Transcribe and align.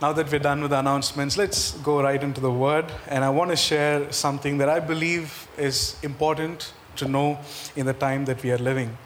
now 0.00 0.12
that 0.12 0.30
we're 0.30 0.38
done 0.38 0.60
with 0.60 0.72
the 0.72 0.78
announcements, 0.78 1.38
let's 1.38 1.72
go 1.78 2.02
right 2.02 2.22
into 2.22 2.40
the 2.40 2.50
word. 2.50 2.84
And 3.08 3.24
I 3.24 3.30
want 3.30 3.50
to 3.50 3.56
share 3.56 4.12
something 4.12 4.58
that 4.58 4.68
I 4.68 4.78
believe 4.78 5.48
is 5.56 5.96
important 6.02 6.72
to 6.96 7.08
know 7.08 7.38
in 7.76 7.86
the 7.86 7.94
time 7.94 8.26
that 8.26 8.42
we 8.42 8.52
are 8.52 8.58
living. 8.58 8.96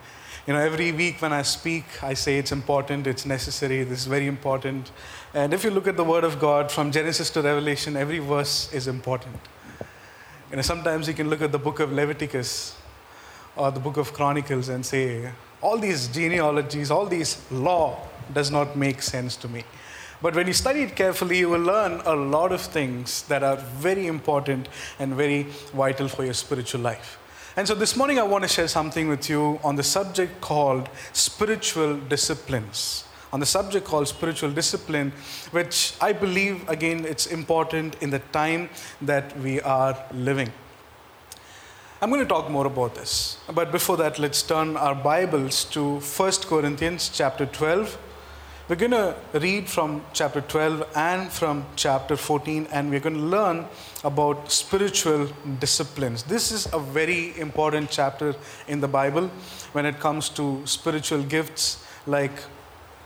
You 0.46 0.54
know, 0.54 0.60
every 0.60 0.90
week 0.90 1.22
when 1.22 1.32
I 1.32 1.42
speak, 1.42 1.84
I 2.02 2.14
say 2.14 2.38
it's 2.38 2.50
important, 2.50 3.06
it's 3.06 3.24
necessary, 3.24 3.84
this 3.84 4.00
is 4.00 4.06
very 4.06 4.26
important. 4.26 4.90
And 5.32 5.54
if 5.54 5.62
you 5.62 5.70
look 5.70 5.86
at 5.86 5.96
the 5.96 6.02
Word 6.02 6.24
of 6.24 6.40
God 6.40 6.72
from 6.72 6.90
Genesis 6.90 7.30
to 7.30 7.42
Revelation, 7.42 7.96
every 7.96 8.18
verse 8.18 8.72
is 8.72 8.88
important. 8.88 9.36
You 10.50 10.56
know, 10.56 10.62
sometimes 10.62 11.06
you 11.06 11.14
can 11.14 11.30
look 11.30 11.42
at 11.42 11.52
the 11.52 11.58
book 11.58 11.78
of 11.78 11.92
Leviticus 11.92 12.76
or 13.54 13.70
the 13.70 13.78
book 13.78 13.96
of 13.96 14.12
Chronicles 14.12 14.68
and 14.68 14.84
say, 14.84 15.30
all 15.62 15.78
these 15.78 16.08
genealogies, 16.08 16.90
all 16.90 17.06
these 17.06 17.40
law 17.52 18.08
does 18.32 18.50
not 18.50 18.76
make 18.76 19.02
sense 19.02 19.36
to 19.36 19.48
me. 19.48 19.62
But 20.22 20.34
when 20.34 20.46
you 20.46 20.52
study 20.52 20.82
it 20.82 20.96
carefully, 20.96 21.38
you 21.38 21.48
will 21.48 21.60
learn 21.60 22.02
a 22.04 22.14
lot 22.14 22.52
of 22.52 22.60
things 22.60 23.22
that 23.22 23.42
are 23.42 23.56
very 23.56 24.06
important 24.06 24.68
and 24.98 25.14
very 25.14 25.44
vital 25.74 26.08
for 26.08 26.24
your 26.24 26.34
spiritual 26.34 26.82
life. 26.82 27.18
And 27.56 27.66
so 27.66 27.74
this 27.74 27.96
morning, 27.96 28.18
I 28.18 28.22
want 28.22 28.44
to 28.44 28.48
share 28.48 28.68
something 28.68 29.08
with 29.08 29.30
you 29.30 29.58
on 29.64 29.76
the 29.76 29.82
subject 29.82 30.40
called 30.40 30.90
spiritual 31.12 31.96
disciplines. 31.96 33.04
On 33.32 33.40
the 33.40 33.46
subject 33.46 33.86
called 33.86 34.08
spiritual 34.08 34.50
discipline, 34.50 35.12
which 35.52 35.94
I 36.00 36.12
believe, 36.12 36.68
again, 36.68 37.06
it's 37.06 37.26
important 37.26 37.96
in 38.02 38.10
the 38.10 38.18
time 38.18 38.68
that 39.00 39.38
we 39.38 39.60
are 39.62 39.96
living. 40.12 40.52
I'm 42.02 42.10
going 42.10 42.22
to 42.22 42.28
talk 42.28 42.50
more 42.50 42.66
about 42.66 42.94
this. 42.94 43.38
But 43.52 43.72
before 43.72 43.96
that, 43.98 44.18
let's 44.18 44.42
turn 44.42 44.76
our 44.76 44.94
Bibles 44.94 45.64
to 45.66 46.00
1 46.00 46.32
Corinthians 46.46 47.10
chapter 47.12 47.46
12 47.46 47.98
we're 48.70 48.76
going 48.76 48.92
to 48.92 49.16
read 49.32 49.68
from 49.68 50.00
chapter 50.12 50.40
12 50.40 50.92
and 50.94 51.28
from 51.32 51.66
chapter 51.74 52.16
14, 52.16 52.68
and 52.70 52.88
we're 52.88 53.00
going 53.00 53.16
to 53.16 53.20
learn 53.20 53.66
about 54.04 54.52
spiritual 54.52 55.26
disciplines. 55.58 56.22
This 56.22 56.52
is 56.52 56.68
a 56.72 56.78
very 56.78 57.36
important 57.40 57.90
chapter 57.90 58.36
in 58.68 58.78
the 58.78 58.86
Bible 58.86 59.28
when 59.72 59.86
it 59.86 59.98
comes 59.98 60.28
to 60.28 60.62
spiritual 60.66 61.24
gifts 61.24 61.84
like 62.06 62.30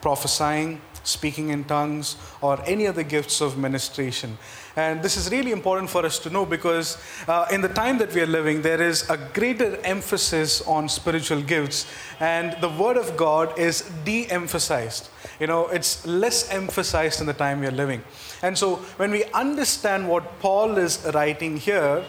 prophesying, 0.02 0.83
speaking 1.02 1.48
in 1.48 1.64
tongues, 1.64 2.17
or 2.42 2.62
any 2.67 2.86
other 2.86 3.02
gifts 3.02 3.41
of 3.41 3.56
ministration. 3.56 4.36
And 4.77 5.02
this 5.02 5.17
is 5.17 5.30
really 5.30 5.52
important 5.52 5.89
for 5.89 6.05
us 6.05 6.19
to 6.19 6.28
know 6.28 6.44
because 6.44 6.98
uh, 7.27 7.46
in 7.50 7.62
the 7.62 7.70
time 7.70 7.96
that 7.98 8.12
we 8.12 8.20
are 8.20 8.27
living, 8.27 8.61
there 8.61 8.83
is 8.83 9.08
a 9.08 9.17
greater 9.17 9.78
emphasis 9.78 10.61
on 10.67 10.91
spiritual 10.91 11.41
gifts, 11.41 11.86
and 12.20 12.55
the 12.61 12.69
Word 12.69 12.98
of 12.98 13.17
God 13.17 13.58
is 13.58 13.91
de 14.05 14.27
emphasized. 14.27 15.08
You 15.45 15.48
know, 15.48 15.67
it's 15.67 16.06
less 16.06 16.48
emphasized 16.48 17.20
in 17.20 17.27
the 17.27 17.34
time 17.34 17.61
we 17.61 17.67
are 17.67 17.78
living. 17.84 18.03
And 18.41 18.56
so 18.56 18.77
when 18.97 19.11
we 19.11 19.25
understand 19.25 20.09
what 20.09 20.41
Paul 20.41 20.78
is 20.78 21.05
writing 21.12 21.59
here, 21.59 22.03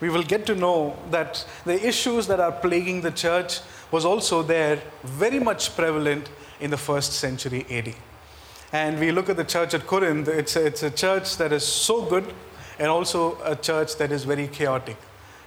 we 0.00 0.08
will 0.10 0.24
get 0.24 0.44
to 0.46 0.56
know 0.56 0.98
that 1.12 1.46
the 1.64 1.86
issues 1.86 2.26
that 2.26 2.40
are 2.40 2.50
plaguing 2.50 3.00
the 3.00 3.12
church 3.12 3.60
was 3.92 4.04
also 4.04 4.42
there, 4.42 4.82
very 5.04 5.38
much 5.38 5.76
prevalent 5.76 6.30
in 6.58 6.72
the 6.72 6.76
first 6.76 7.12
century 7.12 7.64
AD. 7.70 7.94
And 8.72 8.98
we 8.98 9.12
look 9.12 9.28
at 9.28 9.36
the 9.36 9.44
church 9.44 9.72
at 9.72 9.86
Corinth, 9.86 10.26
it's 10.26 10.56
a, 10.56 10.66
it's 10.66 10.82
a 10.82 10.90
church 10.90 11.36
that 11.36 11.52
is 11.52 11.64
so 11.64 12.02
good 12.02 12.34
and 12.80 12.88
also 12.88 13.38
a 13.44 13.54
church 13.54 13.98
that 13.98 14.10
is 14.10 14.24
very 14.24 14.48
chaotic. 14.48 14.96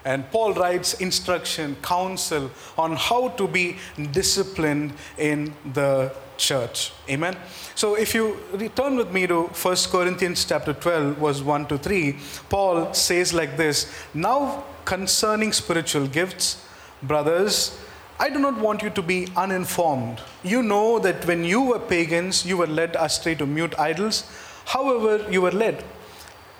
And 0.05 0.29
Paul 0.31 0.53
writes 0.53 0.95
instruction, 0.95 1.77
counsel 1.81 2.51
on 2.77 2.95
how 2.95 3.29
to 3.29 3.47
be 3.47 3.77
disciplined 4.11 4.93
in 5.17 5.53
the 5.73 6.13
church. 6.37 6.91
Amen. 7.09 7.37
So 7.75 7.95
if 7.95 8.13
you 8.13 8.37
return 8.53 8.97
with 8.97 9.11
me 9.11 9.27
to 9.27 9.43
1 9.43 9.75
Corinthians 9.91 10.45
chapter 10.45 10.73
12, 10.73 11.17
verse 11.17 11.41
1 11.41 11.67
to 11.67 11.77
3, 11.77 12.17
Paul 12.49 12.93
says 12.93 13.33
like 13.33 13.55
this 13.57 13.93
Now 14.13 14.65
concerning 14.85 15.53
spiritual 15.53 16.07
gifts, 16.07 16.65
brothers, 17.01 17.77
I 18.19 18.29
do 18.29 18.39
not 18.39 18.59
want 18.59 18.83
you 18.83 18.89
to 18.91 19.01
be 19.01 19.27
uninformed. 19.35 20.21
You 20.43 20.61
know 20.61 20.99
that 20.99 21.25
when 21.25 21.43
you 21.43 21.61
were 21.61 21.79
pagans, 21.79 22.45
you 22.45 22.57
were 22.57 22.67
led 22.67 22.95
astray 22.97 23.35
to 23.35 23.45
mute 23.45 23.77
idols. 23.79 24.23
However, 24.65 25.29
you 25.31 25.41
were 25.41 25.51
led. 25.51 25.83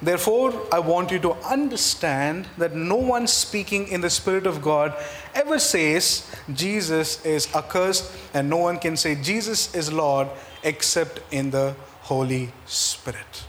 Therefore, 0.03 0.67
I 0.69 0.79
want 0.79 1.11
you 1.11 1.19
to 1.19 1.31
understand 1.47 2.49
that 2.57 2.75
no 2.75 2.97
one 2.97 3.25
speaking 3.25 3.87
in 3.87 4.01
the 4.01 4.09
Spirit 4.09 4.45
of 4.45 4.61
God 4.61 4.93
ever 5.33 5.57
says 5.57 6.29
Jesus 6.53 7.25
is 7.25 7.47
accursed, 7.55 8.11
and 8.33 8.49
no 8.49 8.57
one 8.57 8.79
can 8.79 8.97
say 8.97 9.15
Jesus 9.15 9.73
is 9.73 9.93
Lord 9.93 10.27
except 10.61 11.21
in 11.31 11.51
the 11.51 11.73
Holy 12.01 12.51
Spirit. 12.65 13.45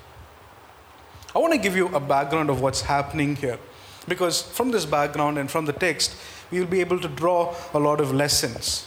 I 1.34 1.40
want 1.40 1.52
to 1.54 1.58
give 1.58 1.74
you 1.74 1.88
a 1.88 1.98
background 1.98 2.50
of 2.50 2.60
what's 2.60 2.82
happening 2.82 3.34
here. 3.34 3.58
Because 4.06 4.40
from 4.40 4.70
this 4.70 4.86
background 4.86 5.38
and 5.38 5.50
from 5.50 5.66
the 5.66 5.72
text, 5.72 6.14
we 6.52 6.60
will 6.60 6.68
be 6.68 6.80
able 6.80 7.00
to 7.00 7.08
draw 7.08 7.52
a 7.72 7.80
lot 7.80 8.00
of 8.00 8.12
lessons. 8.12 8.86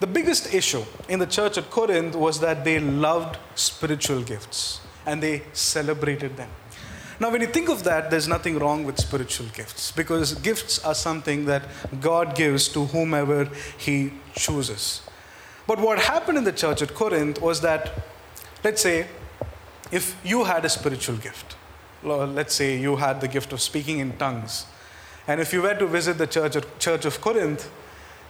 The 0.00 0.08
biggest 0.08 0.52
issue 0.52 0.82
in 1.08 1.20
the 1.20 1.26
church 1.26 1.56
at 1.56 1.70
Corinth 1.70 2.16
was 2.16 2.40
that 2.40 2.64
they 2.64 2.80
loved 2.80 3.38
spiritual 3.54 4.22
gifts 4.22 4.80
and 5.06 5.22
they 5.22 5.42
celebrated 5.52 6.36
them. 6.36 6.48
Now, 7.20 7.30
when 7.30 7.42
you 7.42 7.48
think 7.48 7.68
of 7.68 7.84
that, 7.84 8.10
there's 8.10 8.26
nothing 8.26 8.58
wrong 8.58 8.84
with 8.84 8.98
spiritual 8.98 9.46
gifts 9.52 9.92
because 9.92 10.32
gifts 10.36 10.82
are 10.82 10.94
something 10.94 11.44
that 11.44 11.64
God 12.00 12.34
gives 12.34 12.66
to 12.68 12.86
whomever 12.86 13.50
He 13.76 14.14
chooses. 14.34 15.02
But 15.66 15.78
what 15.78 15.98
happened 15.98 16.38
in 16.38 16.44
the 16.44 16.52
church 16.52 16.80
at 16.80 16.94
Corinth 16.94 17.38
was 17.42 17.60
that, 17.60 17.92
let's 18.64 18.80
say, 18.80 19.06
if 19.92 20.16
you 20.24 20.44
had 20.44 20.64
a 20.64 20.70
spiritual 20.70 21.16
gift, 21.16 21.56
let's 22.02 22.54
say 22.54 22.78
you 22.78 22.96
had 22.96 23.20
the 23.20 23.28
gift 23.28 23.52
of 23.52 23.60
speaking 23.60 23.98
in 23.98 24.16
tongues, 24.16 24.64
and 25.28 25.42
if 25.42 25.52
you 25.52 25.60
were 25.60 25.74
to 25.74 25.86
visit 25.86 26.16
the 26.16 26.26
church, 26.26 26.56
church 26.78 27.04
of 27.04 27.20
Corinth, 27.20 27.70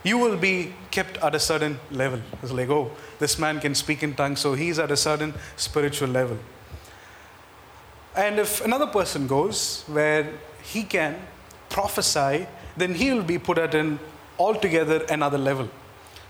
you 0.03 0.19
will 0.19 0.37
be 0.37 0.75
kept 0.91 1.17
at 1.19 1.35
a 1.35 1.39
certain 1.39 1.79
level. 1.93 2.21
It's 2.43 2.51
like, 2.51 2.69
oh, 2.71 2.91
this 3.21 3.39
man 3.39 3.61
can 3.61 3.77
speak 3.77 4.03
in 4.03 4.15
tongues, 4.15 4.41
so 4.41 4.55
he's 4.55 4.81
at 4.81 4.91
a 4.91 4.97
certain 4.97 5.33
spiritual 5.57 6.09
level. 6.09 6.39
And 8.17 8.39
if 8.39 8.65
another 8.65 8.87
person 8.87 9.27
goes 9.27 9.85
where 9.87 10.33
he 10.63 10.83
can 10.83 11.17
prophesy, 11.69 12.47
then 12.77 12.95
he 12.95 13.13
will 13.13 13.23
be 13.23 13.39
put 13.39 13.59
at 13.59 13.75
an 13.75 13.99
altogether 14.39 15.05
another 15.09 15.39
level. 15.39 15.69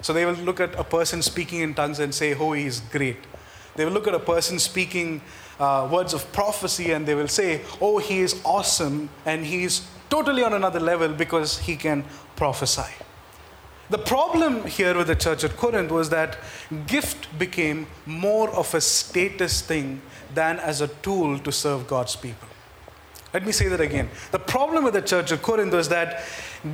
So 0.02 0.12
they 0.12 0.24
will 0.24 0.34
look 0.34 0.60
at 0.60 0.74
a 0.78 0.84
person 0.84 1.22
speaking 1.22 1.60
in 1.60 1.74
tongues 1.74 1.98
and 2.00 2.14
say, 2.14 2.34
oh, 2.34 2.52
he's 2.52 2.80
great. 2.80 3.18
They 3.76 3.84
will 3.84 3.92
look 3.92 4.08
at 4.08 4.14
a 4.14 4.20
person 4.20 4.58
speaking 4.58 5.20
uh, 5.58 5.88
words 5.90 6.14
of 6.14 6.30
prophecy 6.32 6.92
and 6.92 7.06
they 7.06 7.14
will 7.14 7.28
say, 7.28 7.62
oh, 7.80 7.98
he 7.98 8.20
is 8.20 8.40
awesome 8.44 9.08
and 9.26 9.44
he's 9.44 9.86
totally 10.08 10.42
on 10.42 10.54
another 10.54 10.80
level 10.80 11.08
because 11.08 11.58
he 11.58 11.76
can 11.76 12.04
prophesy. 12.36 12.90
The 13.90 13.98
problem 13.98 14.66
here 14.66 14.96
with 14.96 15.08
the 15.08 15.16
church 15.16 15.42
at 15.42 15.56
Corinth 15.56 15.90
was 15.90 16.10
that 16.10 16.38
gift 16.86 17.36
became 17.40 17.88
more 18.06 18.48
of 18.50 18.72
a 18.72 18.80
status 18.80 19.62
thing 19.62 20.00
than 20.32 20.60
as 20.60 20.80
a 20.80 20.86
tool 20.86 21.40
to 21.40 21.50
serve 21.50 21.88
God's 21.88 22.14
people. 22.14 22.46
Let 23.34 23.44
me 23.44 23.50
say 23.50 23.66
that 23.66 23.80
again. 23.80 24.08
The 24.30 24.38
problem 24.38 24.84
with 24.84 24.94
the 24.94 25.02
church 25.02 25.32
at 25.32 25.42
Corinth 25.42 25.72
was 25.72 25.88
that 25.88 26.22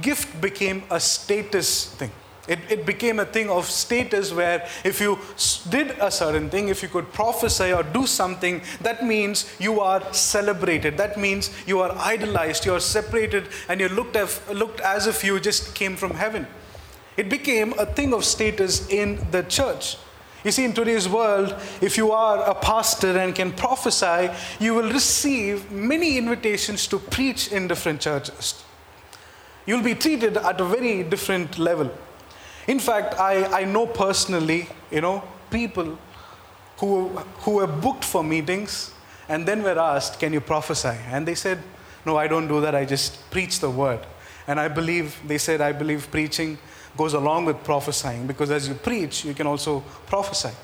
gift 0.02 0.40
became 0.42 0.84
a 0.90 1.00
status 1.00 1.86
thing. 1.94 2.10
It, 2.48 2.58
it 2.68 2.86
became 2.86 3.18
a 3.18 3.24
thing 3.24 3.48
of 3.48 3.64
status 3.64 4.32
where 4.32 4.68
if 4.84 5.00
you 5.00 5.18
did 5.70 5.96
a 5.98 6.10
certain 6.10 6.50
thing, 6.50 6.68
if 6.68 6.82
you 6.82 6.88
could 6.88 7.12
prophesy 7.14 7.72
or 7.72 7.82
do 7.82 8.06
something, 8.06 8.60
that 8.82 9.04
means 9.04 9.50
you 9.58 9.80
are 9.80 10.12
celebrated. 10.12 10.98
That 10.98 11.18
means 11.18 11.50
you 11.66 11.80
are 11.80 11.92
idolized, 11.96 12.66
you 12.66 12.74
are 12.74 12.80
separated, 12.80 13.48
and 13.68 13.80
you're 13.80 13.88
looked, 13.88 14.16
at, 14.16 14.38
looked 14.54 14.80
as 14.80 15.06
if 15.06 15.24
you 15.24 15.40
just 15.40 15.74
came 15.74 15.96
from 15.96 16.12
heaven. 16.12 16.46
It 17.16 17.28
became 17.30 17.72
a 17.78 17.86
thing 17.86 18.12
of 18.12 18.24
status 18.24 18.88
in 18.88 19.26
the 19.30 19.42
church. 19.42 19.96
You 20.44 20.52
see, 20.52 20.64
in 20.64 20.74
today's 20.74 21.08
world, 21.08 21.56
if 21.80 21.96
you 21.96 22.12
are 22.12 22.44
a 22.44 22.54
pastor 22.54 23.18
and 23.18 23.34
can 23.34 23.52
prophesy, 23.52 24.30
you 24.60 24.74
will 24.74 24.92
receive 24.92 25.72
many 25.72 26.18
invitations 26.18 26.86
to 26.88 26.98
preach 26.98 27.50
in 27.50 27.66
different 27.66 28.00
churches. 28.00 28.62
You'll 29.66 29.82
be 29.82 29.94
treated 29.94 30.36
at 30.36 30.60
a 30.60 30.64
very 30.64 31.02
different 31.02 31.58
level. 31.58 31.90
In 32.68 32.78
fact, 32.78 33.18
I, 33.18 33.62
I 33.62 33.64
know 33.64 33.86
personally, 33.86 34.68
you 34.90 35.00
know, 35.00 35.24
people 35.50 35.98
who, 36.78 37.08
who 37.40 37.52
were 37.52 37.66
booked 37.66 38.04
for 38.04 38.22
meetings 38.22 38.92
and 39.28 39.46
then 39.46 39.62
were 39.62 39.78
asked, 39.78 40.20
Can 40.20 40.32
you 40.32 40.40
prophesy? 40.40 40.96
And 41.08 41.26
they 41.26 41.34
said, 41.34 41.62
No, 42.04 42.16
I 42.16 42.28
don't 42.28 42.46
do 42.46 42.60
that. 42.60 42.74
I 42.74 42.84
just 42.84 43.30
preach 43.30 43.58
the 43.60 43.70
word. 43.70 44.00
And 44.46 44.60
I 44.60 44.68
believe, 44.68 45.16
they 45.26 45.38
said, 45.38 45.60
I 45.60 45.72
believe 45.72 46.08
preaching 46.10 46.58
goes 46.96 47.14
along 47.14 47.44
with 47.44 47.62
prophesying 47.64 48.26
because 48.26 48.50
as 48.50 48.68
you 48.68 48.74
preach, 48.74 49.24
you 49.24 49.34
can 49.34 49.46
also 49.46 49.80
prophesy. 50.06 50.54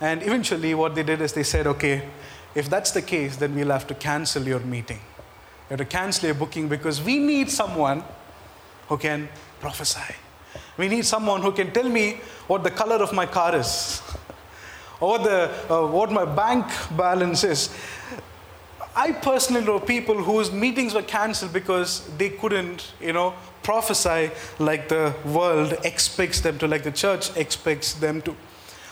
And 0.00 0.22
eventually, 0.22 0.74
what 0.74 0.94
they 0.94 1.02
did 1.02 1.20
is 1.20 1.32
they 1.32 1.42
said, 1.42 1.66
Okay, 1.66 2.08
if 2.54 2.68
that's 2.68 2.90
the 2.90 3.02
case, 3.02 3.36
then 3.36 3.54
we'll 3.54 3.70
have 3.70 3.86
to 3.86 3.94
cancel 3.94 4.42
your 4.42 4.60
meeting. 4.60 5.00
You 5.70 5.76
have 5.76 5.78
to 5.78 5.84
cancel 5.84 6.26
your 6.26 6.34
booking 6.34 6.68
because 6.68 7.00
we 7.02 7.18
need 7.18 7.50
someone 7.50 8.02
who 8.88 8.98
can 8.98 9.28
prophesy. 9.60 10.14
We 10.76 10.88
need 10.88 11.04
someone 11.04 11.42
who 11.42 11.52
can 11.52 11.72
tell 11.72 11.88
me 11.88 12.20
what 12.46 12.62
the 12.62 12.70
color 12.70 12.96
of 12.96 13.12
my 13.12 13.26
car 13.26 13.56
is. 13.56 14.02
or 15.00 15.18
the, 15.18 15.50
uh, 15.68 15.86
what 15.86 16.12
my 16.12 16.24
bank 16.24 16.66
balance 16.96 17.44
is. 17.44 17.70
I 18.94 19.12
personally 19.12 19.64
know 19.64 19.80
people 19.80 20.22
whose 20.22 20.52
meetings 20.52 20.94
were 20.94 21.02
cancelled 21.02 21.52
because 21.52 22.08
they 22.18 22.30
couldn't, 22.30 22.92
you 23.00 23.12
know, 23.12 23.34
prophesy 23.62 24.30
like 24.58 24.88
the 24.88 25.14
world 25.24 25.74
expects 25.84 26.40
them 26.40 26.58
to, 26.58 26.66
like 26.66 26.82
the 26.82 26.92
church 26.92 27.36
expects 27.36 27.94
them 27.94 28.22
to. 28.22 28.36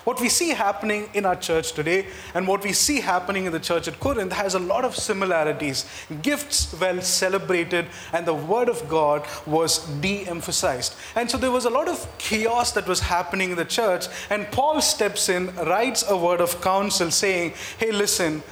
What 0.04 0.18
we 0.18 0.30
see 0.30 0.50
happening 0.50 1.10
in 1.12 1.26
our 1.26 1.36
church 1.36 1.72
today 1.72 2.06
and 2.34 2.48
what 2.48 2.64
we 2.64 2.72
see 2.72 3.00
happening 3.00 3.44
in 3.44 3.52
the 3.52 3.60
church 3.60 3.86
at 3.86 4.00
Corinth 4.00 4.32
has 4.32 4.54
a 4.54 4.58
lot 4.58 4.84
of 4.84 4.96
similarities. 4.96 5.84
Gifts 6.22 6.74
well 6.80 7.02
celebrated, 7.02 7.86
and 8.12 8.26
the 8.26 8.34
word 8.34 8.70
of 8.70 8.88
God 8.88 9.26
was 9.46 9.86
de 10.00 10.26
emphasized. 10.26 10.94
And 11.14 11.30
so 11.30 11.36
there 11.36 11.50
was 11.50 11.66
a 11.66 11.70
lot 11.70 11.86
of 11.86 12.08
chaos 12.16 12.72
that 12.72 12.88
was 12.88 13.00
happening 13.00 13.50
in 13.50 13.56
the 13.56 13.64
church, 13.64 14.06
and 14.30 14.50
Paul 14.50 14.80
steps 14.80 15.28
in, 15.28 15.54
writes 15.56 16.04
a 16.08 16.16
word 16.16 16.40
of 16.40 16.60
counsel 16.62 17.10
saying, 17.10 17.52
Hey, 17.78 17.92
listen, 17.92 18.42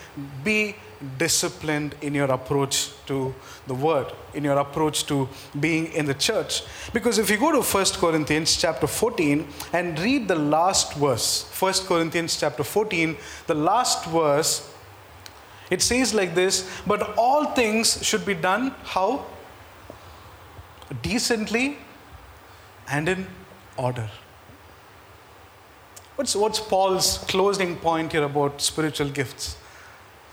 be 0.44 0.76
disciplined 1.17 1.95
in 2.03 2.15
your 2.15 2.31
approach 2.31 2.91
to 3.06 3.35
the 3.67 3.75
word, 3.75 4.06
in 4.35 4.45
your 4.45 4.59
approach 4.59 5.06
to 5.06 5.29
being 5.61 5.87
in 5.93 6.06
the 6.06 6.15
church. 6.15 6.62
Because 6.93 7.19
if 7.19 7.31
you 7.31 7.37
go 7.37 7.53
to 7.53 7.62
1 7.62 7.85
Corinthians 7.95 8.56
chapter 8.56 8.87
14 8.87 9.47
and 9.73 9.99
read 10.00 10.29
the 10.29 10.35
last 10.35 10.95
verse, 10.95 11.45
1 11.59 11.73
Corinthians 11.87 12.39
chapter 12.39 12.65
14, 12.65 13.17
the 13.47 13.55
last 13.55 14.06
verse, 14.06 14.73
it 15.71 15.83
says 15.83 16.15
like 16.15 16.35
this, 16.35 16.69
but 16.87 17.15
all 17.17 17.45
things 17.53 18.03
should 18.05 18.25
be 18.25 18.35
done 18.35 18.75
how? 18.85 19.27
Decently 21.03 21.79
and 22.91 23.09
in 23.09 23.27
order. 23.77 24.09
What's, 26.17 26.35
what's 26.35 26.59
Paul's 26.59 27.19
closing 27.29 27.77
point 27.77 28.12
here 28.12 28.25
about 28.25 28.61
spiritual 28.61 29.11
gifts? 29.11 29.57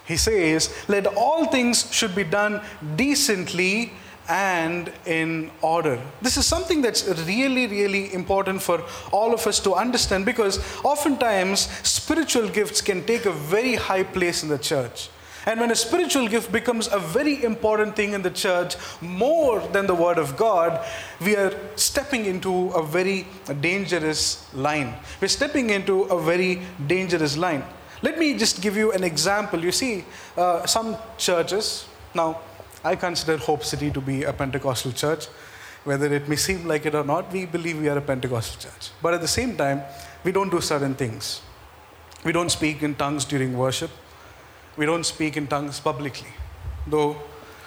He 0.06 0.18
says, 0.18 0.74
Let 0.88 1.08
all 1.08 1.46
things 1.46 1.92
should 1.92 2.16
be 2.16 2.24
done 2.24 2.62
decently 2.96 3.94
and 4.28 4.92
in 5.06 5.52
order. 5.62 6.02
This 6.22 6.38
is 6.38 6.46
something 6.46 6.82
that's 6.82 7.08
really, 7.28 7.68
really 7.68 8.14
important 8.14 8.62
for 8.62 8.84
all 9.12 9.34
of 9.34 9.46
us 9.46 9.60
to 9.62 9.76
understand 9.76 10.26
because 10.26 10.60
oftentimes 10.84 11.62
spiritual 11.88 12.50
gifts 12.50 12.82
can 12.82 13.04
take 13.06 13.26
a 13.26 13.32
very 13.32 13.76
high 13.76 14.04
place 14.04 14.44
in 14.44 14.50
the 14.50 14.58
church. 14.58 15.10
And 15.48 15.60
when 15.60 15.70
a 15.70 15.76
spiritual 15.76 16.28
gift 16.28 16.52
becomes 16.52 16.92
a 16.92 16.98
very 16.98 17.44
important 17.44 17.96
thing 17.96 18.14
in 18.14 18.24
the 18.24 18.32
church, 18.32 18.78
more 19.00 19.60
than 19.60 19.86
the 19.86 19.94
Word 19.94 20.18
of 20.18 20.36
God, 20.36 20.84
we 21.22 21.36
are 21.36 21.54
stepping 21.76 22.26
into 22.26 22.70
a 22.70 22.84
very 22.84 23.28
dangerous 23.62 24.52
line. 24.56 24.96
We're 25.22 25.28
stepping 25.28 25.70
into 25.70 26.04
a 26.04 26.20
very 26.20 26.62
dangerous 26.88 27.38
line. 27.38 27.64
Let 28.02 28.20
me 28.20 28.38
just 28.38 28.62
give 28.62 28.76
you 28.76 28.92
an 28.92 29.04
example. 29.04 29.64
You 29.64 29.72
see, 29.72 30.04
uh, 30.38 30.66
some 30.66 30.98
churches, 31.18 31.86
now 32.14 32.40
I 32.84 32.96
consider 32.96 33.38
Hope 33.38 33.64
City 33.64 33.90
to 33.92 34.02
be 34.02 34.24
a 34.24 34.34
Pentecostal 34.34 34.92
church. 34.92 35.26
Whether 35.86 36.14
it 36.14 36.28
may 36.28 36.36
seem 36.36 36.68
like 36.68 36.86
it 36.86 36.96
or 36.96 37.04
not, 37.04 37.32
we 37.32 37.46
believe 37.46 37.80
we 37.80 37.90
are 37.90 37.98
a 37.98 38.02
Pentecostal 38.02 38.60
church. 38.60 38.92
But 39.02 39.14
at 39.14 39.22
the 39.22 39.28
same 39.28 39.56
time, 39.56 39.82
we 40.24 40.32
don't 40.32 40.50
do 40.50 40.60
certain 40.60 40.96
things. 40.96 41.42
We 42.24 42.32
don't 42.32 42.50
speak 42.50 42.82
in 42.82 42.96
tongues 42.96 43.24
during 43.24 43.56
worship. 43.56 43.92
We 44.78 44.86
don't 44.86 45.06
speak 45.06 45.38
in 45.38 45.48
tongues 45.48 45.80
publicly. 45.80 46.28
Though 46.88 47.18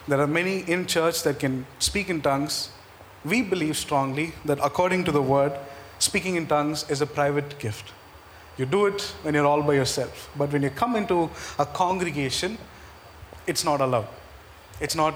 there 0.09 0.21
are 0.21 0.27
many 0.27 0.61
in 0.61 0.87
church 0.87 1.23
that 1.23 1.39
can 1.39 1.65
speak 1.79 2.11
in 2.11 2.21
tongues, 2.21 2.71
we 3.25 3.43
believe 3.43 3.77
strongly 3.77 4.33
that 4.45 4.59
according 4.63 5.05
to 5.05 5.13
the 5.13 5.23
word, 5.23 5.53
speaking 5.99 6.37
in 6.37 6.47
tongues 6.47 6.89
is 6.91 7.01
a 7.01 7.07
private 7.07 7.59
gift. 7.59 7.93
You 8.59 8.67
do 8.67 8.87
it 8.87 9.01
when 9.23 9.35
you're 9.35 9.47
all 9.47 9.63
by 9.63 9.75
yourself. 9.75 10.31
But 10.37 10.53
when 10.53 10.63
you 10.63 10.71
come 10.71 10.97
into 10.97 11.31
a 11.59 11.65
congregation, 11.65 12.59
it's 13.47 13.65
not 13.65 13.81
allowed. 13.81 14.09
It's 14.81 14.97
not 14.97 15.15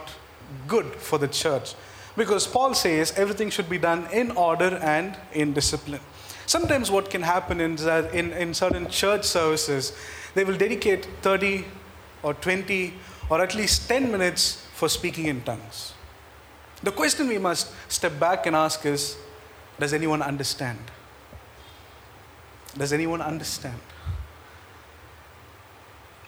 good 0.68 0.86
for 0.86 1.18
the 1.18 1.28
church. 1.28 1.74
Because 2.16 2.46
Paul 2.46 2.74
says 2.74 3.12
everything 3.16 3.50
should 3.50 3.68
be 3.68 3.78
done 3.78 4.06
in 4.12 4.30
order 4.32 4.78
and 4.82 5.16
in 5.32 5.52
discipline. 5.52 6.00
Sometimes 6.46 6.90
what 6.90 7.10
can 7.10 7.22
happen 7.22 7.60
is 7.60 7.84
that 7.84 8.14
in, 8.14 8.32
in 8.32 8.54
certain 8.54 8.88
church 8.88 9.24
services, 9.24 9.92
they 10.34 10.44
will 10.44 10.56
dedicate 10.56 11.06
30 11.22 11.64
or 12.22 12.34
20 12.34 12.94
or 13.30 13.40
at 13.40 13.54
least 13.54 13.88
10 13.88 14.12
minutes 14.12 14.64
for 14.74 14.88
speaking 14.88 15.26
in 15.26 15.42
tongues. 15.42 15.94
The 16.82 16.92
question 16.92 17.28
we 17.28 17.38
must 17.38 17.72
step 17.88 18.18
back 18.18 18.46
and 18.46 18.54
ask 18.54 18.84
is 18.84 19.16
Does 19.78 19.92
anyone 19.92 20.20
understand? 20.22 20.78
Does 22.76 22.92
anyone 22.92 23.20
understand? 23.20 23.78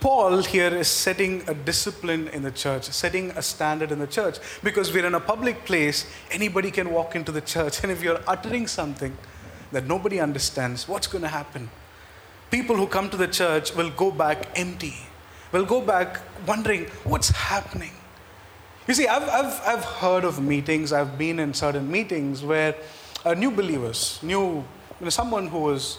Paul 0.05 0.43
here 0.43 0.69
is 0.69 0.89
setting 0.89 1.43
a 1.49 1.55
discipline 1.55 2.29
in 2.29 2.43
the 2.43 2.51
church, 2.51 2.85
setting 2.85 3.31
a 3.31 3.41
standard 3.41 3.91
in 3.91 3.99
the 3.99 4.07
church. 4.07 4.37
Because 4.63 4.93
we're 4.93 5.07
in 5.07 5.15
a 5.15 5.21
public 5.21 5.65
place, 5.65 6.07
anybody 6.31 6.71
can 6.71 6.91
walk 6.91 7.17
into 7.17 7.33
the 7.33 7.41
church. 7.41 7.79
And 7.83 7.91
if 7.91 8.03
you're 8.03 8.21
uttering 8.27 8.67
something 8.67 9.17
that 9.73 9.87
nobody 9.87 10.21
understands, 10.21 10.87
what's 10.87 11.07
going 11.07 11.23
to 11.23 11.29
happen? 11.29 11.71
People 12.51 12.77
who 12.77 12.87
come 12.87 13.09
to 13.09 13.17
the 13.17 13.27
church 13.27 13.75
will 13.75 13.91
go 13.91 14.11
back 14.11 14.47
empty, 14.57 14.95
will 15.53 15.65
go 15.65 15.81
back 15.81 16.21
wondering, 16.47 16.85
what's 17.05 17.31
happening? 17.31 17.93
You 18.87 18.93
see, 18.93 19.09
I've, 19.09 19.27
I've, 19.31 19.61
I've 19.67 19.85
heard 19.85 20.25
of 20.25 20.43
meetings, 20.43 20.93
I've 20.93 21.17
been 21.17 21.39
in 21.39 21.55
certain 21.55 21.91
meetings 21.91 22.43
where 22.43 22.75
uh, 23.25 23.33
new 23.33 23.51
believers, 23.51 24.19
new, 24.23 24.57
you 24.57 24.65
know, 25.01 25.09
someone 25.09 25.47
who 25.47 25.61
was 25.61 25.97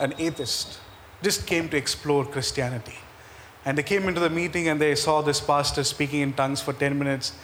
an 0.00 0.14
atheist, 0.18 0.80
just 1.22 1.46
came 1.46 1.68
to 1.68 1.76
explore 1.76 2.24
Christianity. 2.24 2.96
And 3.64 3.76
they 3.76 3.82
came 3.82 4.08
into 4.08 4.20
the 4.20 4.30
meeting 4.30 4.68
and 4.68 4.80
they 4.80 4.94
saw 4.94 5.20
this 5.20 5.38
pastor 5.40 5.84
speaking 5.84 6.20
in 6.20 6.32
tongues 6.32 6.60
for 6.60 6.72
10 6.72 6.98
minutes. 6.98 7.34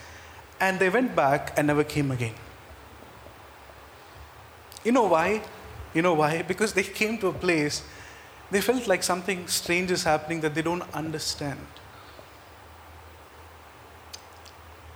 And 0.58 0.78
they 0.78 0.88
went 0.88 1.14
back 1.14 1.52
and 1.56 1.66
never 1.66 1.84
came 1.84 2.10
again. 2.10 2.34
You 4.82 4.92
know 4.92 5.06
why? 5.06 5.42
You 5.94 6.02
know 6.02 6.14
why? 6.14 6.42
Because 6.48 6.72
they 6.72 6.82
came 6.82 7.18
to 7.18 7.28
a 7.28 7.32
place, 7.32 7.82
they 8.50 8.60
felt 8.60 8.86
like 8.86 9.02
something 9.02 9.46
strange 9.48 9.90
is 9.90 10.04
happening 10.04 10.40
that 10.40 10.54
they 10.54 10.62
don't 10.62 10.84
understand. 10.94 11.66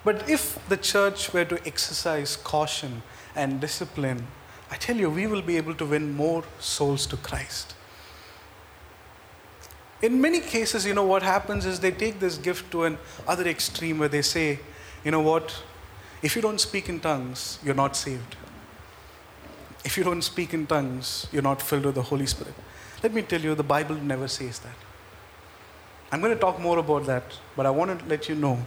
But 0.03 0.29
if 0.31 0.59
the 0.69 0.79
church 0.79 1.33
were 1.35 1.45
to 1.45 1.67
exercise 1.67 2.37
caution 2.37 3.03
and 3.35 3.61
discipline, 3.61 4.27
I 4.71 4.77
tell 4.77 4.97
you, 4.97 5.11
we 5.11 5.27
will 5.27 5.43
be 5.43 5.57
able 5.57 5.75
to 5.75 5.85
win 5.85 6.13
more 6.13 6.45
souls 6.61 7.07
to 7.07 7.17
Christ. 7.17 7.75
In 10.03 10.21
many 10.21 10.41
cases, 10.41 10.87
you 10.87 10.95
know, 10.95 11.05
what 11.05 11.23
happens 11.23 11.67
is 11.67 11.81
they 11.81 11.91
take 11.91 12.21
this 12.21 12.39
gift 12.39 12.71
to 12.71 12.85
an 12.85 12.99
other 13.27 13.47
extreme 13.47 13.99
where 13.99 14.09
they 14.09 14.23
say, 14.23 14.61
you 15.05 15.11
know 15.11 15.21
what, 15.21 15.63
if 16.23 16.37
you 16.37 16.43
don't 16.43 16.61
speak 16.61 16.89
in 16.89 17.01
tongues, 17.01 17.59
you're 17.65 17.75
not 17.75 17.97
saved. 17.97 18.37
If 19.85 19.97
you 19.97 20.05
don't 20.05 20.23
speak 20.23 20.55
in 20.55 20.67
tongues, 20.67 21.27
you're 21.33 21.43
not 21.43 21.61
filled 21.61 21.87
with 21.87 21.95
the 21.95 22.03
Holy 22.03 22.27
Spirit. 22.27 22.55
Let 23.03 23.13
me 23.13 23.23
tell 23.23 23.41
you, 23.41 23.55
the 23.55 23.63
Bible 23.63 23.97
never 23.97 24.29
says 24.29 24.59
that. 24.61 24.75
I'm 26.13 26.21
going 26.21 26.35
to 26.35 26.41
talk 26.41 26.61
more 26.61 26.79
about 26.79 27.07
that, 27.07 27.25
but 27.57 27.67
I 27.67 27.71
want 27.71 27.99
to 27.99 28.07
let 28.07 28.29
you 28.29 28.35
know 28.35 28.59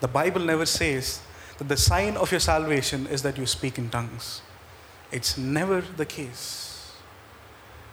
the 0.00 0.08
Bible 0.08 0.42
never 0.42 0.66
says 0.66 1.20
that 1.58 1.68
the 1.68 1.76
sign 1.76 2.16
of 2.16 2.30
your 2.30 2.40
salvation 2.40 3.06
is 3.06 3.22
that 3.22 3.36
you 3.36 3.46
speak 3.46 3.78
in 3.78 3.88
tongues. 3.90 4.42
It's 5.10 5.38
never 5.38 5.80
the 5.80 6.04
case. 6.04 6.68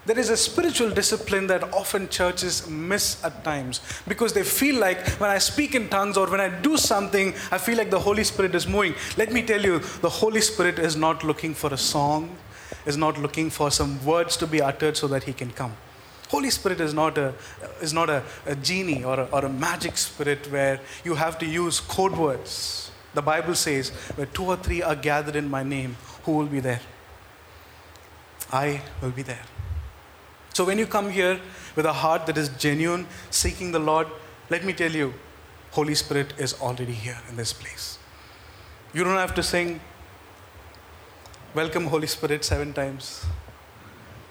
There 0.06 0.20
is 0.20 0.30
a 0.30 0.38
spiritual 0.38 0.92
discipline 0.92 1.48
that 1.48 1.64
often 1.74 2.10
churches 2.10 2.70
miss 2.70 3.24
at 3.24 3.44
times 3.44 3.82
because 4.08 4.34
they 4.34 4.44
feel 4.44 4.80
like 4.80 5.00
when 5.20 5.32
I 5.32 5.40
speak 5.40 5.74
in 5.74 5.90
tongues 5.90 6.16
or 6.16 6.30
when 6.30 6.40
I 6.40 6.50
do 6.50 6.78
something, 6.78 7.34
I 7.52 7.58
feel 7.58 7.76
like 7.76 7.90
the 7.90 8.00
Holy 8.00 8.24
Spirit 8.24 8.54
is 8.54 8.68
moving. 8.68 8.94
Let 9.18 9.34
me 9.34 9.42
tell 9.42 9.62
you, 9.62 9.80
the 9.80 10.10
Holy 10.10 10.42
Spirit 10.42 10.78
is 10.78 10.96
not 10.96 11.24
looking 11.24 11.56
for 11.56 11.74
a 11.74 11.78
song, 11.78 12.38
is 12.86 12.98
not 12.98 13.18
looking 13.18 13.50
for 13.50 13.72
some 13.72 14.04
words 14.06 14.38
to 14.38 14.46
be 14.46 14.62
uttered 14.62 14.96
so 14.96 15.08
that 15.08 15.24
He 15.24 15.34
can 15.34 15.50
come. 15.50 15.74
Holy 16.30 16.52
Spirit 16.52 16.82
is 16.82 16.94
not 16.94 17.18
a, 17.18 17.34
is 17.82 17.94
not 17.94 18.10
a, 18.10 18.22
a 18.46 18.56
genie 18.56 19.04
or 19.04 19.22
a, 19.22 19.26
or 19.32 19.46
a 19.46 19.50
magic 19.50 19.98
spirit 19.98 20.52
where 20.52 20.80
you 21.04 21.16
have 21.16 21.40
to 21.40 21.48
use 21.48 21.80
code 21.80 22.16
words. 22.16 22.92
The 23.16 23.24
Bible 23.24 23.56
says, 23.56 23.90
where 24.16 24.28
two 24.28 24.44
or 24.44 24.58
three 24.58 24.84
are 24.84 24.96
gathered 24.96 25.36
in 25.36 25.50
my 25.50 25.64
name, 25.64 25.96
who 26.26 26.34
will 26.34 26.48
be 26.48 26.60
there? 26.60 26.82
I 28.52 28.82
will 29.02 29.12
be 29.12 29.24
there. 29.24 29.46
So 30.54 30.64
when 30.64 30.78
you 30.78 30.88
come 30.88 31.10
here 31.10 31.40
with 31.75 31.86
a 31.86 31.92
heart 31.92 32.25
that 32.28 32.38
is 32.38 32.50
genuine, 32.50 33.08
seeking 33.30 33.72
the 33.72 33.80
Lord, 33.80 34.08
let 34.50 34.64
me 34.64 34.74
tell 34.74 34.92
you, 34.92 35.14
Holy 35.72 35.96
Spirit 35.96 36.34
is 36.38 36.54
already 36.62 36.94
here 36.94 37.20
in 37.30 37.36
this 37.36 37.52
place. 37.52 37.98
You 38.94 39.04
don't 39.04 39.18
have 39.18 39.36
to 39.36 39.44
sing, 39.44 39.82
Welcome, 41.54 41.88
Holy 41.88 42.08
Spirit, 42.08 42.46
seven 42.46 42.74
times. 42.74 43.25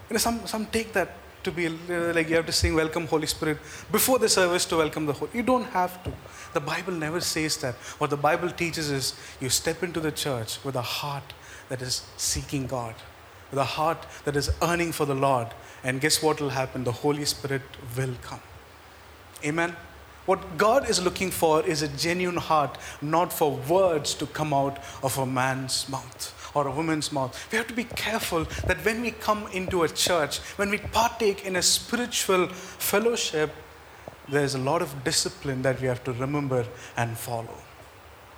You 0.09 0.14
know, 0.14 0.18
some, 0.18 0.47
some 0.47 0.66
take 0.66 0.92
that 0.94 1.11
to 1.42 1.50
be 1.50 1.68
like 1.68 2.30
you 2.30 2.37
have 2.37 2.47
to 2.47 2.52
sing 2.52 2.75
Welcome, 2.75 3.06
Holy 3.06 3.26
Spirit 3.26 3.59
before 3.92 4.18
the 4.18 4.28
service 4.28 4.64
to 4.66 4.78
welcome 4.78 5.04
the 5.04 5.12
Holy. 5.12 5.30
You 5.35 5.42
don't 5.42 5.64
have 5.64 6.02
to. 6.04 6.12
The 6.54 6.61
Bible 6.61 6.94
never 6.94 7.21
says 7.21 7.59
that. 7.59 7.75
What 7.99 8.09
the 8.09 8.16
Bible 8.16 8.50
teaches 8.50 8.90
is 8.90 9.14
you 9.40 9.50
step 9.50 9.83
into 9.83 10.00
the 10.00 10.12
church 10.12 10.64
with 10.64 10.76
a 10.76 10.83
heart 10.83 11.35
that 11.68 11.83
is 11.83 12.02
seeking 12.16 12.66
God 12.66 12.94
with 13.50 13.58
a 13.58 13.64
heart 13.64 14.06
that 14.24 14.36
is 14.36 14.50
earning 14.62 14.92
for 14.92 15.06
the 15.06 15.14
Lord. 15.14 15.48
And 15.82 16.00
guess 16.00 16.22
what 16.22 16.40
will 16.40 16.50
happen? 16.50 16.84
The 16.84 16.92
Holy 16.92 17.24
Spirit 17.24 17.62
will 17.96 18.14
come. 18.22 18.40
Amen. 19.44 19.76
What 20.26 20.56
God 20.56 20.88
is 20.88 21.02
looking 21.02 21.30
for 21.30 21.62
is 21.62 21.82
a 21.82 21.88
genuine 21.88 22.38
heart, 22.38 22.78
not 23.02 23.32
for 23.32 23.56
words 23.68 24.14
to 24.14 24.26
come 24.26 24.54
out 24.54 24.78
of 25.02 25.18
a 25.18 25.26
man's 25.26 25.86
mouth 25.88 26.50
or 26.54 26.66
a 26.66 26.70
woman's 26.70 27.12
mouth. 27.12 27.48
We 27.52 27.58
have 27.58 27.66
to 27.66 27.74
be 27.74 27.84
careful 27.84 28.46
that 28.66 28.82
when 28.84 29.02
we 29.02 29.10
come 29.10 29.46
into 29.52 29.82
a 29.82 29.88
church, 29.88 30.38
when 30.56 30.70
we 30.70 30.78
partake 30.78 31.44
in 31.44 31.56
a 31.56 31.62
spiritual 31.62 32.48
fellowship, 32.48 33.52
there's 34.28 34.54
a 34.54 34.58
lot 34.58 34.80
of 34.80 35.04
discipline 35.04 35.60
that 35.62 35.80
we 35.80 35.88
have 35.88 36.02
to 36.04 36.12
remember 36.12 36.64
and 36.96 37.18
follow. 37.18 37.63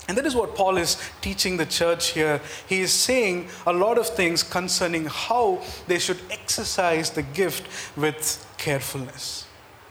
And 0.08 0.16
that 0.16 0.26
is 0.26 0.36
what 0.36 0.54
Paul 0.54 0.76
is 0.76 0.96
teaching 1.20 1.56
the 1.56 1.66
church 1.66 2.10
here. 2.10 2.40
He 2.68 2.80
is 2.80 2.92
saying 2.92 3.48
a 3.66 3.72
lot 3.72 3.98
of 3.98 4.08
things 4.08 4.42
concerning 4.42 5.06
how 5.06 5.62
they 5.88 5.98
should 5.98 6.20
exercise 6.30 7.10
the 7.10 7.22
gift 7.22 7.66
with 7.96 8.46
carefulness. 8.56 9.46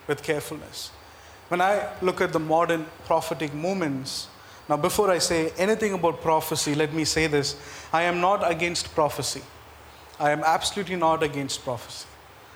With 0.08 0.24
carefulness. 0.24 0.92
When 1.50 1.62
I 1.62 1.90
look 2.02 2.22
at 2.22 2.32
the 2.32 2.40
modern 2.40 2.86
prophetic 3.06 3.54
movements, 3.54 4.28
now 4.70 4.78
before 4.78 5.12
I 5.12 5.20
say 5.20 5.52
anything 5.58 5.94
about 5.94 6.22
prophecy, 6.22 6.74
let 6.74 6.94
me 6.94 7.06
say 7.06 7.28
this 7.28 7.56
I 7.92 8.04
am 8.04 8.22
not 8.22 8.50
against 8.50 8.94
prophecy. 8.96 9.42
I 10.20 10.32
am 10.32 10.44
absolutely 10.46 10.96
not 10.96 11.24
against 11.24 11.64
prophecy. 11.64 12.08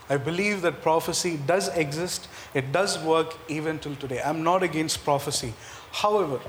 I 0.10 0.18
believe 0.18 0.64
that 0.64 0.82
prophecy 0.82 1.40
does 1.46 1.68
exist, 1.70 2.28
it 2.56 2.72
does 2.72 2.98
work 3.04 3.36
even 3.48 3.78
till 3.78 3.96
today. 3.96 4.22
I'm 4.26 4.44
not 4.44 4.64
against 4.64 5.04
prophecy. 5.04 5.54
However, 5.92 6.40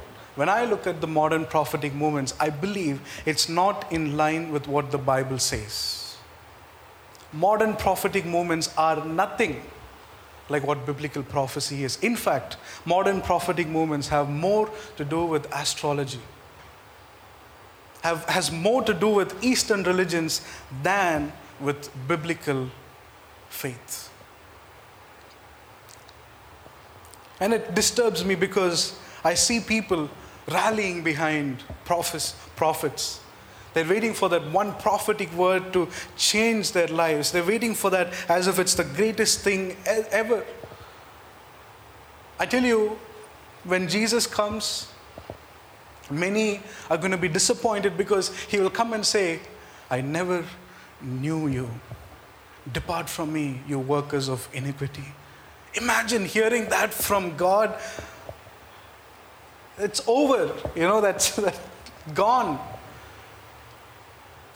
when 0.40 0.48
I 0.48 0.64
look 0.64 0.86
at 0.86 1.02
the 1.02 1.06
modern 1.06 1.44
prophetic 1.44 1.92
movements, 1.92 2.32
I 2.40 2.48
believe 2.48 3.02
it's 3.26 3.46
not 3.46 3.92
in 3.92 4.16
line 4.16 4.50
with 4.50 4.66
what 4.66 4.90
the 4.90 4.96
Bible 4.96 5.38
says. 5.38 6.16
Modern 7.30 7.76
prophetic 7.76 8.24
movements 8.24 8.72
are 8.78 9.04
nothing 9.04 9.60
like 10.48 10.66
what 10.66 10.86
biblical 10.86 11.22
prophecy 11.22 11.84
is. 11.84 11.98
In 11.98 12.16
fact, 12.16 12.56
modern 12.86 13.20
prophetic 13.20 13.68
movements 13.68 14.08
have 14.08 14.30
more 14.30 14.70
to 14.96 15.04
do 15.04 15.26
with 15.26 15.46
astrology, 15.54 16.22
have, 18.00 18.24
has 18.24 18.50
more 18.50 18.82
to 18.84 18.94
do 18.94 19.08
with 19.08 19.44
Eastern 19.44 19.82
religions 19.82 20.40
than 20.82 21.34
with 21.60 21.90
biblical 22.08 22.70
faith. 23.50 24.08
And 27.40 27.52
it 27.52 27.74
disturbs 27.74 28.24
me 28.24 28.36
because 28.36 28.98
I 29.22 29.34
see 29.34 29.60
people 29.60 30.08
rallying 30.50 31.02
behind 31.02 31.62
prophets, 31.84 32.34
prophets. 32.56 33.20
They're 33.72 33.88
waiting 33.88 34.14
for 34.14 34.28
that 34.30 34.50
one 34.50 34.74
prophetic 34.74 35.32
word 35.34 35.72
to 35.72 35.88
change 36.16 36.72
their 36.72 36.88
lives. 36.88 37.30
They're 37.30 37.44
waiting 37.44 37.74
for 37.74 37.90
that 37.90 38.12
as 38.28 38.48
if 38.48 38.58
it's 38.58 38.74
the 38.74 38.84
greatest 38.84 39.40
thing 39.40 39.76
ever. 39.86 40.44
I 42.38 42.46
tell 42.46 42.64
you, 42.64 42.98
when 43.64 43.88
Jesus 43.88 44.26
comes, 44.26 44.88
many 46.10 46.60
are 46.90 46.98
going 46.98 47.12
to 47.12 47.18
be 47.18 47.28
disappointed 47.28 47.96
because 47.96 48.34
he 48.44 48.58
will 48.58 48.70
come 48.70 48.92
and 48.92 49.04
say, 49.04 49.40
I 49.90 50.00
never 50.00 50.44
knew 51.00 51.48
you. 51.48 51.70
Depart 52.72 53.08
from 53.08 53.32
me, 53.32 53.60
you 53.68 53.78
workers 53.78 54.28
of 54.28 54.48
iniquity. 54.52 55.04
Imagine 55.74 56.24
hearing 56.24 56.68
that 56.70 56.92
from 56.92 57.36
God 57.36 57.78
it's 59.80 60.02
over. 60.06 60.52
You 60.74 60.82
know, 60.82 61.00
that's, 61.00 61.36
that's 61.44 61.58
gone. 62.14 62.58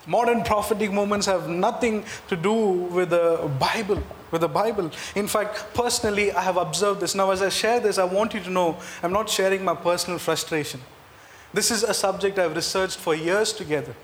Modern 0.07 0.43
prophetic 0.43 0.93
moments 0.93 1.27
have 1.27 1.49
nothing 1.49 2.05
to 2.29 2.37
do 2.37 2.53
with 2.53 3.11
the 3.11 3.51
Bible. 3.59 4.03
With 4.31 4.43
the 4.43 4.49
Bible. 4.49 4.91
In 5.15 5.27
fact, 5.27 5.67
personally, 5.75 6.33
I 6.33 6.43
have 6.43 6.57
observed 6.57 7.01
this. 7.01 7.15
Now, 7.15 7.31
as 7.31 7.41
I 7.41 7.49
share 7.49 7.81
this, 7.81 7.99
I 7.99 8.05
want 8.05 8.35
you 8.35 8.41
to 8.41 8.51
know 8.51 8.77
I'm 9.03 9.13
not 9.13 9.31
sharing 9.31 9.65
my 9.65 9.75
personal 9.75 10.19
frustration. 10.19 10.81
This 11.55 11.71
is 11.71 11.85
a 11.85 11.95
subject 11.95 12.39
I've 12.39 12.55
researched 12.55 12.99
for 12.99 13.15
years 13.15 13.53
together 13.53 13.95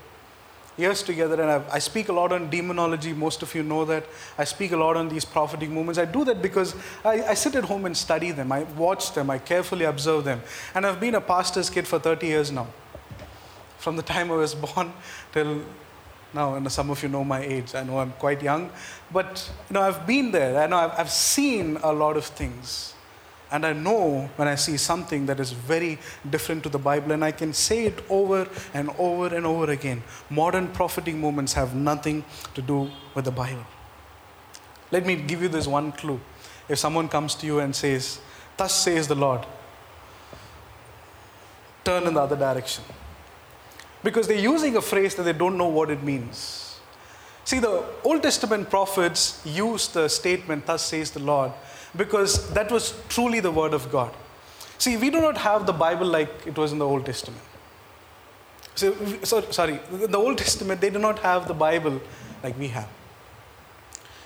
years 0.77 1.03
together, 1.03 1.41
and 1.41 1.51
I've, 1.51 1.69
i 1.69 1.79
speak 1.79 2.09
a 2.09 2.13
lot 2.13 2.31
on 2.31 2.49
demonology. 2.49 3.13
Most 3.13 3.43
of 3.43 3.53
you 3.53 3.63
know 3.63 3.85
that. 3.85 4.05
I 4.37 4.43
speak 4.43 4.71
a 4.71 4.77
lot 4.77 4.97
on 4.97 5.09
these 5.09 5.25
prophetic 5.25 5.69
movements. 5.69 5.99
I 5.99 6.05
do 6.05 6.23
that 6.25 6.41
because 6.41 6.75
I, 7.03 7.23
I 7.23 7.33
sit 7.33 7.55
at 7.55 7.65
home 7.65 7.85
and 7.85 7.95
study 7.95 8.31
them. 8.31 8.51
I 8.51 8.63
watch 8.63 9.13
them. 9.13 9.29
I 9.29 9.37
carefully 9.37 9.85
observe 9.85 10.23
them. 10.23 10.41
And 10.73 10.85
I've 10.85 10.99
been 10.99 11.15
a 11.15 11.21
pastor's 11.21 11.69
kid 11.69 11.87
for 11.87 11.99
30 11.99 12.27
years 12.27 12.51
now. 12.51 12.67
From 13.77 13.95
the 13.95 14.03
time 14.03 14.31
I 14.31 14.35
was 14.35 14.55
born 14.55 14.93
till 15.31 15.61
now, 16.33 16.55
and 16.55 16.71
some 16.71 16.89
of 16.89 17.03
you 17.03 17.09
know 17.09 17.23
my 17.23 17.41
age. 17.41 17.75
I 17.75 17.83
know 17.83 17.99
I'm 17.99 18.13
quite 18.13 18.41
young, 18.41 18.69
but 19.11 19.51
you 19.69 19.73
know 19.73 19.81
I've 19.81 20.07
been 20.07 20.31
there. 20.31 20.57
I 20.61 20.67
know 20.67 20.77
I've, 20.77 20.99
I've 20.99 21.11
seen 21.11 21.77
a 21.83 21.91
lot 21.91 22.17
of 22.17 22.25
things. 22.25 22.93
And 23.51 23.65
I 23.65 23.73
know 23.73 24.29
when 24.37 24.47
I 24.47 24.55
see 24.55 24.77
something 24.77 25.25
that 25.25 25.39
is 25.39 25.51
very 25.51 25.99
different 26.29 26.63
to 26.63 26.69
the 26.69 26.79
Bible, 26.79 27.11
and 27.11 27.23
I 27.23 27.31
can 27.31 27.53
say 27.53 27.85
it 27.85 28.01
over 28.09 28.47
and 28.73 28.89
over 28.97 29.35
and 29.35 29.45
over 29.45 29.71
again. 29.71 30.03
Modern 30.29 30.69
prophetic 30.69 31.15
movements 31.15 31.53
have 31.53 31.75
nothing 31.75 32.23
to 32.53 32.61
do 32.61 32.89
with 33.13 33.25
the 33.25 33.31
Bible. 33.31 33.65
Let 34.89 35.05
me 35.05 35.15
give 35.15 35.41
you 35.41 35.49
this 35.49 35.67
one 35.67 35.91
clue. 35.91 36.19
If 36.69 36.79
someone 36.79 37.09
comes 37.09 37.35
to 37.35 37.45
you 37.45 37.59
and 37.59 37.75
says, 37.75 38.19
Thus 38.55 38.73
says 38.73 39.07
the 39.07 39.15
Lord, 39.15 39.45
turn 41.83 42.07
in 42.07 42.13
the 42.13 42.21
other 42.21 42.35
direction. 42.35 42.83
Because 44.03 44.27
they're 44.27 44.39
using 44.39 44.77
a 44.77 44.81
phrase 44.81 45.15
that 45.15 45.23
they 45.23 45.33
don't 45.33 45.57
know 45.57 45.67
what 45.67 45.89
it 45.89 46.01
means. 46.03 46.79
See, 47.43 47.59
the 47.59 47.83
Old 48.03 48.23
Testament 48.23 48.69
prophets 48.69 49.41
used 49.45 49.93
the 49.93 50.07
statement, 50.07 50.65
Thus 50.65 50.85
says 50.85 51.11
the 51.11 51.19
Lord, 51.19 51.51
because 51.95 52.49
that 52.53 52.71
was 52.71 52.93
truly 53.09 53.39
the 53.39 53.51
Word 53.51 53.73
of 53.73 53.91
God. 53.91 54.13
See, 54.77 54.97
we 54.97 55.09
do 55.09 55.21
not 55.21 55.37
have 55.37 55.65
the 55.65 55.73
Bible 55.73 56.07
like 56.07 56.29
it 56.45 56.57
was 56.57 56.71
in 56.71 56.79
the 56.79 56.87
Old 56.87 57.05
Testament. 57.05 57.41
So, 58.75 58.95
so, 59.23 59.41
sorry, 59.51 59.79
the 59.91 60.17
Old 60.17 60.37
Testament, 60.37 60.81
they 60.81 60.89
do 60.89 60.99
not 60.99 61.19
have 61.19 61.47
the 61.47 61.53
Bible 61.53 62.01
like 62.43 62.57
we 62.57 62.69
have. 62.69 62.89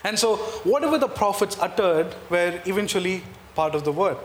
And 0.04 0.20
so, 0.20 0.38
whatever 0.64 0.98
the 0.98 1.08
prophets 1.08 1.58
uttered 1.60 2.16
were 2.30 2.62
eventually 2.66 3.24
part 3.56 3.74
of 3.74 3.84
the 3.84 3.92
Word. 3.92 4.18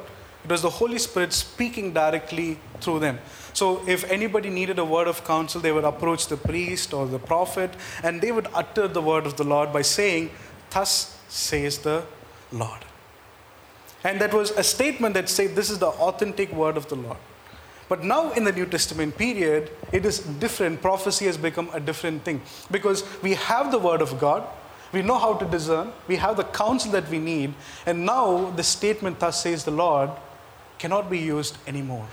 It 0.45 0.51
was 0.51 0.63
the 0.63 0.71
Holy 0.71 0.99
Spirit 0.99 1.33
speaking 1.33 1.93
directly 1.93 2.59
through 2.81 3.01
them. 3.01 3.19
So, 3.53 3.83
if 3.89 4.11
anybody 4.11 4.51
needed 4.51 4.79
a 4.79 4.85
word 4.85 5.09
of 5.09 5.25
counsel, 5.25 5.61
they 5.61 5.73
would 5.73 5.85
approach 5.85 6.29
the 6.29 6.37
priest 6.37 6.95
or 6.95 7.07
the 7.07 7.19
prophet 7.19 7.71
and 8.03 8.21
they 8.21 8.33
would 8.33 8.47
utter 8.55 8.89
the 8.89 9.03
word 9.03 9.27
of 9.27 9.37
the 9.37 9.45
Lord 9.45 9.73
by 9.73 9.83
saying, 9.83 10.31
Thus 10.71 11.19
says 11.29 11.79
the 11.79 12.05
Lord. 12.53 12.85
And 14.04 14.21
that 14.21 14.33
was 14.33 14.50
a 14.52 14.62
statement 14.62 15.14
that 15.14 15.28
said, 15.28 15.54
This 15.54 15.71
is 15.71 15.78
the 15.78 15.88
authentic 15.88 16.52
word 16.52 16.76
of 16.76 16.88
the 16.88 16.97
Lord. 16.97 17.19
But 17.88 18.04
now 18.04 18.30
in 18.33 18.45
the 18.45 18.52
New 18.52 18.66
Testament 18.66 19.19
period, 19.19 19.71
it 19.92 20.07
is 20.07 20.21
different. 20.21 20.80
Prophecy 20.80 21.26
has 21.26 21.37
become 21.37 21.69
a 21.73 21.80
different 21.80 22.23
thing 22.23 22.40
because 22.71 23.02
we 23.21 23.35
have 23.35 23.73
the 23.73 23.80
word 23.80 24.00
of 24.00 24.19
God, 24.21 24.47
we 24.92 25.02
know 25.02 25.19
how 25.19 25.35
to 25.35 25.45
discern, 25.45 25.92
we 26.07 26.16
have 26.16 26.37
the 26.37 26.45
counsel 26.45 26.92
that 26.92 27.09
we 27.11 27.19
need, 27.19 27.52
and 27.87 28.07
now 28.07 28.50
the 28.52 28.62
statement, 28.62 29.19
Thus 29.19 29.42
says 29.42 29.64
the 29.64 29.73
Lord, 29.73 30.11
cannot 30.78 31.11
be 31.11 31.19
used 31.19 31.59
anymore. 31.66 32.07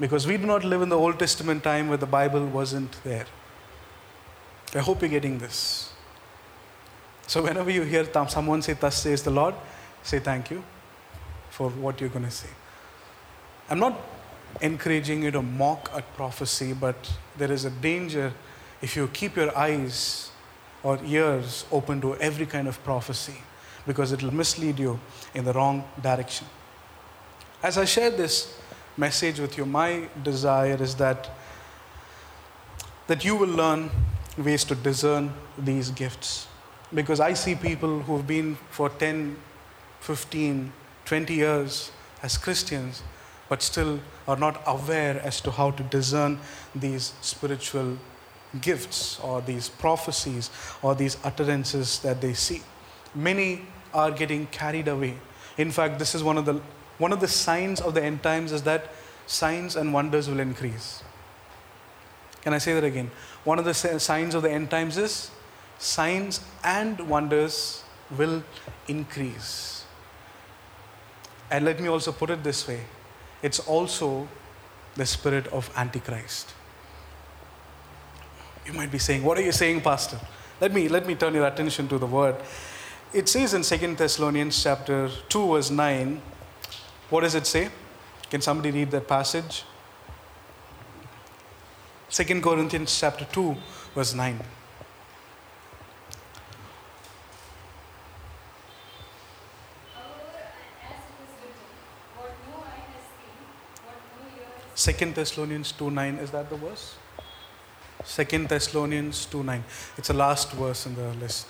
Because 0.00 0.26
we 0.26 0.36
do 0.36 0.46
not 0.46 0.64
live 0.64 0.82
in 0.82 0.88
the 0.88 0.98
Old 0.98 1.18
Testament 1.18 1.62
time 1.62 1.88
where 1.88 1.96
the 1.96 2.06
Bible 2.06 2.44
wasn't 2.44 3.02
there. 3.04 3.26
I 4.74 4.80
hope 4.80 5.00
you're 5.00 5.08
getting 5.08 5.38
this. 5.38 5.92
So, 7.28 7.42
whenever 7.42 7.70
you 7.70 7.82
hear 7.82 8.04
someone 8.28 8.60
say, 8.62 8.72
Thus 8.72 9.00
says 9.00 9.22
the 9.22 9.30
Lord, 9.30 9.54
say 10.04 10.20
thank 10.20 10.50
you 10.50 10.62
for 11.50 11.70
what 11.70 12.00
you're 12.00 12.10
going 12.10 12.24
to 12.24 12.30
say. 12.30 12.50
I'm 13.68 13.78
not 13.80 13.98
encouraging 14.60 15.22
you 15.22 15.30
to 15.32 15.42
mock 15.42 15.90
at 15.94 16.14
prophecy, 16.16 16.72
but 16.72 17.10
there 17.36 17.50
is 17.50 17.64
a 17.64 17.70
danger 17.70 18.32
if 18.82 18.94
you 18.94 19.08
keep 19.08 19.36
your 19.36 19.56
eyes 19.56 20.30
or 20.82 20.98
ears 21.04 21.64
open 21.72 22.00
to 22.02 22.14
every 22.16 22.46
kind 22.46 22.68
of 22.68 22.82
prophecy 22.84 23.36
because 23.86 24.12
it 24.12 24.22
will 24.22 24.34
mislead 24.34 24.78
you 24.78 25.00
in 25.34 25.44
the 25.44 25.52
wrong 25.52 25.84
direction. 26.02 26.46
As 27.62 27.78
I 27.78 27.86
share 27.86 28.10
this 28.10 28.58
message 28.96 29.40
with 29.40 29.56
you, 29.56 29.64
my 29.64 30.08
desire 30.22 30.80
is 30.80 30.94
that 30.96 31.30
that 33.06 33.24
you 33.24 33.36
will 33.36 33.48
learn 33.48 33.90
ways 34.38 34.64
to 34.64 34.74
discern 34.74 35.32
these 35.58 35.90
gifts 35.90 36.46
because 36.92 37.20
I 37.20 37.34
see 37.34 37.54
people 37.54 38.00
who've 38.00 38.26
been 38.26 38.56
for 38.70 38.88
10 38.88 39.36
15, 40.04 40.70
20 41.06 41.34
years 41.34 41.90
as 42.22 42.36
Christians, 42.36 43.02
but 43.48 43.62
still 43.62 44.00
are 44.28 44.36
not 44.36 44.62
aware 44.66 45.18
as 45.24 45.40
to 45.40 45.50
how 45.50 45.70
to 45.70 45.82
discern 45.84 46.38
these 46.74 47.14
spiritual 47.22 47.96
gifts 48.60 49.18
or 49.20 49.40
these 49.40 49.70
prophecies 49.70 50.50
or 50.82 50.94
these 50.94 51.16
utterances 51.24 52.00
that 52.00 52.20
they 52.20 52.34
see. 52.34 52.60
Many 53.14 53.62
are 53.94 54.10
getting 54.10 54.46
carried 54.48 54.88
away. 54.88 55.14
In 55.56 55.70
fact, 55.70 55.98
this 55.98 56.14
is 56.14 56.22
one 56.22 56.36
of 56.36 56.44
the 56.44 56.60
one 56.98 57.12
of 57.12 57.20
the 57.20 57.28
signs 57.28 57.80
of 57.80 57.94
the 57.94 58.04
end 58.04 58.22
times 58.22 58.52
is 58.52 58.62
that 58.64 58.90
signs 59.26 59.74
and 59.74 59.92
wonders 59.94 60.28
will 60.28 60.40
increase. 60.40 61.02
Can 62.42 62.52
I 62.52 62.58
say 62.58 62.74
that 62.74 62.84
again? 62.84 63.10
One 63.44 63.58
of 63.58 63.64
the 63.64 63.72
signs 63.72 64.34
of 64.34 64.42
the 64.42 64.50
end 64.50 64.70
times 64.70 64.98
is 64.98 65.30
signs 65.78 66.40
and 66.62 67.08
wonders 67.08 67.82
will 68.16 68.44
increase. 68.86 69.73
And 71.54 71.64
let 71.64 71.78
me 71.78 71.86
also 71.86 72.10
put 72.10 72.30
it 72.30 72.42
this 72.42 72.66
way 72.66 72.80
it's 73.40 73.60
also 73.60 74.26
the 74.96 75.06
spirit 75.06 75.46
of 75.48 75.70
Antichrist. 75.76 76.52
You 78.66 78.72
might 78.72 78.90
be 78.90 78.98
saying, 78.98 79.22
What 79.22 79.38
are 79.38 79.42
you 79.42 79.52
saying, 79.52 79.82
Pastor? 79.82 80.18
Let 80.60 80.72
me, 80.72 80.88
let 80.88 81.06
me 81.06 81.14
turn 81.14 81.32
your 81.32 81.46
attention 81.46 81.86
to 81.88 81.98
the 81.98 82.06
word. 82.06 82.34
It 83.12 83.28
says 83.28 83.54
in 83.54 83.62
2 83.62 83.94
Thessalonians 83.94 84.60
chapter 84.60 85.08
2, 85.28 85.52
verse 85.52 85.70
9, 85.70 86.20
what 87.10 87.20
does 87.20 87.36
it 87.36 87.46
say? 87.46 87.68
Can 88.30 88.40
somebody 88.40 88.72
read 88.72 88.90
that 88.90 89.06
passage? 89.06 89.62
2 92.10 92.40
Corinthians 92.40 92.98
chapter 92.98 93.26
2, 93.26 93.56
verse 93.94 94.14
9. 94.14 94.40
Second 104.84 105.14
Thessalonians 105.14 105.72
2 105.72 105.90
9, 105.90 106.16
is 106.16 106.30
that 106.32 106.50
the 106.50 106.56
verse? 106.56 106.96
Second 108.04 108.50
Thessalonians 108.50 109.24
2 109.24 109.42
9. 109.42 109.64
It's 109.96 110.08
the 110.08 110.14
last 110.14 110.52
verse 110.52 110.84
in 110.84 110.94
the 110.94 111.08
list. 111.14 111.46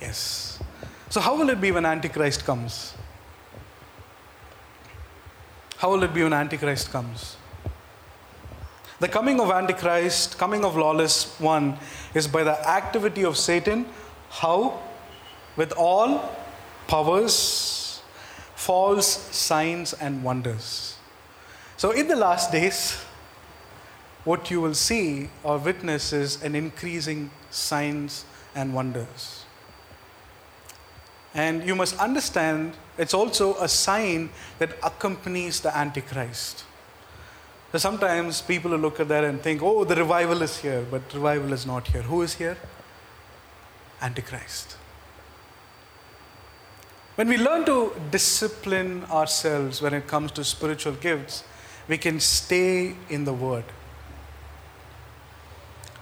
Yes. 0.00 0.60
So, 1.10 1.20
how 1.20 1.36
will 1.36 1.50
it 1.50 1.60
be 1.60 1.72
when 1.72 1.84
Antichrist 1.84 2.44
comes? 2.44 2.94
How 5.78 5.90
will 5.90 6.04
it 6.04 6.14
be 6.14 6.22
when 6.22 6.32
Antichrist 6.32 6.92
comes? 6.92 7.36
The 9.00 9.08
coming 9.08 9.40
of 9.40 9.50
Antichrist, 9.50 10.38
coming 10.38 10.64
of 10.64 10.76
lawless 10.76 11.40
one, 11.40 11.76
is 12.14 12.28
by 12.28 12.44
the 12.44 12.56
activity 12.70 13.24
of 13.24 13.36
Satan. 13.36 13.84
How? 14.32 14.80
With 15.56 15.72
all 15.72 16.34
powers, 16.88 18.00
false 18.54 19.06
signs, 19.36 19.92
and 19.92 20.24
wonders. 20.24 20.96
So, 21.76 21.90
in 21.90 22.08
the 22.08 22.16
last 22.16 22.50
days, 22.50 22.96
what 24.24 24.50
you 24.50 24.60
will 24.60 24.74
see 24.74 25.28
or 25.42 25.58
witness 25.58 26.12
is 26.12 26.42
an 26.42 26.54
increasing 26.54 27.30
signs 27.50 28.24
and 28.54 28.74
wonders. 28.74 29.44
And 31.34 31.64
you 31.66 31.74
must 31.74 31.98
understand 31.98 32.74
it's 32.98 33.14
also 33.14 33.54
a 33.56 33.68
sign 33.68 34.30
that 34.58 34.70
accompanies 34.82 35.60
the 35.60 35.76
Antichrist. 35.76 36.64
So 37.72 37.78
sometimes 37.78 38.42
people 38.42 38.70
look 38.72 39.00
at 39.00 39.08
that 39.08 39.24
and 39.24 39.40
think, 39.40 39.62
oh, 39.62 39.84
the 39.84 39.96
revival 39.96 40.42
is 40.42 40.58
here, 40.58 40.84
but 40.90 41.02
revival 41.14 41.52
is 41.54 41.64
not 41.66 41.86
here. 41.88 42.02
Who 42.02 42.20
is 42.20 42.34
here? 42.34 42.58
Antichrist. 44.02 44.76
When 47.14 47.28
we 47.28 47.36
learn 47.36 47.64
to 47.66 47.92
discipline 48.10 49.04
ourselves 49.04 49.80
when 49.80 49.94
it 49.94 50.06
comes 50.06 50.32
to 50.32 50.44
spiritual 50.44 50.94
gifts, 50.94 51.44
we 51.88 51.98
can 51.98 52.20
stay 52.20 52.94
in 53.08 53.24
the 53.24 53.32
Word. 53.32 53.64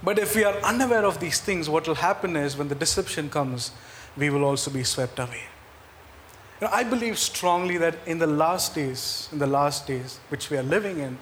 But 0.02 0.19
if 0.19 0.35
we 0.35 0.45
are 0.45 0.54
unaware 0.59 1.04
of 1.04 1.21
these 1.21 1.40
things, 1.40 1.69
what 1.69 1.87
will 1.87 1.97
happen 1.97 2.37
is 2.37 2.57
when 2.57 2.69
the 2.69 2.75
deception 2.75 3.28
comes, 3.28 3.73
we 4.16 4.30
will 4.30 4.45
also 4.45 4.71
be 4.71 4.83
swept 4.83 5.19
away. 5.19 5.42
You 6.61 6.66
know, 6.66 6.73
I 6.73 6.85
believe 6.85 7.19
strongly 7.19 7.76
that 7.78 7.97
in 8.07 8.19
the 8.19 8.26
last 8.26 8.75
days, 8.75 9.28
in 9.33 9.38
the 9.38 9.47
last 9.47 9.87
days 9.87 10.21
which 10.28 10.49
we 10.49 10.57
are 10.57 10.62
living 10.62 11.00
in, 11.00 11.19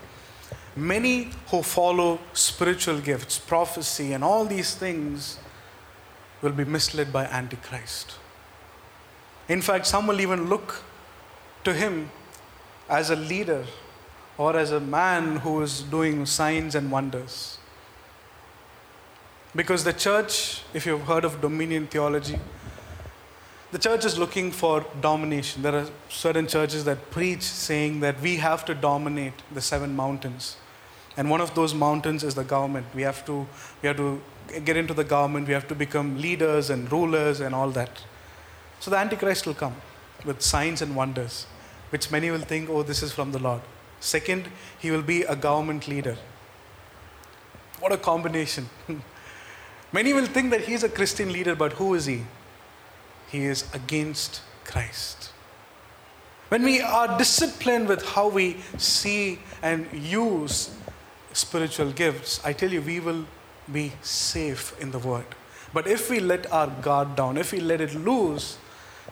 many 0.76 1.30
who 1.48 1.62
follow 1.62 2.18
spiritual 2.34 3.00
gifts, 3.00 3.38
prophecy, 3.38 4.12
and 4.12 4.22
all 4.22 4.44
these 4.44 4.74
things 4.74 5.38
will 6.42 6.52
be 6.52 6.64
misled 6.64 7.12
by 7.12 7.24
Antichrist. 7.24 8.16
In 9.48 9.62
fact, 9.62 9.86
some 9.86 10.06
will 10.06 10.20
even 10.20 10.48
look 10.48 10.82
to 11.64 11.72
him 11.72 12.10
as 12.88 13.10
a 13.10 13.16
leader 13.16 13.64
or 14.36 14.56
as 14.56 14.70
a 14.70 14.80
man 14.80 15.36
who 15.36 15.62
is 15.62 15.82
doing 15.82 16.24
signs 16.26 16.74
and 16.74 16.90
wonders. 16.90 17.58
Because 19.56 19.84
the 19.84 19.92
church, 19.92 20.62
if 20.74 20.86
you've 20.86 21.02
heard 21.02 21.24
of 21.24 21.40
dominion 21.40 21.86
theology, 21.86 22.38
the 23.72 23.78
church 23.78 24.04
is 24.04 24.18
looking 24.18 24.50
for 24.50 24.84
domination. 25.00 25.62
There 25.62 25.74
are 25.74 25.86
certain 26.08 26.46
churches 26.46 26.84
that 26.84 27.10
preach 27.10 27.42
saying 27.42 28.00
that 28.00 28.20
we 28.20 28.36
have 28.36 28.64
to 28.66 28.74
dominate 28.74 29.34
the 29.52 29.60
seven 29.60 29.96
mountains. 29.96 30.56
And 31.16 31.28
one 31.28 31.40
of 31.40 31.54
those 31.54 31.74
mountains 31.74 32.22
is 32.22 32.34
the 32.34 32.44
government. 32.44 32.86
We 32.94 33.02
have 33.02 33.26
to, 33.26 33.46
we 33.82 33.88
have 33.88 33.96
to 33.96 34.22
get 34.64 34.76
into 34.76 34.94
the 34.94 35.04
government, 35.04 35.46
we 35.46 35.54
have 35.54 35.68
to 35.68 35.74
become 35.74 36.20
leaders 36.20 36.70
and 36.70 36.90
rulers 36.90 37.40
and 37.40 37.54
all 37.54 37.70
that. 37.70 38.02
So 38.80 38.90
the 38.90 38.96
Antichrist 38.96 39.46
will 39.46 39.54
come 39.54 39.76
with 40.24 40.42
signs 40.42 40.82
and 40.82 40.94
wonders, 40.94 41.46
which 41.90 42.10
many 42.10 42.30
will 42.30 42.40
think, 42.40 42.68
oh, 42.68 42.82
this 42.82 43.02
is 43.02 43.12
from 43.12 43.32
the 43.32 43.38
Lord. 43.38 43.60
Second, 44.00 44.48
he 44.78 44.90
will 44.90 45.02
be 45.02 45.22
a 45.22 45.34
government 45.34 45.88
leader. 45.88 46.16
What 47.80 47.92
a 47.92 47.96
combination. 47.96 48.68
many 49.92 50.12
will 50.12 50.26
think 50.26 50.50
that 50.50 50.62
he's 50.62 50.82
a 50.82 50.88
Christian 50.88 51.32
leader, 51.32 51.54
but 51.54 51.74
who 51.74 51.94
is 51.94 52.06
he? 52.06 52.22
he 53.30 53.44
is 53.44 53.64
against 53.74 54.40
Christ. 54.64 55.30
When 56.48 56.62
we 56.62 56.80
are 56.80 57.18
disciplined 57.18 57.88
with 57.88 58.04
how 58.04 58.28
we 58.28 58.56
see 58.78 59.38
and 59.62 59.86
use 59.92 60.74
spiritual 61.32 61.92
gifts, 61.92 62.40
I 62.44 62.54
tell 62.54 62.72
you, 62.72 62.80
we 62.80 63.00
will 63.00 63.26
be 63.72 63.92
safe 64.02 64.78
in 64.80 64.90
the 64.90 64.98
Word. 64.98 65.26
But 65.72 65.86
if 65.86 66.10
we 66.10 66.20
let 66.20 66.50
our 66.52 66.66
guard 66.66 67.16
down, 67.16 67.36
if 67.36 67.52
we 67.52 67.60
let 67.60 67.80
it 67.80 67.94
loose, 67.94 68.58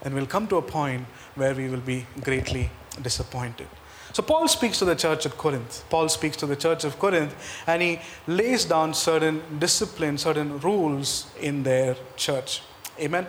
then 0.03 0.15
we'll 0.15 0.27
come 0.27 0.47
to 0.49 0.57
a 0.57 0.63
point 0.63 1.07
where 1.35 1.55
we 1.55 1.69
will 1.69 1.81
be 1.81 2.07
greatly 2.23 2.71
disappointed. 3.03 3.69
So, 4.13 4.23
Paul 4.23 4.49
speaks 4.49 4.79
to 4.79 4.87
the 4.87 4.95
church 4.95 5.27
at 5.27 5.37
Corinth. 5.37 5.85
Paul 5.91 6.09
speaks 6.09 6.39
to 6.39 6.47
the 6.47 6.57
church 6.57 6.85
of 6.85 6.99
Corinth 6.99 7.35
and 7.67 7.83
he 7.83 8.01
lays 8.27 8.65
down 8.65 8.95
certain 8.95 9.43
discipline, 9.59 10.17
certain 10.17 10.59
rules 10.61 11.27
in 11.39 11.63
their 11.63 11.97
church. 12.17 12.63
Amen. 12.99 13.27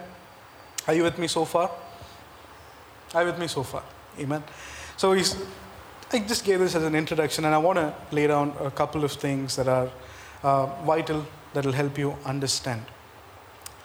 Are 0.87 0.93
you 0.93 1.03
with 1.03 1.17
me 1.17 1.27
so 1.27 1.43
far? 1.43 1.69
Are 3.13 3.21
you 3.23 3.27
with 3.31 3.39
me 3.39 3.47
so 3.47 3.63
far? 3.63 3.83
Amen. 4.17 4.43
So 4.95 5.11
he's, 5.11 5.35
I 6.13 6.19
just 6.19 6.45
gave 6.45 6.59
this 6.59 6.75
as 6.75 6.83
an 6.83 6.95
introduction, 6.95 7.43
and 7.43 7.53
I 7.53 7.57
want 7.57 7.77
to 7.77 7.93
lay 8.11 8.27
down 8.27 8.53
a 8.61 8.71
couple 8.71 9.03
of 9.03 9.11
things 9.11 9.57
that 9.57 9.67
are 9.67 9.89
uh, 10.43 10.65
vital 10.83 11.25
that 11.53 11.65
will 11.65 11.73
help 11.73 11.97
you 11.97 12.15
understand. 12.25 12.83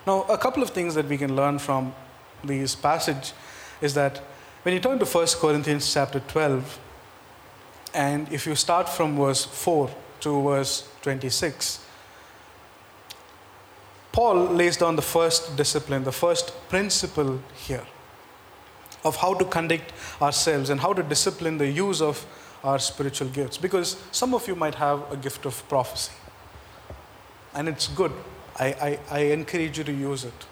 Now, 0.07 0.23
a 0.23 0.37
couple 0.37 0.62
of 0.62 0.71
things 0.71 0.95
that 0.95 1.07
we 1.07 1.17
can 1.17 1.37
learn 1.37 1.59
from 1.59 1.95
this 2.45 2.75
passage 2.75 3.33
is 3.81 3.95
that 3.95 4.19
when 4.62 4.75
you 4.75 4.81
turn 4.81 4.99
to 4.99 5.05
1 5.05 5.27
Corinthians 5.41 5.93
chapter 5.93 6.21
12, 6.21 6.79
and 7.95 8.33
if 8.33 8.47
you 8.47 8.55
start 8.55 8.88
from 8.88 9.17
verse 9.17 9.45
4 9.45 9.91
to 10.21 10.43
verse 10.43 10.88
26, 11.03 11.85
Paul 14.12 14.47
lays 14.51 14.77
down 14.77 14.97
the 14.97 15.03
first 15.03 15.57
discipline, 15.57 16.05
the 16.05 16.12
first 16.12 16.53
principle 16.69 17.41
here 17.55 17.87
of 19.05 19.17
how 19.17 19.35
to 19.35 19.45
conduct 19.45 19.93
ourselves 20.21 20.71
and 20.71 20.81
how 20.81 20.93
to 20.93 21.03
discipline 21.03 21.59
the 21.59 21.69
use 21.69 22.01
of 22.01 22.25
our 22.62 22.79
spiritual 22.79 23.29
gifts. 23.29 23.57
Because 23.57 23.97
some 24.12 24.35
of 24.35 24.47
you 24.47 24.55
might 24.55 24.77
have 24.77 25.11
a 25.11 25.17
gift 25.17 25.45
of 25.47 25.69
prophecy, 25.69 26.12
and 27.55 27.69
it's 27.69 27.88
good. 27.88 28.12
I, 28.59 28.67
I, 28.67 28.99
I 29.11 29.19
encourage 29.33 29.79
you 29.79 29.85
to 29.85 29.93
use 29.93 30.25
it. 30.25 30.47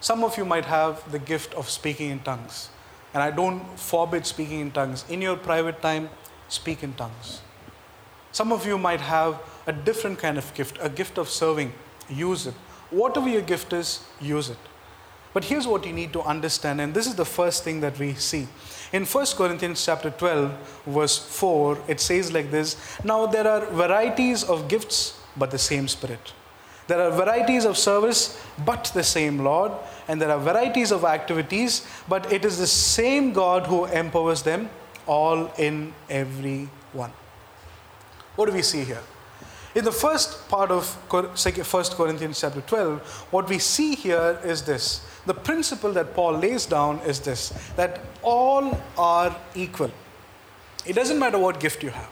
Some 0.00 0.22
of 0.22 0.36
you 0.38 0.44
might 0.44 0.64
have 0.64 1.10
the 1.10 1.18
gift 1.18 1.54
of 1.54 1.68
speaking 1.68 2.10
in 2.10 2.20
tongues, 2.20 2.68
and 3.14 3.22
I 3.22 3.30
don't 3.30 3.78
forbid 3.78 4.26
speaking 4.26 4.60
in 4.60 4.70
tongues. 4.70 5.04
In 5.08 5.20
your 5.20 5.36
private 5.36 5.82
time, 5.82 6.08
speak 6.48 6.82
in 6.82 6.92
tongues. 6.94 7.40
Some 8.32 8.52
of 8.52 8.66
you 8.66 8.78
might 8.78 9.00
have 9.00 9.40
a 9.66 9.72
different 9.72 10.18
kind 10.18 10.38
of 10.38 10.52
gift, 10.54 10.78
a 10.80 10.88
gift 10.88 11.18
of 11.18 11.28
serving. 11.28 11.72
Use 12.08 12.46
it. 12.46 12.54
Whatever 12.90 13.28
your 13.28 13.42
gift 13.42 13.72
is, 13.72 14.04
use 14.20 14.50
it. 14.50 14.58
But 15.34 15.44
here's 15.44 15.66
what 15.66 15.86
you 15.86 15.92
need 15.92 16.12
to 16.14 16.22
understand, 16.22 16.80
and 16.80 16.94
this 16.94 17.06
is 17.06 17.14
the 17.14 17.24
first 17.24 17.64
thing 17.64 17.80
that 17.80 17.98
we 17.98 18.14
see. 18.14 18.48
In 18.92 19.04
1 19.04 19.26
Corinthians 19.36 19.84
chapter 19.84 20.10
12, 20.10 20.82
verse 20.86 21.18
4, 21.18 21.78
it 21.88 22.00
says 22.00 22.32
like 22.32 22.50
this 22.50 22.76
Now 23.04 23.26
there 23.26 23.46
are 23.46 23.66
varieties 23.66 24.44
of 24.44 24.68
gifts, 24.68 25.20
but 25.36 25.50
the 25.50 25.58
same 25.58 25.86
Spirit. 25.88 26.32
There 26.88 27.00
are 27.02 27.10
varieties 27.10 27.66
of 27.66 27.76
service, 27.76 28.42
but 28.64 28.90
the 28.94 29.04
same 29.04 29.38
Lord. 29.40 29.72
And 30.08 30.20
there 30.20 30.30
are 30.30 30.38
varieties 30.40 30.90
of 30.90 31.04
activities, 31.04 31.86
but 32.08 32.32
it 32.32 32.46
is 32.46 32.58
the 32.58 32.66
same 32.66 33.32
God 33.34 33.66
who 33.66 33.84
empowers 33.84 34.42
them 34.42 34.70
all 35.06 35.52
in 35.58 35.92
every 36.08 36.68
one. 36.94 37.12
What 38.36 38.46
do 38.46 38.52
we 38.52 38.62
see 38.62 38.84
here? 38.84 39.02
In 39.74 39.84
the 39.84 39.92
first 39.92 40.48
part 40.48 40.70
of 40.70 40.86
1 41.12 41.34
Corinthians 41.36 42.40
chapter 42.40 42.62
12, 42.62 43.00
what 43.30 43.48
we 43.50 43.58
see 43.58 43.94
here 43.94 44.40
is 44.42 44.62
this. 44.62 45.06
The 45.26 45.34
principle 45.34 45.92
that 45.92 46.14
Paul 46.14 46.38
lays 46.38 46.64
down 46.64 47.00
is 47.00 47.20
this 47.20 47.50
that 47.76 48.00
all 48.22 48.80
are 48.96 49.36
equal. 49.54 49.90
It 50.86 50.94
doesn't 50.94 51.18
matter 51.18 51.38
what 51.38 51.60
gift 51.60 51.82
you 51.82 51.90
have. 51.90 52.08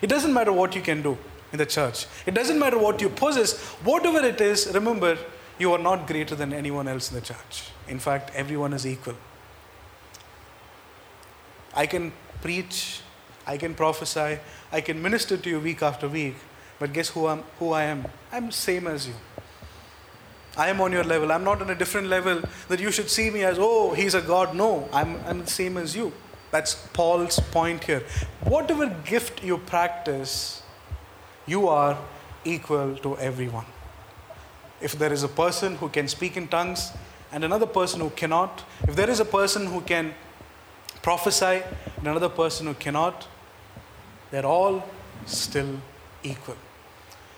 It 0.00 0.06
doesn't 0.06 0.32
matter 0.32 0.52
what 0.52 0.76
you 0.76 0.82
can 0.82 1.02
do 1.02 1.18
in 1.52 1.58
the 1.58 1.66
church. 1.66 2.06
It 2.26 2.34
doesn't 2.34 2.58
matter 2.58 2.78
what 2.78 3.00
you 3.00 3.08
possess. 3.08 3.58
Whatever 3.84 4.26
it 4.26 4.40
is, 4.40 4.70
remember, 4.72 5.18
you 5.58 5.72
are 5.72 5.78
not 5.78 6.06
greater 6.06 6.34
than 6.34 6.52
anyone 6.52 6.88
else 6.88 7.10
in 7.10 7.14
the 7.16 7.20
church. 7.20 7.70
In 7.88 7.98
fact, 7.98 8.30
everyone 8.34 8.72
is 8.72 8.86
equal. 8.86 9.14
I 11.74 11.86
can 11.86 12.12
preach, 12.40 13.00
I 13.46 13.56
can 13.56 13.74
prophesy, 13.74 14.38
I 14.72 14.80
can 14.80 15.00
minister 15.00 15.36
to 15.36 15.50
you 15.50 15.60
week 15.60 15.82
after 15.82 16.08
week, 16.08 16.36
but 16.78 16.92
guess 16.92 17.08
who, 17.08 17.26
I'm, 17.26 17.42
who 17.58 17.72
I 17.72 17.84
am? 17.84 18.06
I'm 18.32 18.50
same 18.50 18.86
as 18.86 19.06
you. 19.06 19.14
I 20.56 20.68
am 20.70 20.80
on 20.80 20.90
your 20.90 21.04
level. 21.04 21.30
I'm 21.30 21.44
not 21.44 21.62
on 21.62 21.70
a 21.70 21.74
different 21.74 22.08
level 22.08 22.42
that 22.68 22.80
you 22.80 22.90
should 22.90 23.08
see 23.08 23.30
me 23.30 23.44
as, 23.44 23.58
oh, 23.60 23.94
he's 23.94 24.14
a 24.14 24.20
God. 24.20 24.56
No, 24.56 24.88
I'm, 24.92 25.20
I'm 25.24 25.40
the 25.40 25.50
same 25.50 25.76
as 25.76 25.94
you. 25.94 26.12
That's 26.50 26.74
Paul's 26.92 27.38
point 27.38 27.84
here. 27.84 28.02
Whatever 28.42 28.86
gift 29.04 29.44
you 29.44 29.58
practice, 29.58 30.62
you 31.48 31.68
are 31.68 31.98
equal 32.44 32.96
to 32.96 33.16
everyone. 33.18 33.66
If 34.80 34.98
there 34.98 35.12
is 35.12 35.22
a 35.22 35.28
person 35.28 35.76
who 35.76 35.88
can 35.88 36.06
speak 36.06 36.36
in 36.36 36.46
tongues 36.48 36.92
and 37.32 37.42
another 37.42 37.66
person 37.66 38.00
who 38.00 38.10
cannot, 38.10 38.64
if 38.86 38.94
there 38.94 39.10
is 39.10 39.18
a 39.18 39.24
person 39.24 39.66
who 39.66 39.80
can 39.80 40.14
prophesy 41.02 41.62
and 41.96 42.06
another 42.06 42.28
person 42.28 42.66
who 42.66 42.74
cannot, 42.74 43.26
they're 44.30 44.46
all 44.46 44.84
still 45.26 45.80
equal. 46.22 46.56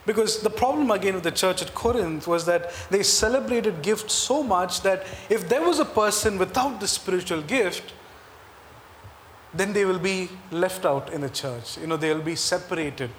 Because 0.07 0.40
the 0.40 0.51
problem 0.51 0.90
again 0.90 1.14
with 1.14 1.25
the 1.25 1.31
church 1.31 1.62
at 1.62 1.75
Corinth 1.75 2.27
was 2.27 2.46
that 2.46 2.73
they 2.90 3.03
celebrated 3.03 3.83
gifts 3.83 4.14
so 4.14 4.42
much 4.42 4.81
that 4.83 5.07
if 5.29 5.49
there 5.49 5.62
was 5.62 5.79
a 5.79 5.85
person 5.85 6.38
without 6.38 6.81
the 6.81 6.88
spiritual 6.88 7.42
gift, 7.42 7.92
then 9.55 9.73
they 9.73 9.85
will 9.85 9.99
be 9.99 10.29
left 10.51 10.85
out 10.85 11.12
in 11.12 11.20
the 11.20 11.29
church. 11.29 11.79
You 11.79 11.87
know, 11.87 11.96
they'll 11.96 12.23
be 12.23 12.37
separated. 12.37 13.11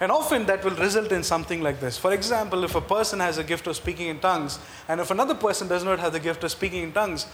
And 0.00 0.12
often 0.12 0.46
that 0.46 0.64
will 0.64 0.76
result 0.76 1.10
in 1.10 1.24
something 1.24 1.60
like 1.60 1.80
this. 1.80 1.98
For 1.98 2.12
example, 2.12 2.62
if 2.62 2.74
a 2.74 2.80
person 2.80 3.18
has 3.18 3.38
a 3.38 3.44
gift 3.44 3.66
of 3.66 3.76
speaking 3.76 4.06
in 4.08 4.20
tongues, 4.20 4.58
and 4.86 5.00
if 5.00 5.10
another 5.10 5.34
person 5.34 5.66
does 5.66 5.82
not 5.82 5.98
have 5.98 6.12
the 6.12 6.20
gift 6.20 6.44
of 6.44 6.52
speaking 6.52 6.84
in 6.84 6.92
tongues, 6.92 7.26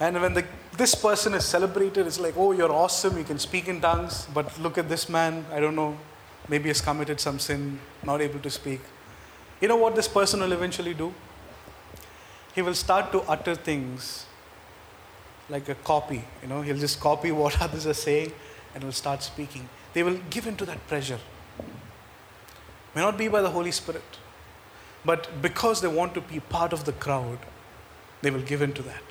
and 0.00 0.20
when 0.20 0.32
the, 0.32 0.44
this 0.76 0.94
person 0.94 1.34
is 1.34 1.44
celebrated, 1.44 2.06
it's 2.06 2.20
like, 2.20 2.34
oh, 2.36 2.52
you're 2.52 2.72
awesome, 2.72 3.18
you 3.18 3.24
can 3.24 3.38
speak 3.38 3.68
in 3.68 3.80
tongues, 3.80 4.26
but 4.32 4.58
look 4.60 4.78
at 4.78 4.88
this 4.88 5.08
man, 5.08 5.44
I 5.52 5.60
don't 5.60 5.74
know, 5.74 5.98
maybe 6.48 6.68
has 6.68 6.80
committed 6.80 7.20
some 7.20 7.38
sin, 7.38 7.80
not 8.02 8.20
able 8.20 8.38
to 8.40 8.50
speak. 8.50 8.80
You 9.60 9.68
know 9.68 9.76
what 9.76 9.96
this 9.96 10.08
person 10.08 10.40
will 10.40 10.52
eventually 10.52 10.94
do? 10.94 11.12
He 12.54 12.62
will 12.62 12.74
start 12.74 13.12
to 13.12 13.22
utter 13.22 13.54
things 13.54 14.24
like 15.50 15.68
a 15.68 15.74
copy. 15.74 16.24
You 16.42 16.48
know, 16.48 16.62
he'll 16.62 16.78
just 16.78 17.00
copy 17.00 17.32
what 17.42 17.60
others 17.60 17.86
are 17.86 17.94
saying 17.94 18.32
and 18.74 18.84
will 18.84 18.92
start 18.92 19.22
speaking. 19.22 19.68
They 19.92 20.02
will 20.02 20.18
give 20.30 20.46
into 20.46 20.64
that 20.66 20.86
pressure. 20.86 21.18
May 22.94 23.02
not 23.02 23.18
be 23.18 23.28
by 23.28 23.42
the 23.42 23.50
Holy 23.50 23.70
Spirit, 23.70 24.18
but 25.04 25.28
because 25.42 25.80
they 25.80 25.88
want 25.88 26.14
to 26.14 26.20
be 26.20 26.40
part 26.40 26.72
of 26.72 26.84
the 26.84 26.92
crowd, 26.92 27.38
they 28.22 28.30
will 28.30 28.42
give 28.42 28.62
in 28.62 28.72
to 28.72 28.82
that. 28.82 29.02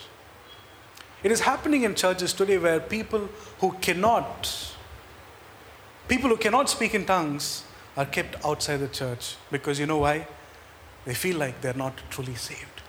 It 1.23 1.31
is 1.31 1.41
happening 1.41 1.83
in 1.83 1.95
churches 1.95 2.33
today 2.33 2.57
where 2.57 2.79
people 2.79 3.29
who 3.59 3.71
cannot, 3.81 4.73
people 6.07 6.29
who 6.29 6.37
cannot 6.37 6.69
speak 6.69 6.93
in 6.93 7.05
tongues 7.05 7.63
are 7.95 8.05
kept 8.05 8.43
outside 8.45 8.77
the 8.77 8.87
church 8.87 9.35
because 9.51 9.79
you 9.79 9.85
know 9.85 9.97
why? 9.97 10.27
They 11.05 11.13
feel 11.13 11.37
like 11.37 11.61
they're 11.61 11.73
not 11.73 11.93
truly 12.09 12.35
saved. 12.35 12.81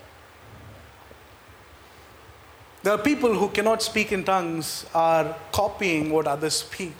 There 2.82 2.92
are 2.92 2.98
people 2.98 3.34
who 3.34 3.48
cannot 3.48 3.82
speak 3.82 4.12
in 4.12 4.24
tongues 4.24 4.86
are 4.94 5.34
copying 5.52 6.10
what 6.10 6.26
others 6.26 6.54
speak 6.54 6.94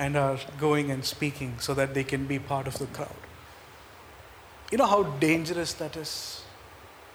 and 0.00 0.16
are 0.16 0.38
going 0.58 0.90
and 0.90 1.04
speaking 1.04 1.54
so 1.60 1.74
that 1.74 1.92
they 1.92 2.02
can 2.02 2.26
be 2.26 2.38
part 2.38 2.66
of 2.66 2.78
the 2.78 2.86
crowd. 2.86 3.20
You 4.72 4.78
know 4.78 4.86
how 4.86 5.02
dangerous 5.24 5.74
that 5.74 5.94
is? 5.94 6.42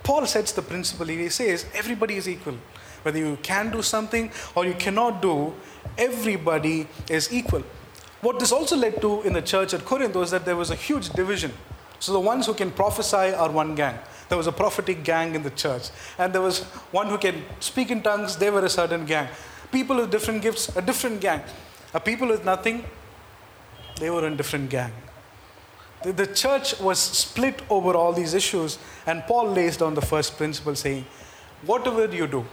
Paul 0.04 0.28
sets 0.28 0.52
the 0.52 0.62
principle. 0.62 1.08
He 1.08 1.30
says 1.30 1.65
everybody 1.74 2.15
is 2.15 2.30
equal. 2.30 2.58
Whether 3.02 3.17
you 3.17 3.39
can 3.41 3.71
do 3.71 3.82
something 3.82 4.32
or 4.54 4.65
you 4.65 4.76
cannot 4.76 5.19
do, 5.19 5.54
everybody 5.98 6.88
is 7.10 7.34
equal. 7.34 7.63
What 8.21 8.39
this 8.39 8.52
also 8.52 8.76
led 8.76 9.02
to 9.02 9.24
in 9.24 9.34
the 9.34 9.41
church 9.41 9.74
at 9.74 9.84
Corinth 9.84 10.15
was 10.15 10.30
that 10.30 10.45
there 10.45 10.56
was 10.56 10.69
a 10.69 10.76
huge 10.76 11.10
division. 11.10 11.54
So 12.00 12.13
the 12.13 12.19
ones 12.19 12.45
who 12.45 12.54
can 12.54 12.69
prophesy 12.69 13.34
are 13.34 13.50
one 13.50 13.74
gang. 13.74 13.98
There 14.30 14.38
was 14.38 14.48
a 14.48 14.52
prophetic 14.52 15.04
gang 15.04 15.34
in 15.34 15.41
the 15.41 15.50
church. 15.50 15.89
And 16.19 16.34
there 16.34 16.41
was 16.41 16.62
one 16.91 17.08
who 17.08 17.17
can 17.17 17.43
speak 17.60 17.89
in 17.89 18.04
tongues, 18.04 18.38
they 18.38 18.52
were 18.52 18.63
a 18.63 18.69
certain 18.69 19.06
gang. 19.06 19.28
People 19.71 19.95
with 19.98 20.12
different 20.12 20.43
gifts, 20.43 20.76
a 20.76 20.82
different 20.84 21.19
gang. 21.19 21.41
A 21.95 21.99
people 22.01 22.27
with 22.27 22.43
nothing, 22.43 22.84
they 24.01 24.10
were 24.10 24.27
in 24.27 24.36
different 24.36 24.69
gang. 24.69 24.91
The, 26.03 26.12
the 26.12 26.27
church 26.27 26.77
was 26.81 26.99
split 26.99 27.62
over 27.69 27.95
all 27.95 28.12
these 28.12 28.34
issues, 28.34 28.77
and 29.08 29.23
Paul 29.23 29.51
lays 29.51 29.77
down 29.77 29.95
the 29.95 30.01
first 30.01 30.36
principle 30.36 30.75
saying, 30.75 31.05
whatever 31.65 32.13
you 32.13 32.27
do, 32.27 32.45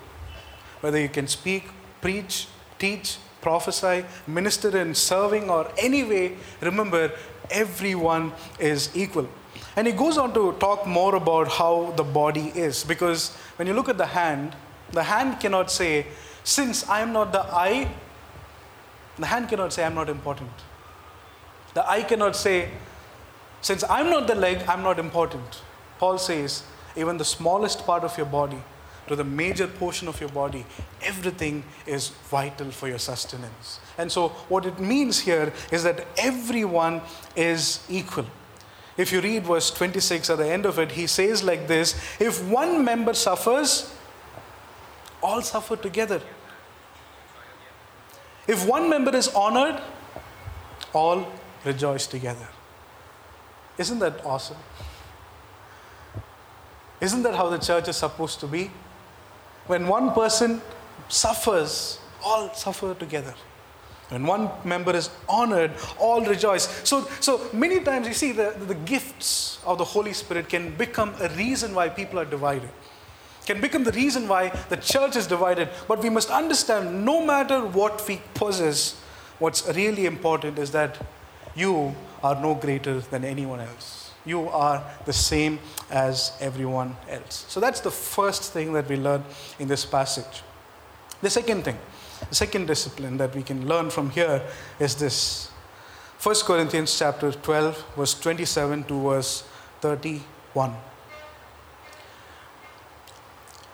whether 0.80 1.00
you 1.00 1.08
can 1.08 1.26
speak, 1.26 1.64
preach, 2.00 2.46
teach, 2.78 3.18
prophesy, 3.40 4.04
minister 4.28 4.78
in 4.78 4.94
serving, 4.94 5.50
or 5.50 5.68
any 5.76 6.04
way, 6.04 6.36
remember 6.60 7.10
everyone 7.50 8.32
is 8.60 8.96
equal. 8.96 9.28
And 9.74 9.88
he 9.88 9.92
goes 9.92 10.18
on 10.18 10.32
to 10.34 10.52
talk 10.60 10.86
more 10.86 11.16
about 11.16 11.48
how 11.48 11.92
the 11.96 12.04
body 12.04 12.52
is. 12.54 12.84
Because 12.84 13.34
when 13.56 13.66
you 13.66 13.74
look 13.74 13.88
at 13.88 13.98
the 13.98 14.06
hand, 14.06 14.54
the 14.92 15.02
hand 15.02 15.40
cannot 15.40 15.68
say, 15.68 16.06
since 16.44 16.88
I 16.88 17.00
am 17.00 17.12
not 17.12 17.32
the 17.32 17.40
eye, 17.40 17.88
the 19.18 19.26
hand 19.26 19.48
cannot 19.48 19.72
say, 19.72 19.84
I'm 19.84 19.94
not 19.94 20.08
important. 20.08 20.50
The 21.74 21.88
eye 21.88 22.02
cannot 22.02 22.36
say, 22.36 22.70
since 23.60 23.84
I'm 23.88 24.10
not 24.10 24.26
the 24.26 24.34
leg, 24.34 24.64
I'm 24.68 24.82
not 24.82 24.98
important. 24.98 25.62
Paul 25.98 26.18
says, 26.18 26.64
even 26.96 27.16
the 27.16 27.24
smallest 27.24 27.86
part 27.86 28.04
of 28.04 28.16
your 28.16 28.26
body 28.26 28.58
to 29.08 29.16
the 29.16 29.24
major 29.24 29.66
portion 29.66 30.08
of 30.08 30.20
your 30.20 30.28
body, 30.30 30.64
everything 31.02 31.64
is 31.86 32.08
vital 32.30 32.70
for 32.70 32.88
your 32.88 32.98
sustenance. 32.98 33.80
And 33.98 34.10
so, 34.10 34.28
what 34.48 34.64
it 34.66 34.78
means 34.78 35.20
here 35.20 35.52
is 35.70 35.82
that 35.84 36.06
everyone 36.16 37.00
is 37.34 37.84
equal. 37.88 38.26
If 38.96 39.12
you 39.12 39.20
read 39.20 39.44
verse 39.44 39.70
26 39.70 40.30
at 40.30 40.38
the 40.38 40.48
end 40.48 40.66
of 40.66 40.78
it, 40.78 40.92
he 40.92 41.06
says 41.06 41.42
like 41.42 41.66
this 41.66 41.94
If 42.20 42.44
one 42.44 42.84
member 42.84 43.14
suffers, 43.14 43.94
all 45.22 45.42
suffer 45.42 45.76
together. 45.76 46.20
If 48.52 48.66
one 48.66 48.90
member 48.90 49.16
is 49.16 49.28
honored, 49.28 49.80
all 50.92 51.26
rejoice 51.64 52.06
together. 52.06 52.48
Isn't 53.78 53.98
that 54.00 54.26
awesome? 54.26 54.58
Isn't 57.00 57.22
that 57.22 57.34
how 57.34 57.48
the 57.48 57.56
church 57.58 57.88
is 57.88 57.96
supposed 57.96 58.40
to 58.40 58.46
be? 58.46 58.70
When 59.68 59.88
one 59.88 60.12
person 60.12 60.60
suffers, 61.08 61.98
all 62.22 62.52
suffer 62.52 62.92
together. 62.94 63.34
When 64.10 64.26
one 64.26 64.50
member 64.64 64.94
is 64.94 65.08
honored, 65.30 65.70
all 65.98 66.22
rejoice. 66.22 66.68
So, 66.86 67.08
so 67.20 67.40
many 67.54 67.80
times 67.80 68.06
you 68.06 68.12
see 68.12 68.32
the, 68.32 68.54
the 68.66 68.74
gifts 68.74 69.60
of 69.64 69.78
the 69.78 69.84
Holy 69.84 70.12
Spirit 70.12 70.50
can 70.50 70.76
become 70.76 71.14
a 71.20 71.30
reason 71.30 71.74
why 71.74 71.88
people 71.88 72.18
are 72.18 72.26
divided, 72.26 72.68
can 73.46 73.60
become 73.60 73.84
the 73.84 73.92
reason 73.92 74.28
why 74.28 74.48
the 74.68 74.76
church 74.76 75.16
is 75.16 75.26
divided. 75.26 75.68
But 75.88 76.02
we 76.02 76.10
must 76.10 76.30
understand 76.30 77.04
no 77.04 77.24
matter 77.24 77.60
what 77.60 78.06
we 78.06 78.20
possess, 78.34 79.00
what's 79.38 79.66
really 79.68 80.06
important 80.06 80.58
is 80.58 80.70
that 80.72 80.98
you 81.54 81.94
are 82.22 82.40
no 82.40 82.54
greater 82.54 83.00
than 83.00 83.24
anyone 83.24 83.60
else. 83.60 84.10
You 84.24 84.48
are 84.48 84.84
the 85.04 85.12
same 85.12 85.58
as 85.90 86.32
everyone 86.40 86.96
else. 87.08 87.44
So 87.48 87.58
that's 87.58 87.80
the 87.80 87.90
first 87.90 88.52
thing 88.52 88.72
that 88.74 88.88
we 88.88 88.96
learn 88.96 89.24
in 89.58 89.66
this 89.68 89.84
passage. 89.84 90.42
The 91.20 91.30
second 91.30 91.64
thing, 91.64 91.78
the 92.28 92.34
second 92.34 92.66
discipline 92.66 93.16
that 93.18 93.34
we 93.34 93.42
can 93.42 93.66
learn 93.66 93.90
from 93.90 94.10
here 94.10 94.42
is 94.78 94.94
this 94.94 95.50
1 96.22 96.36
Corinthians 96.44 96.96
chapter 96.96 97.32
12, 97.32 97.84
verse 97.96 98.14
27 98.14 98.84
to 98.84 99.02
verse 99.02 99.42
31. 99.80 100.76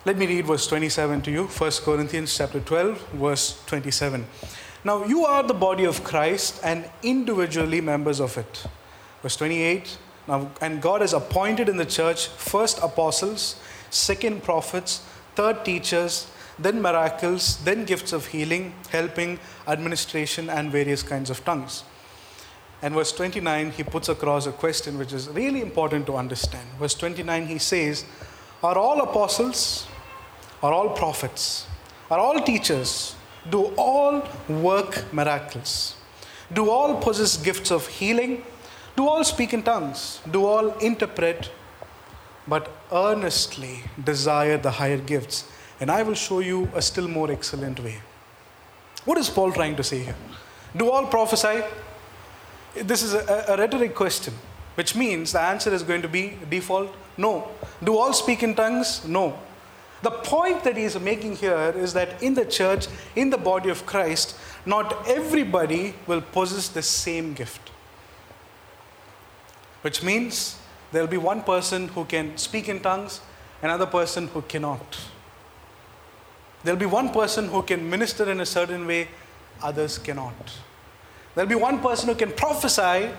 Let 0.04 0.16
me 0.16 0.26
read 0.26 0.46
verse 0.46 0.66
27 0.68 1.22
to 1.22 1.30
you. 1.30 1.44
1 1.44 1.70
Corinthians 1.84 2.36
chapter 2.36 2.60
12, 2.60 3.08
verse 3.14 3.60
27. 3.66 4.24
Now 4.84 5.04
you 5.04 5.24
are 5.26 5.42
the 5.42 5.54
body 5.54 5.84
of 5.84 6.04
Christ 6.04 6.60
and 6.62 6.88
individually 7.02 7.80
members 7.80 8.20
of 8.20 8.38
it. 8.38 8.64
Verse 9.22 9.36
28. 9.36 9.98
Now, 10.28 10.50
and 10.60 10.80
God 10.80 11.00
has 11.00 11.14
appointed 11.14 11.68
in 11.68 11.78
the 11.78 11.84
church 11.84 12.28
first 12.28 12.78
apostles, 12.80 13.60
second 13.90 14.44
prophets, 14.44 15.02
third 15.34 15.64
teachers, 15.64 16.28
then 16.60 16.80
miracles, 16.80 17.56
then 17.64 17.84
gifts 17.84 18.12
of 18.12 18.26
healing, 18.26 18.74
helping, 18.90 19.40
administration, 19.66 20.48
and 20.48 20.70
various 20.70 21.02
kinds 21.02 21.28
of 21.28 21.44
tongues. 21.44 21.82
And 22.82 22.94
verse 22.94 23.10
29, 23.10 23.72
he 23.72 23.82
puts 23.82 24.08
across 24.08 24.46
a 24.46 24.52
question 24.52 24.96
which 24.96 25.12
is 25.12 25.28
really 25.28 25.60
important 25.60 26.06
to 26.06 26.16
understand. 26.16 26.68
Verse 26.78 26.94
29, 26.94 27.46
he 27.46 27.58
says, 27.58 28.04
Are 28.62 28.76
all 28.76 29.00
apostles, 29.02 29.86
are 30.62 30.72
all 30.72 30.90
prophets, 30.90 31.66
are 32.10 32.18
all 32.18 32.40
teachers, 32.40 33.14
Do 33.50 33.72
all 33.76 34.22
work 34.48 35.12
miracles? 35.12 35.94
Do 36.52 36.70
all 36.70 36.96
possess 36.96 37.36
gifts 37.36 37.70
of 37.70 37.86
healing? 37.86 38.42
Do 38.96 39.08
all 39.08 39.24
speak 39.24 39.54
in 39.54 39.62
tongues? 39.62 40.20
Do 40.30 40.44
all 40.44 40.70
interpret? 40.78 41.50
But 42.46 42.70
earnestly 42.92 43.80
desire 44.02 44.56
the 44.58 44.70
higher 44.70 44.98
gifts, 44.98 45.44
and 45.80 45.90
I 45.90 46.02
will 46.02 46.14
show 46.14 46.40
you 46.40 46.68
a 46.74 46.82
still 46.82 47.06
more 47.06 47.30
excellent 47.30 47.80
way. 47.80 48.00
What 49.04 49.18
is 49.18 49.28
Paul 49.30 49.52
trying 49.52 49.76
to 49.76 49.84
say 49.84 50.00
here? 50.04 50.16
Do 50.76 50.90
all 50.90 51.06
prophesy? 51.06 51.62
This 52.74 53.02
is 53.02 53.14
a, 53.14 53.44
a 53.48 53.56
rhetoric 53.56 53.94
question, 53.94 54.34
which 54.74 54.94
means 54.94 55.32
the 55.32 55.40
answer 55.40 55.72
is 55.72 55.82
going 55.82 56.02
to 56.02 56.08
be 56.08 56.38
default 56.50 56.94
no. 57.18 57.48
Do 57.84 57.98
all 57.98 58.12
speak 58.12 58.42
in 58.42 58.54
tongues? 58.54 59.04
No. 59.06 59.38
The 60.02 60.10
point 60.10 60.62
that 60.62 60.76
he 60.76 60.84
is 60.84 60.98
making 60.98 61.36
here 61.36 61.74
is 61.76 61.92
that 61.94 62.22
in 62.22 62.34
the 62.34 62.46
church, 62.46 62.86
in 63.16 63.30
the 63.30 63.36
body 63.36 63.68
of 63.68 63.84
Christ, 63.84 64.36
not 64.64 65.08
everybody 65.08 65.94
will 66.06 66.20
possess 66.20 66.68
the 66.68 66.82
same 66.82 67.34
gift. 67.34 67.72
Which 69.82 70.02
means 70.02 70.56
there 70.92 71.02
will 71.02 71.10
be 71.10 71.16
one 71.16 71.42
person 71.42 71.88
who 71.88 72.04
can 72.04 72.36
speak 72.38 72.68
in 72.68 72.80
tongues, 72.80 73.20
another 73.60 73.86
person 73.86 74.28
who 74.28 74.42
cannot. 74.42 74.98
There 76.62 76.74
will 76.74 76.80
be 76.80 76.86
one 76.86 77.10
person 77.10 77.48
who 77.48 77.62
can 77.62 77.88
minister 77.90 78.30
in 78.30 78.40
a 78.40 78.46
certain 78.46 78.86
way, 78.86 79.08
others 79.60 79.98
cannot. 79.98 80.52
There 81.34 81.44
will 81.44 81.48
be 81.48 81.54
one 81.56 81.80
person 81.80 82.08
who 82.08 82.14
can 82.14 82.32
prophesy, 82.32 83.10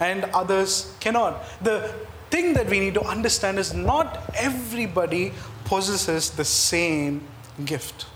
and 0.00 0.24
others 0.32 0.94
cannot. 1.00 1.42
The 1.62 1.92
thing 2.32 2.54
that 2.54 2.68
we 2.68 2.80
need 2.80 2.94
to 2.94 3.02
understand 3.02 3.58
is 3.58 3.74
not 3.74 4.34
everybody 4.34 5.32
possesses 5.66 6.30
the 6.30 6.44
same 6.44 7.22
gift. 7.66 8.06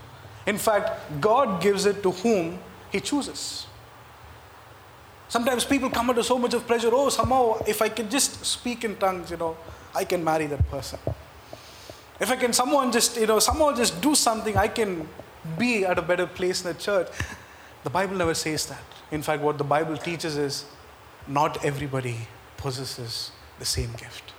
In 0.47 0.57
fact, 0.57 1.21
God 1.21 1.61
gives 1.61 1.85
it 1.85 2.01
to 2.03 2.11
whom 2.11 2.59
He 2.91 2.99
chooses. 2.99 3.67
Sometimes 5.29 5.65
people 5.65 5.89
come 5.89 6.09
under 6.09 6.23
so 6.23 6.39
much 6.39 6.53
of 6.53 6.65
pressure 6.65 6.89
oh, 6.91 7.09
somehow, 7.09 7.61
if 7.67 7.81
I 7.81 7.89
can 7.89 8.09
just 8.09 8.43
speak 8.45 8.83
in 8.83 8.95
tongues, 8.95 9.29
you 9.29 9.37
know, 9.37 9.55
I 9.93 10.03
can 10.05 10.23
marry 10.23 10.47
that 10.47 10.67
person. 10.69 10.99
If 12.19 12.31
I 12.31 12.37
can 12.37 12.53
someone 12.53 12.91
just, 12.91 13.17
you 13.17 13.27
know, 13.27 13.39
somehow 13.39 13.75
just 13.75 14.01
do 14.01 14.15
something, 14.15 14.57
I 14.57 14.67
can 14.67 15.07
be 15.59 15.85
at 15.85 15.99
a 15.99 16.01
better 16.01 16.25
place 16.25 16.65
in 16.65 16.73
the 16.73 16.79
church. 16.79 17.07
The 17.83 17.89
Bible 17.89 18.15
never 18.15 18.33
says 18.33 18.65
that. 18.67 18.83
In 19.11 19.21
fact, 19.21 19.43
what 19.43 19.57
the 19.57 19.63
Bible 19.63 19.97
teaches 19.97 20.37
is 20.37 20.65
not 21.27 21.63
everybody 21.63 22.15
possesses 22.57 23.31
the 23.59 23.65
same 23.65 23.91
gift. 23.93 24.33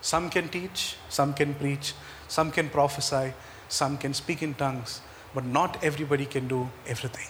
Some 0.00 0.30
can 0.30 0.48
teach, 0.48 0.96
some 1.08 1.34
can 1.34 1.54
preach, 1.54 1.94
some 2.28 2.50
can 2.50 2.68
prophesy, 2.70 3.32
some 3.68 3.98
can 3.98 4.14
speak 4.14 4.42
in 4.42 4.54
tongues, 4.54 5.00
but 5.34 5.44
not 5.44 5.82
everybody 5.82 6.24
can 6.24 6.48
do 6.48 6.70
everything. 6.86 7.26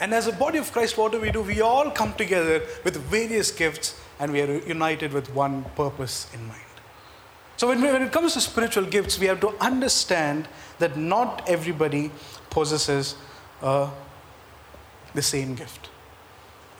And 0.00 0.14
as 0.14 0.26
a 0.26 0.32
body 0.32 0.58
of 0.58 0.72
Christ, 0.72 0.96
what 0.96 1.12
do 1.12 1.20
we 1.20 1.30
do? 1.30 1.42
We 1.42 1.60
all 1.60 1.90
come 1.90 2.14
together 2.14 2.62
with 2.84 2.96
various 2.96 3.50
gifts 3.50 4.00
and 4.18 4.32
we 4.32 4.40
are 4.40 4.58
united 4.66 5.12
with 5.12 5.32
one 5.34 5.64
purpose 5.76 6.26
in 6.32 6.46
mind. 6.46 6.60
So, 7.58 7.68
when, 7.68 7.82
when 7.82 8.02
it 8.02 8.10
comes 8.10 8.32
to 8.32 8.40
spiritual 8.40 8.86
gifts, 8.86 9.18
we 9.18 9.26
have 9.26 9.40
to 9.40 9.50
understand 9.60 10.48
that 10.78 10.96
not 10.96 11.46
everybody 11.46 12.10
possesses 12.48 13.16
uh, 13.60 13.90
the 15.12 15.20
same 15.20 15.54
gift. 15.54 15.89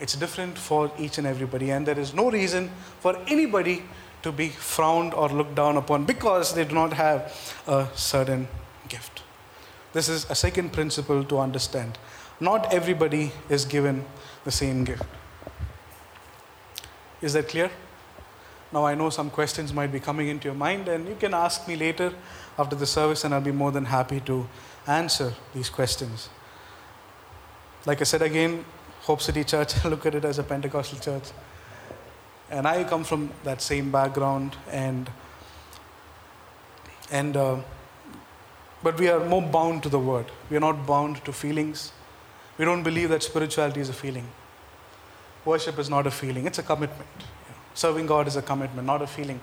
It's 0.01 0.15
different 0.15 0.57
for 0.57 0.91
each 0.97 1.19
and 1.19 1.27
everybody, 1.27 1.69
and 1.69 1.85
there 1.85 1.99
is 1.99 2.13
no 2.13 2.31
reason 2.31 2.71
for 2.99 3.15
anybody 3.27 3.83
to 4.23 4.31
be 4.31 4.49
frowned 4.49 5.13
or 5.13 5.29
looked 5.29 5.53
down 5.53 5.77
upon 5.77 6.05
because 6.05 6.55
they 6.55 6.65
do 6.65 6.73
not 6.73 6.93
have 6.93 7.31
a 7.67 7.87
certain 7.93 8.47
gift. 8.89 9.21
This 9.93 10.09
is 10.09 10.27
a 10.29 10.35
second 10.35 10.73
principle 10.73 11.23
to 11.25 11.37
understand. 11.37 11.99
Not 12.39 12.73
everybody 12.73 13.31
is 13.47 13.63
given 13.63 14.05
the 14.43 14.51
same 14.51 14.83
gift. 14.85 15.03
Is 17.21 17.33
that 17.33 17.47
clear? 17.47 17.69
Now, 18.73 18.85
I 18.85 18.95
know 18.95 19.11
some 19.11 19.29
questions 19.29 19.71
might 19.71 19.91
be 19.91 19.99
coming 19.99 20.29
into 20.29 20.47
your 20.47 20.55
mind, 20.55 20.87
and 20.87 21.07
you 21.07 21.15
can 21.15 21.35
ask 21.35 21.67
me 21.67 21.75
later 21.75 22.13
after 22.57 22.75
the 22.75 22.87
service, 22.87 23.23
and 23.23 23.35
I'll 23.35 23.41
be 23.41 23.51
more 23.51 23.71
than 23.71 23.85
happy 23.85 24.19
to 24.21 24.47
answer 24.87 25.33
these 25.53 25.69
questions. 25.69 26.29
Like 27.85 28.01
I 28.01 28.05
said 28.05 28.23
again, 28.23 28.65
Hope 29.01 29.21
City 29.21 29.43
Church, 29.43 29.83
look 29.85 30.05
at 30.05 30.15
it 30.15 30.25
as 30.25 30.37
a 30.37 30.43
Pentecostal 30.43 30.99
church. 30.99 31.31
And 32.49 32.67
I 32.67 32.83
come 32.83 33.03
from 33.03 33.31
that 33.43 33.61
same 33.61 33.91
background, 33.91 34.55
and 34.69 35.09
and 37.09 37.35
uh, 37.35 37.57
but 38.83 38.99
we 38.99 39.07
are 39.07 39.19
more 39.25 39.41
bound 39.41 39.83
to 39.83 39.89
the 39.89 39.99
word. 39.99 40.25
We 40.49 40.57
are 40.57 40.59
not 40.59 40.85
bound 40.85 41.23
to 41.25 41.33
feelings. 41.33 41.93
We 42.57 42.65
don't 42.65 42.83
believe 42.83 43.09
that 43.09 43.23
spirituality 43.23 43.79
is 43.79 43.89
a 43.89 43.93
feeling. 43.93 44.27
Worship 45.45 45.79
is 45.79 45.89
not 45.89 46.05
a 46.05 46.11
feeling; 46.11 46.45
it's 46.45 46.59
a 46.59 46.63
commitment. 46.63 47.09
Serving 47.73 48.05
God 48.05 48.27
is 48.27 48.35
a 48.35 48.41
commitment, 48.41 48.85
not 48.85 49.01
a 49.01 49.07
feeling. 49.07 49.39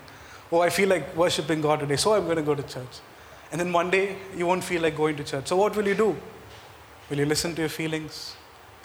Oh, 0.51 0.61
I 0.61 0.69
feel 0.69 0.89
like 0.89 1.15
worshiping 1.15 1.61
God 1.61 1.81
today, 1.81 1.95
so 1.95 2.13
I'm 2.13 2.25
going 2.25 2.37
to 2.37 2.43
go 2.43 2.55
to 2.55 2.63
church. 2.63 3.01
And 3.51 3.59
then 3.59 3.73
one 3.73 3.89
day 3.89 4.15
you 4.35 4.45
won't 4.45 4.63
feel 4.63 4.81
like 4.81 4.95
going 4.95 5.15
to 5.17 5.23
church. 5.23 5.47
So 5.47 5.55
what 5.55 5.75
will 5.75 5.87
you 5.87 5.95
do? 5.95 6.15
Will 7.09 7.17
you 7.17 7.25
listen 7.25 7.55
to 7.55 7.61
your 7.61 7.69
feelings? 7.69 8.35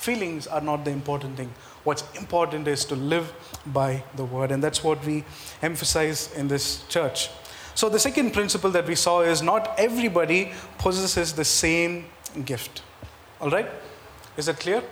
Feelings 0.05 0.47
are 0.47 0.61
not 0.61 0.85
the 0.85 0.91
important 0.91 1.39
thing. 1.39 1.51
What's 1.83 2.05
important 2.15 2.69
is 2.69 2.85
to 2.85 2.95
live 2.95 3.33
by 3.65 4.03
the 4.17 4.25
word, 4.27 4.51
and 4.51 4.63
that's 4.63 4.85
what 4.85 5.03
we 5.03 5.25
emphasize 5.63 6.31
in 6.35 6.47
this 6.47 6.87
church. 6.89 7.31
So, 7.75 7.89
the 7.89 7.99
second 7.99 8.33
principle 8.35 8.71
that 8.73 8.87
we 8.87 8.97
saw 8.97 9.23
is 9.23 9.41
not 9.41 9.75
everybody 9.79 10.53
possesses 10.77 11.33
the 11.33 11.47
same 11.47 12.05
gift. 12.45 12.83
All 13.41 13.49
right? 13.49 13.67
Is 14.37 14.45
that 14.45 14.61
clear? 14.61 14.83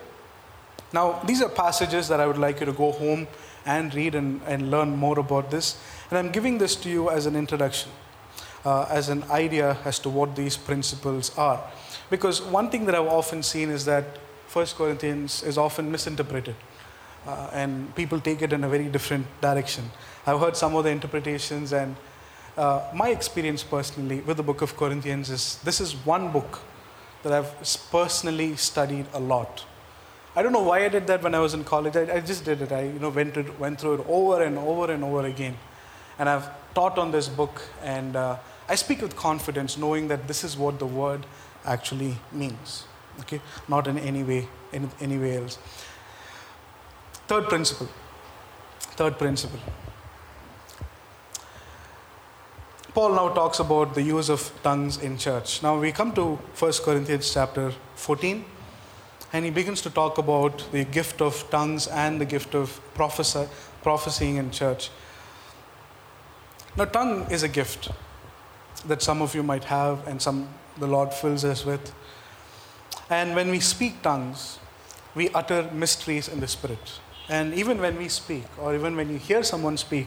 Now, 0.94 1.20
these 1.26 1.42
are 1.42 1.50
passages 1.50 2.08
that 2.08 2.18
I 2.18 2.26
would 2.26 2.38
like 2.38 2.60
you 2.60 2.64
to 2.64 2.72
go 2.72 2.92
home 2.92 3.28
and 3.66 3.94
read 3.94 4.14
and, 4.14 4.40
and 4.46 4.70
learn 4.70 4.96
more 4.96 5.18
about 5.18 5.50
this. 5.50 5.76
And 6.08 6.18
I'm 6.18 6.32
giving 6.32 6.56
this 6.56 6.74
to 6.76 6.88
you 6.88 7.10
as 7.10 7.26
an 7.26 7.36
introduction, 7.36 7.92
uh, 8.64 8.86
as 8.88 9.10
an 9.10 9.24
idea 9.24 9.76
as 9.84 9.98
to 9.98 10.08
what 10.08 10.36
these 10.36 10.56
principles 10.56 11.36
are. 11.36 11.62
Because 12.08 12.40
one 12.40 12.70
thing 12.70 12.86
that 12.86 12.94
I've 12.94 13.12
often 13.20 13.42
seen 13.42 13.68
is 13.68 13.84
that 13.84 14.21
1 14.52 14.66
Corinthians 14.76 15.42
is 15.42 15.56
often 15.56 15.90
misinterpreted. 15.90 16.54
Uh, 17.26 17.48
and 17.52 17.94
people 17.94 18.20
take 18.20 18.42
it 18.42 18.52
in 18.52 18.64
a 18.64 18.68
very 18.68 18.86
different 18.86 19.26
direction. 19.40 19.90
I've 20.26 20.40
heard 20.40 20.56
some 20.56 20.74
of 20.74 20.84
the 20.84 20.90
interpretations, 20.90 21.72
and 21.72 21.96
uh, 22.56 22.82
my 22.94 23.08
experience 23.08 23.62
personally 23.62 24.20
with 24.20 24.36
the 24.36 24.42
book 24.42 24.60
of 24.60 24.76
Corinthians 24.76 25.30
is 25.30 25.58
this 25.64 25.80
is 25.80 25.94
one 26.04 26.32
book 26.32 26.60
that 27.22 27.32
I've 27.32 27.54
personally 27.90 28.56
studied 28.56 29.06
a 29.14 29.20
lot. 29.20 29.64
I 30.36 30.42
don't 30.42 30.52
know 30.52 30.62
why 30.62 30.84
I 30.84 30.88
did 30.88 31.06
that 31.06 31.22
when 31.22 31.34
I 31.34 31.38
was 31.38 31.54
in 31.54 31.64
college. 31.64 31.96
I, 31.96 32.16
I 32.16 32.20
just 32.20 32.44
did 32.44 32.60
it. 32.60 32.72
I 32.72 32.84
you 32.84 32.98
know, 32.98 33.10
went, 33.10 33.34
to, 33.34 33.42
went 33.58 33.80
through 33.80 33.94
it 33.94 34.06
over 34.08 34.42
and 34.42 34.58
over 34.58 34.92
and 34.92 35.04
over 35.04 35.24
again. 35.26 35.56
And 36.18 36.28
I've 36.28 36.48
taught 36.74 36.98
on 36.98 37.10
this 37.10 37.28
book, 37.28 37.62
and 37.82 38.16
uh, 38.16 38.36
I 38.68 38.74
speak 38.74 39.00
with 39.00 39.16
confidence, 39.16 39.78
knowing 39.78 40.08
that 40.08 40.28
this 40.28 40.44
is 40.44 40.58
what 40.58 40.78
the 40.78 40.86
word 40.86 41.24
actually 41.64 42.16
means 42.32 42.84
okay? 43.20 43.40
Not 43.68 43.86
in 43.86 43.98
any 43.98 44.22
way 44.22 44.48
in 44.72 44.90
any 45.00 45.18
way 45.18 45.36
else. 45.36 45.58
Third 47.28 47.48
principle. 47.48 47.88
Third 48.96 49.18
principle. 49.18 49.60
Paul 52.94 53.14
now 53.14 53.28
talks 53.30 53.58
about 53.58 53.94
the 53.94 54.02
use 54.02 54.28
of 54.28 54.52
tongues 54.62 54.98
in 54.98 55.16
church. 55.16 55.62
Now 55.62 55.78
we 55.78 55.92
come 55.92 56.12
to 56.12 56.34
1 56.58 56.72
corinthians 56.84 57.32
chapter 57.32 57.72
14 57.94 58.44
and 59.32 59.44
he 59.46 59.50
begins 59.50 59.80
to 59.82 59.90
talk 59.90 60.18
about 60.18 60.70
the 60.72 60.84
gift 60.84 61.22
of 61.22 61.48
tongues 61.50 61.86
and 61.86 62.20
the 62.20 62.26
gift 62.26 62.54
of 62.54 62.80
prophesy, 62.92 63.48
prophesying 63.82 64.36
in 64.36 64.50
church. 64.50 64.90
Now 66.76 66.84
tongue 66.84 67.30
is 67.30 67.42
a 67.42 67.48
gift 67.48 67.90
that 68.86 69.00
some 69.00 69.22
of 69.22 69.34
you 69.34 69.42
might 69.42 69.64
have 69.64 70.06
and 70.06 70.20
some 70.20 70.48
the 70.78 70.86
lord 70.86 71.12
fills 71.12 71.44
us 71.44 71.64
with 71.64 71.94
and 73.12 73.34
when 73.34 73.50
we 73.50 73.60
speak 73.60 74.00
tongues, 74.00 74.58
we 75.14 75.28
utter 75.30 75.68
mysteries 75.70 76.28
in 76.28 76.40
the 76.40 76.48
Spirit. 76.48 77.00
And 77.28 77.52
even 77.52 77.78
when 77.78 77.98
we 77.98 78.08
speak, 78.08 78.44
or 78.58 78.74
even 78.74 78.96
when 78.96 79.10
you 79.10 79.18
hear 79.18 79.42
someone 79.42 79.76
speak, 79.76 80.06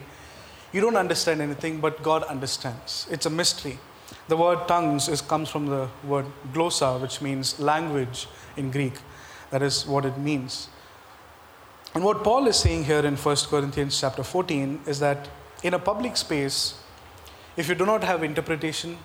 you 0.74 0.82
don't 0.82 0.96
understand 0.98 1.40
anything, 1.40 1.80
but 1.80 2.02
God 2.02 2.24
understands. 2.24 3.06
It's 3.12 3.28
a 3.28 3.30
mystery. 3.30 3.78
The 4.28 4.36
word 4.36 4.68
tongues 4.68 5.08
is, 5.08 5.22
comes 5.22 5.50
from 5.50 5.68
the 5.68 5.88
word 6.04 6.26
glossa, 6.52 7.00
which 7.00 7.22
means 7.22 7.60
language 7.60 8.28
in 8.58 8.72
Greek. 8.72 8.94
That 9.52 9.62
is 9.62 9.86
what 9.86 10.04
it 10.06 10.18
means. 10.18 10.68
And 11.94 12.04
what 12.04 12.24
Paul 12.24 12.48
is 12.48 12.58
saying 12.58 12.86
here 12.86 13.06
in 13.06 13.16
1 13.16 13.36
Corinthians 13.52 14.02
chapter 14.02 14.24
14 14.24 14.82
is 14.88 15.00
that 15.00 15.30
in 15.62 15.76
a 15.76 15.80
public 15.80 16.18
space, 16.18 16.74
if 17.56 17.70
you 17.70 17.76
do 17.76 17.86
not 17.86 18.04
have 18.04 18.24
interpretation, 18.24 18.98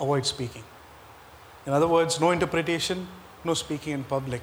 avoid 0.00 0.24
speaking. 0.24 0.62
In 1.66 1.72
other 1.72 1.88
words, 1.88 2.20
no 2.20 2.30
interpretation, 2.30 3.08
no 3.44 3.54
speaking 3.54 3.92
in 3.92 4.04
public. 4.04 4.42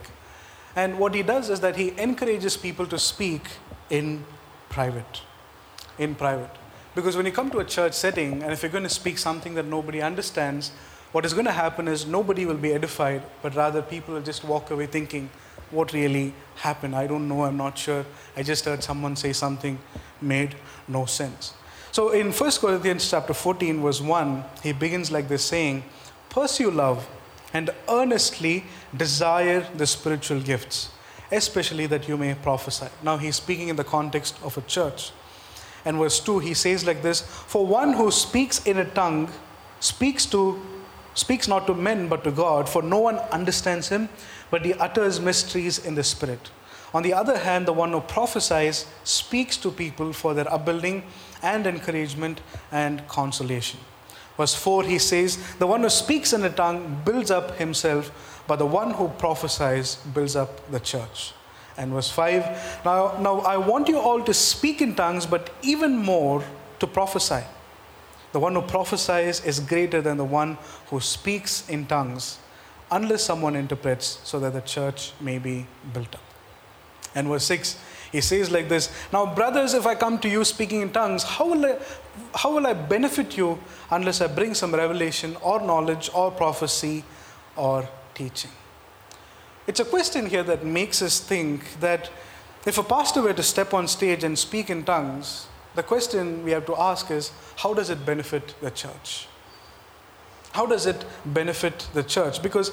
And 0.76 0.98
what 1.00 1.14
he 1.14 1.24
does 1.24 1.50
is 1.50 1.60
that 1.62 1.76
he 1.76 1.94
encourages 1.98 2.56
people 2.56 2.86
to 2.88 2.98
speak 2.98 3.42
in 3.90 4.26
private. 4.70 5.22
In 5.98 6.16
private. 6.16 6.52
Because 6.96 7.16
when 7.16 7.26
you 7.26 7.32
come 7.32 7.50
to 7.52 7.60
a 7.60 7.66
church 7.66 7.94
setting, 7.94 8.44
and 8.44 8.52
if 8.52 8.64
you're 8.64 8.72
going 8.72 8.84
to 8.84 8.90
speak 8.90 9.18
something 9.18 9.54
that 9.56 9.66
nobody 9.66 10.02
understands, 10.02 10.72
what 11.12 11.26
is 11.26 11.34
going 11.34 11.46
to 11.46 11.52
happen 11.52 11.88
is 11.88 12.06
nobody 12.06 12.46
will 12.46 12.58
be 12.58 12.74
edified, 12.74 13.24
but 13.42 13.56
rather 13.56 13.82
people 13.82 14.14
will 14.14 14.22
just 14.22 14.44
walk 14.44 14.72
away 14.72 14.86
thinking, 14.86 15.30
what 15.72 15.94
really 15.94 16.34
happened? 16.56 16.96
I 16.96 17.08
don't 17.08 17.28
know, 17.28 17.44
I'm 17.44 17.58
not 17.58 17.78
sure. 17.78 18.06
I 18.36 18.44
just 18.44 18.66
heard 18.66 18.84
someone 18.84 19.16
say 19.16 19.34
something 19.34 19.80
made 20.22 20.56
no 20.88 21.06
sense. 21.06 21.54
So 21.92 22.10
in 22.12 22.32
1 22.32 22.52
Corinthians 22.52 23.10
chapter 23.10 23.34
14, 23.34 23.82
verse 23.82 24.00
1, 24.00 24.44
he 24.64 24.72
begins 24.72 25.12
like 25.12 25.28
this 25.28 25.44
saying, 25.44 25.84
Pursue 26.30 26.72
love 26.72 27.08
and 27.54 27.70
earnestly 27.90 28.64
desire 28.96 29.68
the 29.76 29.86
spiritual 29.86 30.40
gifts, 30.40 30.90
especially 31.32 31.86
that 31.88 32.08
you 32.08 32.18
may 32.18 32.34
prophesy. 32.36 32.88
Now 33.04 33.18
he's 33.18 33.36
speaking 33.36 33.70
in 33.70 33.76
the 33.76 33.84
context 33.84 34.36
of 34.44 34.58
a 34.58 34.62
church. 34.62 35.12
And 35.84 35.98
verse 35.98 36.20
2, 36.20 36.40
he 36.40 36.54
says 36.54 36.86
like 36.86 37.02
this 37.02 37.22
For 37.22 37.66
one 37.66 37.94
who 37.94 38.12
speaks 38.12 38.66
in 38.66 38.78
a 38.78 38.86
tongue 38.86 39.30
speaks 39.80 40.26
to 40.28 40.62
speaks 41.14 41.48
not 41.48 41.68
to 41.68 41.74
men 41.74 42.08
but 42.08 42.24
to 42.24 42.32
God, 42.32 42.70
for 42.70 42.82
no 42.82 43.00
one 43.00 43.18
understands 43.32 43.90
him, 43.90 44.08
but 44.50 44.64
he 44.64 44.74
utters 44.76 45.20
mysteries 45.20 45.78
in 45.78 45.96
the 45.96 46.04
spirit. 46.04 46.52
On 46.94 47.04
the 47.04 47.14
other 47.14 47.38
hand, 47.38 47.66
the 47.66 47.74
one 47.74 47.92
who 47.92 48.02
prophesies 48.02 48.86
speaks 49.04 49.58
to 49.58 49.72
people 49.72 50.12
for 50.14 50.34
their 50.34 50.52
upbuilding 50.52 51.04
and 51.42 51.66
encouragement 51.66 52.42
and 52.72 53.08
consolation. 53.08 53.80
Verse 54.42 54.56
4, 54.56 54.86
he 54.86 54.98
says, 54.98 55.38
The 55.60 55.68
one 55.68 55.82
who 55.82 55.90
speaks 55.90 56.34
in 56.34 56.44
a 56.44 56.50
tongue 56.50 57.00
builds 57.06 57.30
up 57.30 57.58
himself, 57.60 58.44
but 58.48 58.56
the 58.56 58.66
one 58.66 58.90
who 58.90 59.08
prophesies 59.08 59.98
builds 60.16 60.36
up 60.36 60.72
the 60.72 60.80
church. 60.80 61.34
And 61.78 61.92
verse 61.92 62.10
5, 62.10 62.82
now, 62.84 63.20
now 63.20 63.42
I 63.42 63.58
want 63.58 63.88
you 63.88 64.00
all 64.00 64.24
to 64.24 64.34
speak 64.34 64.82
in 64.82 64.96
tongues, 64.96 65.28
but 65.28 65.52
even 65.62 65.96
more 65.96 66.44
to 66.80 66.88
prophesy. 66.88 67.44
The 68.32 68.40
one 68.40 68.56
who 68.56 68.64
prophesies 68.64 69.46
is 69.46 69.60
greater 69.60 70.02
than 70.02 70.18
the 70.18 70.26
one 70.26 70.58
who 70.88 71.00
speaks 71.02 71.70
in 71.70 71.86
tongues, 71.86 72.40
unless 72.90 73.24
someone 73.24 73.56
interprets, 73.56 74.22
so 74.24 74.40
that 74.40 74.54
the 74.54 74.62
church 74.62 75.12
may 75.22 75.38
be 75.38 75.68
built 75.94 76.16
up. 76.16 76.24
And 77.14 77.28
verse 77.28 77.44
6, 77.44 77.78
he 78.12 78.22
says 78.22 78.52
like 78.52 78.70
this 78.70 78.92
Now, 79.12 79.34
brothers, 79.34 79.74
if 79.74 79.86
I 79.86 79.96
come 79.96 80.20
to 80.20 80.30
you 80.30 80.44
speaking 80.44 80.82
in 80.82 80.92
tongues, 80.92 81.24
how 81.24 81.48
will 81.50 81.66
I, 81.66 81.78
how 82.36 82.54
will 82.54 82.68
I 82.68 82.74
benefit 82.74 83.38
you 83.38 83.60
unless 83.90 84.22
I 84.22 84.28
bring 84.28 84.54
some 84.54 84.76
revelation 84.76 85.38
or 85.42 85.62
knowledge 85.62 86.10
or 86.14 86.32
prophecy 86.32 87.04
or 87.56 87.88
teaching? 88.14 88.52
It's 89.68 89.80
a 89.80 89.86
question 89.86 90.26
here 90.26 90.44
that 90.44 90.66
makes 90.66 91.02
us 91.02 91.20
think 91.20 91.80
that 91.80 92.10
if 92.66 92.78
a 92.78 92.84
pastor 92.84 93.22
were 93.22 93.34
to 93.34 93.44
step 93.44 93.74
on 93.74 93.88
stage 93.88 94.24
and 94.24 94.38
speak 94.38 94.70
in 94.70 94.84
tongues, 94.84 95.48
the 95.76 95.84
question 95.84 96.44
we 96.44 96.52
have 96.52 96.66
to 96.66 96.76
ask 96.76 97.10
is 97.10 97.32
how 97.58 97.74
does 97.74 97.90
it 97.90 98.06
benefit 98.06 98.56
the 98.62 98.72
church? 98.72 99.28
How 100.52 100.66
does 100.66 100.86
it 100.86 101.06
benefit 101.26 101.88
the 101.94 102.04
church? 102.04 102.44
Because 102.44 102.72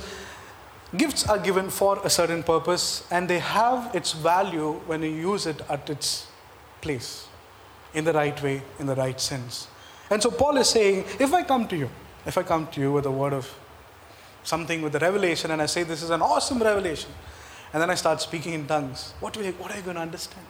gifts 0.97 1.29
are 1.29 1.39
given 1.39 1.71
for 1.71 2.01
a 2.05 2.11
certain 2.11 2.43
purpose 2.43 3.07
and 3.11 3.29
they 3.29 3.39
have 3.39 3.95
its 3.95 4.13
value 4.13 4.73
when 4.87 5.03
you 5.03 5.11
use 5.11 5.47
it 5.47 5.61
at 5.69 5.89
its 5.91 6.27
place, 6.81 7.27
in 7.95 8.05
the 8.05 8.13
right 8.13 8.43
way, 8.43 8.63
in 8.79 8.87
the 8.87 8.95
right 8.95 9.21
sense. 9.21 9.69
And 10.11 10.23
so 10.23 10.31
Paul 10.31 10.57
is 10.57 10.69
saying 10.69 11.05
if 11.19 11.33
I 11.33 11.43
come 11.43 11.69
to 11.69 11.77
you, 11.77 11.91
if 12.25 12.39
I 12.39 12.43
come 12.43 12.67
to 12.69 12.81
you 12.81 12.93
with 12.93 13.07
a 13.07 13.11
word 13.11 13.33
of 13.33 13.53
something 14.43 14.81
with 14.81 14.95
a 14.95 14.99
revelation 14.99 15.51
and 15.51 15.61
I 15.61 15.67
say 15.67 15.83
this 15.83 16.03
is 16.03 16.11
an 16.11 16.23
awesome 16.23 16.63
revelation, 16.63 17.11
and 17.73 17.83
then 17.83 17.91
I 17.91 17.95
start 17.95 18.21
speaking 18.21 18.55
in 18.55 18.67
tongues, 18.67 19.13
what, 19.21 19.37
will 19.37 19.45
you, 19.45 19.53
what 19.53 19.71
are 19.73 19.77
you 19.77 19.83
going 19.83 19.97
to 19.97 20.03
understand? 20.03 20.47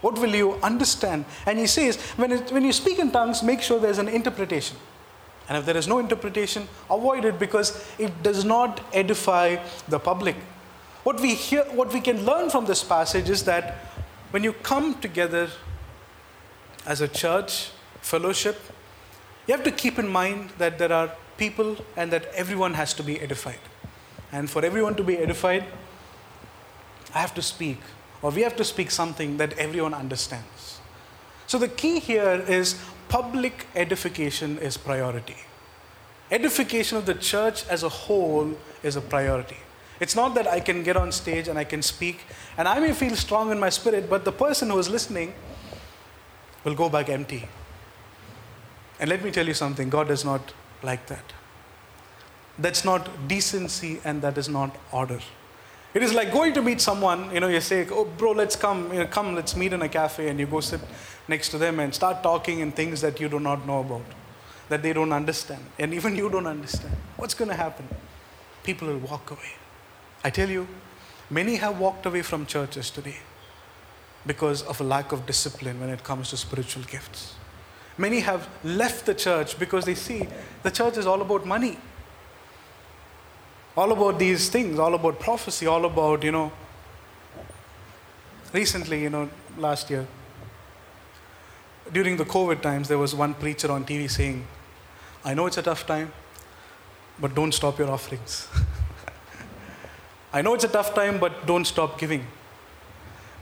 What 0.00 0.18
will 0.18 0.34
you 0.34 0.54
understand? 0.62 1.26
And 1.44 1.58
he 1.58 1.66
says, 1.66 2.00
when, 2.16 2.32
it, 2.32 2.50
when 2.50 2.64
you 2.64 2.72
speak 2.72 2.98
in 2.98 3.10
tongues, 3.10 3.42
make 3.42 3.60
sure 3.60 3.78
there's 3.78 3.98
an 3.98 4.08
interpretation. 4.08 4.78
And 5.50 5.58
if 5.58 5.66
there 5.66 5.76
is 5.76 5.88
no 5.88 5.98
interpretation, 5.98 6.68
avoid 6.88 7.24
it 7.24 7.40
because 7.40 7.84
it 7.98 8.22
does 8.22 8.44
not 8.44 8.80
edify 8.92 9.56
the 9.88 9.98
public. 9.98 10.36
What 11.02 11.18
we 11.20 11.34
hear, 11.34 11.64
what 11.72 11.92
we 11.92 12.00
can 12.00 12.24
learn 12.24 12.50
from 12.50 12.66
this 12.66 12.84
passage 12.84 13.28
is 13.28 13.42
that 13.46 13.78
when 14.30 14.44
you 14.44 14.52
come 14.52 14.94
together 15.00 15.50
as 16.86 17.00
a 17.00 17.08
church, 17.08 17.70
fellowship, 18.00 18.60
you 19.48 19.56
have 19.56 19.64
to 19.64 19.72
keep 19.72 19.98
in 19.98 20.06
mind 20.06 20.50
that 20.58 20.78
there 20.78 20.92
are 20.92 21.10
people 21.36 21.76
and 21.96 22.12
that 22.12 22.26
everyone 22.26 22.74
has 22.74 22.94
to 22.94 23.02
be 23.02 23.20
edified. 23.20 23.58
And 24.30 24.48
for 24.48 24.64
everyone 24.64 24.94
to 24.94 25.02
be 25.02 25.18
edified, 25.18 25.64
I 27.12 27.18
have 27.18 27.34
to 27.34 27.42
speak 27.42 27.78
or 28.22 28.30
we 28.30 28.42
have 28.42 28.54
to 28.54 28.64
speak 28.64 28.92
something 28.92 29.38
that 29.38 29.58
everyone 29.58 29.94
understands. 29.94 30.78
So 31.48 31.58
the 31.58 31.66
key 31.66 31.98
here 31.98 32.44
is 32.46 32.80
public 33.10 33.66
edification 33.74 34.56
is 34.58 34.76
priority. 34.76 35.36
Edification 36.30 36.96
of 36.96 37.06
the 37.06 37.14
church 37.14 37.66
as 37.66 37.82
a 37.82 37.88
whole 37.88 38.56
is 38.84 38.94
a 38.94 39.00
priority. 39.00 39.56
It's 39.98 40.14
not 40.14 40.34
that 40.36 40.46
I 40.46 40.60
can 40.60 40.84
get 40.84 40.96
on 40.96 41.10
stage 41.10 41.48
and 41.48 41.58
I 41.58 41.64
can 41.64 41.82
speak 41.82 42.20
and 42.56 42.68
I 42.68 42.78
may 42.78 42.92
feel 42.92 43.16
strong 43.16 43.50
in 43.50 43.58
my 43.58 43.68
spirit, 43.68 44.08
but 44.08 44.24
the 44.24 44.32
person 44.32 44.70
who 44.70 44.78
is 44.78 44.88
listening 44.88 45.34
will 46.64 46.76
go 46.76 46.88
back 46.88 47.08
empty. 47.08 47.48
And 49.00 49.10
let 49.10 49.24
me 49.24 49.32
tell 49.32 49.46
you 49.46 49.54
something 49.54 49.90
God 49.90 50.08
is 50.10 50.24
not 50.24 50.54
like 50.84 51.06
that. 51.08 51.32
That's 52.58 52.84
not 52.84 53.26
decency 53.26 54.00
and 54.04 54.22
that 54.22 54.38
is 54.38 54.48
not 54.48 54.76
order. 54.92 55.20
It 55.92 56.04
is 56.04 56.14
like 56.14 56.32
going 56.32 56.54
to 56.54 56.62
meet 56.62 56.80
someone, 56.80 57.34
you 57.34 57.40
know, 57.40 57.48
you 57.48 57.60
say, 57.60 57.86
oh, 57.90 58.04
bro, 58.04 58.30
let's 58.30 58.54
come, 58.54 58.92
you 58.92 59.00
know, 59.00 59.06
come, 59.06 59.34
let's 59.34 59.56
meet 59.56 59.72
in 59.72 59.82
a 59.82 59.88
cafe, 59.88 60.28
and 60.28 60.38
you 60.38 60.46
go 60.46 60.60
sit 60.60 60.80
next 61.26 61.48
to 61.48 61.58
them 61.58 61.80
and 61.80 61.92
start 61.92 62.22
talking 62.22 62.60
in 62.60 62.70
things 62.70 63.00
that 63.00 63.18
you 63.18 63.28
do 63.28 63.40
not 63.40 63.66
know 63.66 63.80
about, 63.80 64.04
that 64.68 64.82
they 64.82 64.92
don't 64.92 65.12
understand, 65.12 65.64
and 65.78 65.92
even 65.92 66.14
you 66.14 66.30
don't 66.30 66.46
understand. 66.46 66.94
What's 67.16 67.34
going 67.34 67.48
to 67.48 67.56
happen? 67.56 67.88
People 68.62 68.86
will 68.86 68.98
walk 68.98 69.32
away. 69.32 69.52
I 70.22 70.30
tell 70.30 70.48
you, 70.48 70.68
many 71.28 71.56
have 71.56 71.80
walked 71.80 72.06
away 72.06 72.22
from 72.22 72.46
churches 72.46 72.90
today 72.90 73.16
because 74.26 74.62
of 74.62 74.80
a 74.80 74.84
lack 74.84 75.10
of 75.10 75.26
discipline 75.26 75.80
when 75.80 75.88
it 75.88 76.04
comes 76.04 76.30
to 76.30 76.36
spiritual 76.36 76.84
gifts. 76.84 77.34
Many 77.98 78.20
have 78.20 78.48
left 78.62 79.06
the 79.06 79.14
church 79.14 79.58
because 79.58 79.86
they 79.86 79.94
see 79.94 80.28
the 80.62 80.70
church 80.70 80.98
is 80.98 81.06
all 81.06 81.20
about 81.20 81.46
money 81.46 81.78
all 83.76 83.92
about 83.92 84.18
these 84.18 84.48
things, 84.48 84.78
all 84.78 84.94
about 84.94 85.18
prophecy, 85.20 85.66
all 85.66 85.84
about, 85.84 86.24
you 86.24 86.32
know, 86.32 86.52
recently, 88.52 89.02
you 89.02 89.10
know, 89.10 89.28
last 89.56 89.90
year, 89.90 90.06
during 91.92 92.16
the 92.16 92.24
COVID 92.24 92.60
times, 92.60 92.88
there 92.88 92.98
was 92.98 93.14
one 93.14 93.34
preacher 93.34 93.70
on 93.70 93.84
TV 93.84 94.10
saying, 94.10 94.46
I 95.24 95.34
know 95.34 95.46
it's 95.46 95.58
a 95.58 95.62
tough 95.62 95.86
time, 95.86 96.12
but 97.18 97.34
don't 97.34 97.52
stop 97.52 97.78
your 97.78 97.90
offerings. 97.90 98.48
I 100.32 100.42
know 100.42 100.54
it's 100.54 100.64
a 100.64 100.68
tough 100.68 100.94
time, 100.94 101.18
but 101.18 101.46
don't 101.46 101.64
stop 101.64 101.98
giving. 101.98 102.26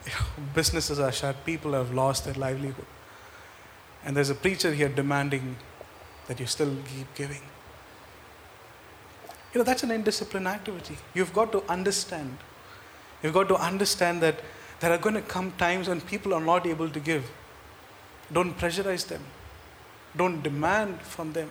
Businesses 0.54 0.98
are 0.98 1.12
shut, 1.12 1.44
people 1.44 1.72
have 1.72 1.92
lost 1.92 2.24
their 2.24 2.34
livelihood. 2.34 2.86
And 4.04 4.16
there's 4.16 4.30
a 4.30 4.34
preacher 4.34 4.72
here 4.72 4.88
demanding 4.88 5.56
that 6.26 6.40
you 6.40 6.46
still 6.46 6.74
keep 6.96 7.14
giving. 7.14 7.42
Know, 9.58 9.64
that's 9.64 9.82
an 9.82 9.90
indisciplined 9.90 10.46
activity. 10.46 10.96
You've 11.14 11.32
got 11.32 11.50
to 11.50 11.64
understand. 11.68 12.38
You've 13.24 13.34
got 13.34 13.48
to 13.48 13.56
understand 13.56 14.20
that 14.22 14.38
there 14.78 14.92
are 14.92 14.98
going 14.98 15.16
to 15.16 15.20
come 15.20 15.50
times 15.58 15.88
when 15.88 16.00
people 16.00 16.32
are 16.32 16.40
not 16.40 16.64
able 16.64 16.88
to 16.88 17.00
give. 17.00 17.28
Don't 18.32 18.56
pressurize 18.56 19.08
them. 19.08 19.24
Don't 20.16 20.44
demand 20.44 21.00
from 21.02 21.32
them. 21.32 21.50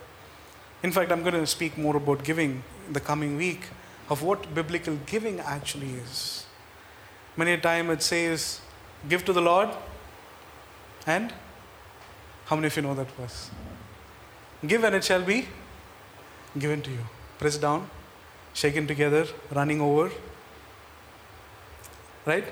In 0.84 0.94
fact, 0.94 1.12
I'm 1.12 1.22
going 1.22 1.34
to 1.34 1.46
speak 1.46 1.78
more 1.78 1.98
about 1.98 2.24
giving 2.24 2.64
in 2.88 2.94
the 2.94 3.02
coming 3.02 3.36
week 3.36 3.68
of 4.10 4.24
what 4.24 4.56
biblical 4.56 4.98
giving 5.06 5.42
actually 5.42 5.92
is. 5.96 6.46
Many 7.36 7.52
a 7.54 7.58
time 7.58 7.90
it 7.90 8.02
says, 8.02 8.62
give 9.10 9.26
to 9.26 9.34
the 9.34 9.42
Lord, 9.42 9.68
and 11.06 11.34
how 12.46 12.56
many 12.56 12.68
of 12.68 12.76
you 12.78 12.84
know 12.84 12.96
that 12.96 13.12
verse? 13.12 13.50
Give 14.66 14.86
and 14.86 14.96
it 14.96 15.04
shall 15.04 15.24
be 15.24 15.50
given 16.58 16.82
to 16.84 16.90
you 16.90 17.06
Press 17.38 17.58
down, 17.58 17.88
shaken 18.58 18.88
together, 18.88 19.28
running 19.52 19.80
over. 19.80 20.12
Right? 22.26 22.46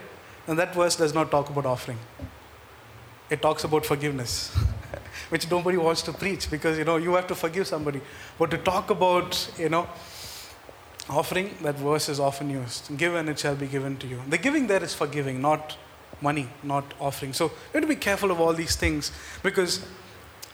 And 0.47 0.59
that 0.59 0.75
verse 0.75 0.95
does 0.95 1.15
not 1.15 1.31
talk 1.31 1.49
about 1.49 1.65
offering. 1.65 1.97
It 3.31 3.41
talks 3.41 3.63
about 3.63 3.87
forgiveness, 3.87 4.55
which 5.29 5.49
nobody 5.49 5.77
wants 5.77 6.03
to 6.03 6.13
preach 6.13 6.51
because 6.51 6.77
you 6.77 6.85
know 6.85 6.97
you 6.97 7.15
have 7.15 7.25
to 7.27 7.35
forgive 7.35 7.65
somebody. 7.65 8.01
But 8.37 8.51
to 8.51 8.59
talk 8.59 8.91
about, 8.91 9.49
you 9.57 9.69
know, 9.69 9.87
offering, 11.09 11.57
that 11.63 11.75
verse 11.75 12.07
is 12.07 12.19
often 12.19 12.51
used. 12.51 12.95
Give 12.95 13.15
and 13.15 13.27
it 13.27 13.39
shall 13.39 13.55
be 13.55 13.65
given 13.65 13.97
to 13.97 14.07
you. 14.07 14.21
The 14.29 14.37
giving 14.37 14.67
there 14.67 14.83
is 14.83 14.93
forgiving, 14.93 15.41
not 15.41 15.75
money, 16.21 16.47
not 16.61 16.93
offering. 16.99 17.33
So 17.33 17.47
we 17.47 17.79
have 17.79 17.81
to 17.81 17.87
be 17.87 17.95
careful 17.95 18.29
of 18.29 18.39
all 18.39 18.53
these 18.53 18.75
things 18.75 19.11
because 19.41 19.83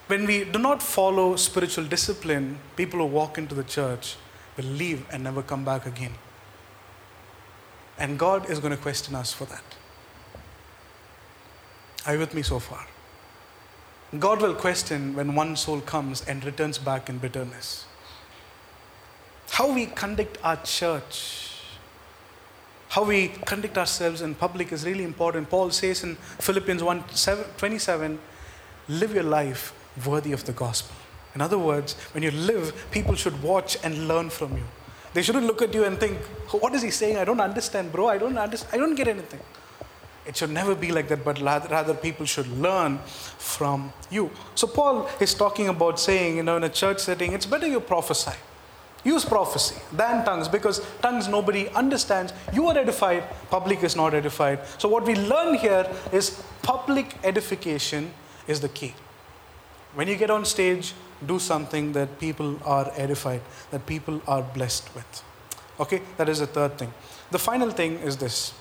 when 0.08 0.26
we 0.26 0.46
do 0.46 0.60
not 0.60 0.82
follow 0.82 1.36
spiritual 1.36 1.84
discipline, 1.84 2.58
people 2.78 3.00
who 3.00 3.06
walk 3.06 3.38
into 3.38 3.54
the 3.54 3.66
church 3.66 4.16
will 4.58 4.66
leave 4.66 5.06
and 5.12 5.24
never 5.24 5.42
come 5.42 5.64
back 5.64 5.86
again. 5.86 6.14
And 7.98 8.18
God 8.18 8.50
is 8.50 8.60
going 8.60 8.72
to 8.76 8.82
question 8.82 9.16
us 9.16 9.32
for 9.32 9.46
that. 9.46 9.64
Are 12.06 12.14
you 12.14 12.20
with 12.20 12.34
me 12.34 12.42
so 12.42 12.60
far? 12.60 12.86
God 14.18 14.42
will 14.42 14.56
question 14.56 15.16
when 15.16 15.36
one 15.36 15.56
soul 15.56 15.82
comes 15.82 16.22
and 16.28 16.44
returns 16.44 16.78
back 16.78 17.10
in 17.10 17.20
bitterness. 17.20 17.86
how 19.52 19.72
we 19.72 19.86
conduct 19.86 20.38
our 20.44 20.56
church, 20.64 21.58
how 22.90 23.04
we 23.04 23.28
conduct 23.46 23.78
ourselves 23.78 24.22
in 24.22 24.34
public 24.34 24.72
is 24.72 24.86
really 24.86 25.04
important. 25.04 25.50
Paul 25.50 25.72
says 25.72 26.04
in 26.04 26.16
Philippians 26.16 26.82
1 26.82 27.04
27, 27.58 28.20
live 28.88 29.14
your 29.14 29.24
life 29.24 29.74
worthy 30.06 30.32
of 30.32 30.46
the 30.46 30.54
gospel. 30.54 30.96
In 31.36 31.42
other 31.42 31.58
words, 31.58 31.94
when 32.14 32.24
you 32.24 32.32
live, 32.32 32.74
people 32.92 33.16
should 33.16 33.42
watch 33.42 33.78
and 33.84 34.08
learn 34.08 34.30
from 34.30 34.58
you. 34.58 34.64
They 35.14 35.22
shouldn't 35.22 35.46
look 35.46 35.62
at 35.62 35.74
you 35.74 35.84
and 35.84 36.00
think, 36.00 36.18
what 36.52 36.74
is 36.74 36.82
he 36.82 36.92
saying? 36.92 37.18
I 37.18 37.26
don't 37.26 37.42
understand, 37.42 37.92
bro. 37.92 38.08
I 38.08 38.18
don't 38.18 38.38
understand. 38.38 38.74
I 38.74 38.78
don't 38.78 38.96
get 38.96 39.08
anything. 39.08 39.40
It 40.26 40.38
should 40.38 40.52
never 40.52 40.76
be 40.76 40.92
like 40.92 41.08
that, 41.08 41.26
but 41.26 41.42
rather 41.42 41.94
people 41.94 42.26
should 42.26 42.48
learn 42.48 43.00
from 43.38 43.92
you. 44.10 44.30
So 44.56 44.68
Paul 44.68 45.10
is 45.20 45.34
talking 45.34 45.68
about 45.68 46.00
saying, 46.00 46.38
you 46.38 46.44
know, 46.44 46.58
in 46.58 46.64
a 46.64 46.70
church 46.70 47.00
setting, 47.00 47.34
it's 47.34 47.46
better 47.46 47.68
you 47.68 47.80
prophesy. 47.80 48.38
Use 49.04 49.26
prophecy 49.26 49.82
than 49.92 50.24
tongues 50.24 50.48
because 50.48 50.86
tongues 51.02 51.28
nobody 51.28 51.68
understands. 51.70 52.34
You 52.54 52.68
are 52.68 52.78
edified, 52.78 53.24
public 53.50 53.84
is 53.84 53.96
not 53.96 54.14
edified. 54.14 54.60
So, 54.78 54.88
what 54.88 55.06
we 55.06 55.16
learn 55.16 55.56
here 55.56 55.90
is 56.12 56.44
public 56.62 57.18
edification 57.24 58.14
is 58.48 58.62
the 58.62 58.70
key. 58.70 58.94
When 59.96 60.08
you 60.08 60.16
get 60.16 60.30
on 60.30 60.46
stage, 60.46 60.94
do 61.26 61.40
something 61.40 61.94
that 61.94 62.20
people 62.20 62.60
are 62.66 62.92
edified, 62.96 63.42
that 63.72 63.86
people 63.86 64.22
are 64.28 64.42
blessed 64.42 64.94
with. 64.96 65.24
Okay, 65.80 66.02
that 66.18 66.30
is 66.30 66.40
the 66.40 66.48
third 66.48 66.78
thing. 66.78 66.94
The 67.32 67.40
final 67.40 67.72
thing 67.72 68.00
is 68.00 68.18
this 68.18 68.54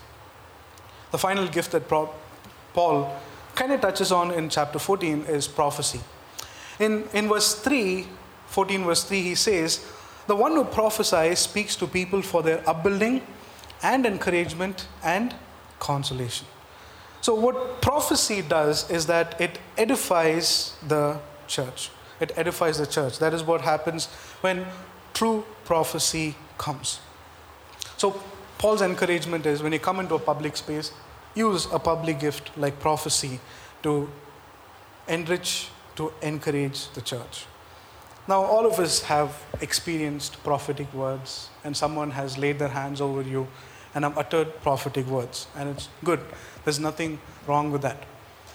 the 1.11 1.19
final 1.19 1.49
gift 1.49 1.73
that 1.73 1.89
Paul 1.89 3.17
kind 3.55 3.73
of 3.73 3.81
touches 3.81 4.13
on 4.13 4.31
in 4.31 4.49
chapter 4.49 4.79
14 4.79 5.25
is 5.25 5.49
prophecy. 5.49 6.01
In, 6.79 7.05
in 7.13 7.29
verse 7.29 7.55
3, 7.57 8.07
14 8.47 8.85
verse 8.85 9.05
3, 9.05 9.23
he 9.23 9.35
says, 9.35 9.85
The 10.29 10.37
one 10.37 10.53
who 10.53 10.65
prophesies 10.65 11.41
speaks 11.41 11.77
to 11.77 11.87
people 11.87 12.23
for 12.23 12.43
their 12.43 12.69
upbuilding 12.69 13.23
and 13.83 14.07
encouragement 14.07 14.87
and 15.03 15.35
consolation. 15.79 16.47
So, 17.21 17.35
what 17.35 17.83
prophecy 17.83 18.41
does 18.41 18.91
is 18.91 19.07
that 19.07 19.39
it 19.41 19.59
edifies 19.77 20.75
the 20.87 21.19
church. 21.47 21.91
It 22.21 22.33
edifies 22.37 22.79
the 22.79 22.87
church. 22.87 23.19
That 23.19 23.35
is 23.35 23.43
what 23.43 23.63
happens 23.63 24.07
when 24.43 24.67
true 25.15 25.45
prophecy 25.65 26.35
comes. 26.59 27.01
So, 27.97 28.21
Paul's 28.59 28.83
encouragement 28.83 29.47
is 29.47 29.63
when 29.63 29.73
you 29.73 29.79
come 29.79 30.01
into 30.01 30.15
a 30.15 30.19
public 30.19 30.57
space, 30.57 30.93
use 31.35 31.67
a 31.73 31.79
public 31.79 32.21
gift 32.21 32.51
like 32.57 32.79
prophecy 32.79 33.41
to 33.83 34.11
enrich, 35.09 35.69
to 35.97 36.13
encourage 36.23 36.91
the 36.91 37.01
church. 37.01 37.47
Now, 38.29 38.45
all 38.45 38.67
of 38.67 38.79
us 38.79 39.03
have 39.03 39.43
experienced 39.61 40.43
prophetic 40.45 40.93
words, 40.93 41.49
and 41.65 41.77
someone 41.77 42.11
has 42.13 42.39
laid 42.39 42.59
their 42.59 42.69
hands 42.69 43.01
over 43.01 43.23
you 43.23 43.49
and 43.95 44.05
have 44.05 44.17
uttered 44.17 44.61
prophetic 44.63 45.07
words, 45.07 45.47
and 45.57 45.69
it's 45.69 45.89
good. 46.05 46.21
There's 46.65 46.79
nothing 46.79 47.19
wrong 47.47 47.73
with 47.73 47.83
that. 47.83 48.05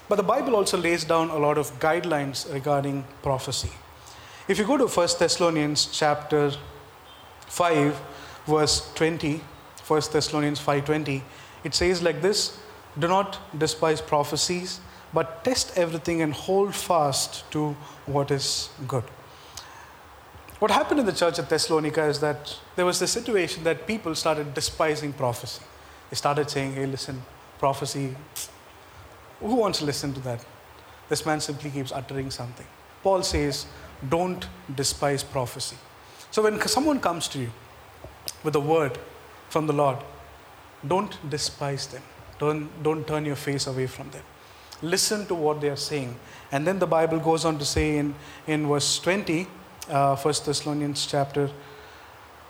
But 0.07 0.17
the 0.17 0.23
Bible 0.23 0.55
also 0.55 0.77
lays 0.77 1.03
down 1.03 1.29
a 1.29 1.37
lot 1.37 1.57
of 1.57 1.79
guidelines 1.79 2.51
regarding 2.53 3.05
prophecy. 3.23 3.71
If 4.47 4.59
you 4.59 4.65
go 4.65 4.77
to 4.77 4.87
1 4.87 5.07
Thessalonians 5.17 5.87
chapter 5.91 6.51
5 7.47 7.99
verse 8.45 8.91
20, 8.93 9.41
1 9.87 10.01
Thessalonians 10.11 10.59
5:20, 10.59 11.21
it 11.63 11.73
says 11.73 12.03
like 12.03 12.21
this, 12.21 12.57
do 12.97 13.07
not 13.07 13.39
despise 13.57 14.01
prophecies, 14.01 14.79
but 15.13 15.43
test 15.43 15.77
everything 15.77 16.21
and 16.21 16.33
hold 16.33 16.75
fast 16.75 17.49
to 17.51 17.75
what 18.05 18.31
is 18.31 18.69
good. 18.87 19.03
What 20.59 20.71
happened 20.71 20.99
in 20.99 21.05
the 21.05 21.13
church 21.13 21.39
at 21.39 21.49
Thessalonica 21.49 22.05
is 22.05 22.19
that 22.19 22.57
there 22.75 22.85
was 22.85 22.99
the 22.99 23.07
situation 23.07 23.63
that 23.63 23.85
people 23.87 24.15
started 24.15 24.53
despising 24.53 25.13
prophecy. 25.13 25.63
They 26.09 26.15
started 26.15 26.49
saying, 26.49 26.73
hey, 26.73 26.85
listen, 26.85 27.23
prophecy, 27.59 28.15
who 29.47 29.55
wants 29.55 29.79
to 29.79 29.85
listen 29.85 30.13
to 30.13 30.19
that? 30.21 30.45
This 31.09 31.25
man 31.25 31.39
simply 31.39 31.69
keeps 31.69 31.91
uttering 31.91 32.31
something. 32.31 32.65
Paul 33.03 33.21
says, 33.23 33.67
don't 34.09 34.47
despise 34.73 35.23
prophecy. 35.23 35.77
So 36.31 36.43
when 36.43 36.59
someone 36.67 36.99
comes 36.99 37.27
to 37.29 37.39
you 37.39 37.51
with 38.43 38.55
a 38.55 38.59
word 38.59 38.97
from 39.49 39.67
the 39.67 39.73
Lord, 39.73 39.97
don't 40.85 41.17
despise 41.29 41.87
them. 41.87 42.01
Don't, 42.39 42.83
don't 42.83 43.07
turn 43.07 43.25
your 43.25 43.35
face 43.35 43.67
away 43.67 43.87
from 43.87 44.09
them. 44.09 44.23
Listen 44.81 45.25
to 45.27 45.35
what 45.35 45.61
they 45.61 45.69
are 45.69 45.77
saying. 45.77 46.15
And 46.51 46.67
then 46.67 46.79
the 46.79 46.87
Bible 46.87 47.19
goes 47.19 47.45
on 47.45 47.57
to 47.59 47.65
say 47.65 47.97
in, 47.97 48.13
in 48.47 48.67
verse 48.67 48.99
20, 48.99 49.47
uh, 49.89 50.15
1 50.15 50.33
Thessalonians 50.45 51.05
chapter 51.05 51.49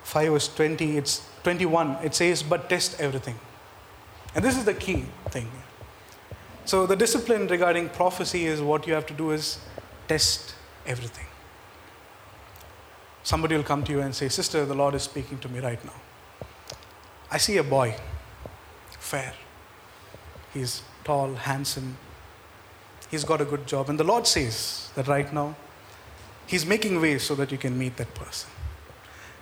5, 0.02 0.32
verse 0.32 0.48
20, 0.54 0.96
it's 0.98 1.28
21, 1.44 1.98
it 2.02 2.14
says, 2.14 2.42
But 2.42 2.68
test 2.68 3.00
everything. 3.00 3.38
And 4.34 4.44
this 4.44 4.56
is 4.56 4.64
the 4.64 4.74
key 4.74 5.04
thing. 5.30 5.48
So 6.66 6.84
the 6.84 6.96
discipline 6.96 7.46
regarding 7.46 7.90
prophecy 7.90 8.46
is 8.46 8.60
what 8.60 8.88
you 8.88 8.94
have 8.94 9.06
to 9.06 9.14
do 9.14 9.30
is 9.30 9.58
test 10.08 10.56
everything. 10.84 11.26
Somebody 13.22 13.56
will 13.56 13.62
come 13.62 13.84
to 13.84 13.92
you 13.92 14.00
and 14.00 14.12
say, 14.12 14.28
Sister, 14.28 14.64
the 14.64 14.74
Lord 14.74 14.96
is 14.96 15.04
speaking 15.04 15.38
to 15.38 15.48
me 15.48 15.60
right 15.60 15.82
now. 15.84 15.94
I 17.30 17.38
see 17.38 17.56
a 17.58 17.62
boy, 17.62 17.94
fair. 18.98 19.32
He's 20.52 20.82
tall, 21.04 21.34
handsome. 21.34 21.98
He's 23.12 23.22
got 23.22 23.40
a 23.40 23.44
good 23.44 23.68
job. 23.68 23.88
And 23.88 23.98
the 23.98 24.04
Lord 24.04 24.26
says 24.26 24.90
that 24.96 25.06
right 25.06 25.32
now, 25.32 25.54
He's 26.48 26.66
making 26.66 27.00
ways 27.00 27.22
so 27.22 27.36
that 27.36 27.50
you 27.52 27.58
can 27.58 27.78
meet 27.78 27.96
that 27.96 28.12
person. 28.14 28.50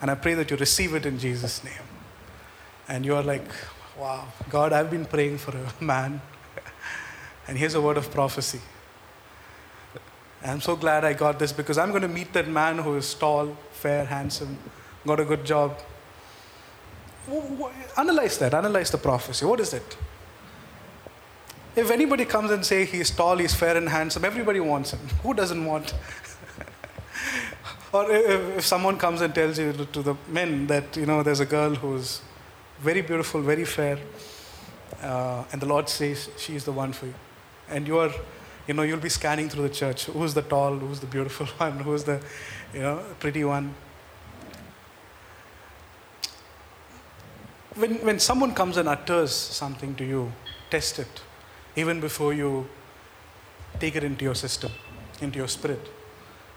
And 0.01 0.11
I 0.11 0.15
pray 0.15 0.35
that 0.35 0.51
you 0.51 0.59
receive 0.59 0.95
it 0.95 1.07
in 1.07 1.19
Jesus' 1.19 1.65
name. 1.65 1.89
And 2.89 3.05
you 3.05 3.15
are 3.15 3.23
like, 3.23 3.47
wow, 3.99 4.27
God, 4.51 4.75
I've 4.75 4.91
been 4.91 5.07
praying 5.07 5.39
for 5.39 5.55
a 5.57 5.73
man 5.85 6.21
and 7.47 7.59
here's 7.59 7.75
a 7.75 7.81
word 7.81 7.97
of 7.97 8.11
prophecy. 8.11 8.61
I'm 10.45 10.61
so 10.61 10.77
glad 10.77 11.05
I 11.05 11.15
got 11.15 11.39
this 11.39 11.53
because 11.53 11.79
I'm 11.79 11.91
going 11.91 12.03
to 12.03 12.09
meet 12.09 12.33
that 12.35 12.49
man 12.49 12.79
who 12.79 12.97
is 12.97 13.15
tall, 13.15 13.57
fair, 13.73 14.05
handsome, 14.05 14.59
got 15.07 15.21
a 15.21 15.25
good 15.25 15.45
job. 15.45 15.79
Analyze 17.97 18.39
that, 18.39 18.53
analyze 18.53 18.91
the 18.91 18.99
prophecy. 18.99 19.47
What 19.47 19.61
is 19.61 19.73
it? 19.73 19.97
If 21.75 21.91
anybody 21.91 22.27
comes 22.27 22.51
and 22.51 22.65
say 22.65 22.85
he's 22.85 23.11
tall, 23.11 23.39
he's 23.39 23.55
fair 23.55 23.77
and 23.77 23.89
handsome, 23.89 24.25
everybody 24.25 24.61
wants 24.61 24.93
him. 24.93 25.01
Who 25.23 25.33
doesn't 25.33 25.65
want? 25.65 25.95
or 27.93 28.11
if 28.11 28.67
someone 28.67 28.99
comes 28.99 29.23
and 29.23 29.35
tells 29.35 29.59
you 29.59 29.73
to 29.73 30.03
the 30.03 30.15
men 30.29 30.67
that 30.67 30.95
you 30.97 31.07
know 31.07 31.23
there's 31.23 31.41
a 31.41 31.47
girl 31.47 31.75
who's 31.75 32.21
very 32.81 33.01
beautiful, 33.01 33.41
very 33.41 33.65
fair, 33.65 33.99
uh, 35.03 35.45
and 35.53 35.61
the 35.61 35.67
Lord 35.67 35.89
says 35.89 36.29
she's 36.37 36.65
the 36.65 36.73
one 36.73 36.93
for 36.93 37.07
you 37.07 37.15
and 37.69 37.87
you 37.87 37.99
are 37.99 38.11
you 38.67 38.75
know 38.75 38.83
you'll 38.83 39.01
be 39.01 39.09
scanning 39.09 39.49
through 39.49 39.69
the 39.69 39.75
church. 39.75 40.07
Who's 40.07 40.35
the 40.35 40.43
tall 40.43 40.77
who's 40.77 41.01
the 41.01 41.07
beautiful 41.07 41.47
one 41.59 41.79
who's 41.81 42.05
the 42.05 42.21
you 42.73 42.81
know 42.81 43.03
pretty 43.21 43.45
one? 43.45 43.75
When 47.75 47.95
when 48.07 48.19
someone 48.19 48.55
comes 48.55 48.77
and 48.77 48.89
utters 48.89 49.33
something 49.33 49.95
to 49.97 50.05
you 50.05 50.33
test 50.71 50.99
it 50.99 51.23
even 51.77 52.01
before 52.01 52.33
you 52.33 52.69
take 53.81 53.97
it 53.97 54.05
into 54.05 54.25
your 54.25 54.35
system 54.35 54.71
into 55.21 55.39
your 55.39 55.49
spirit. 55.49 55.91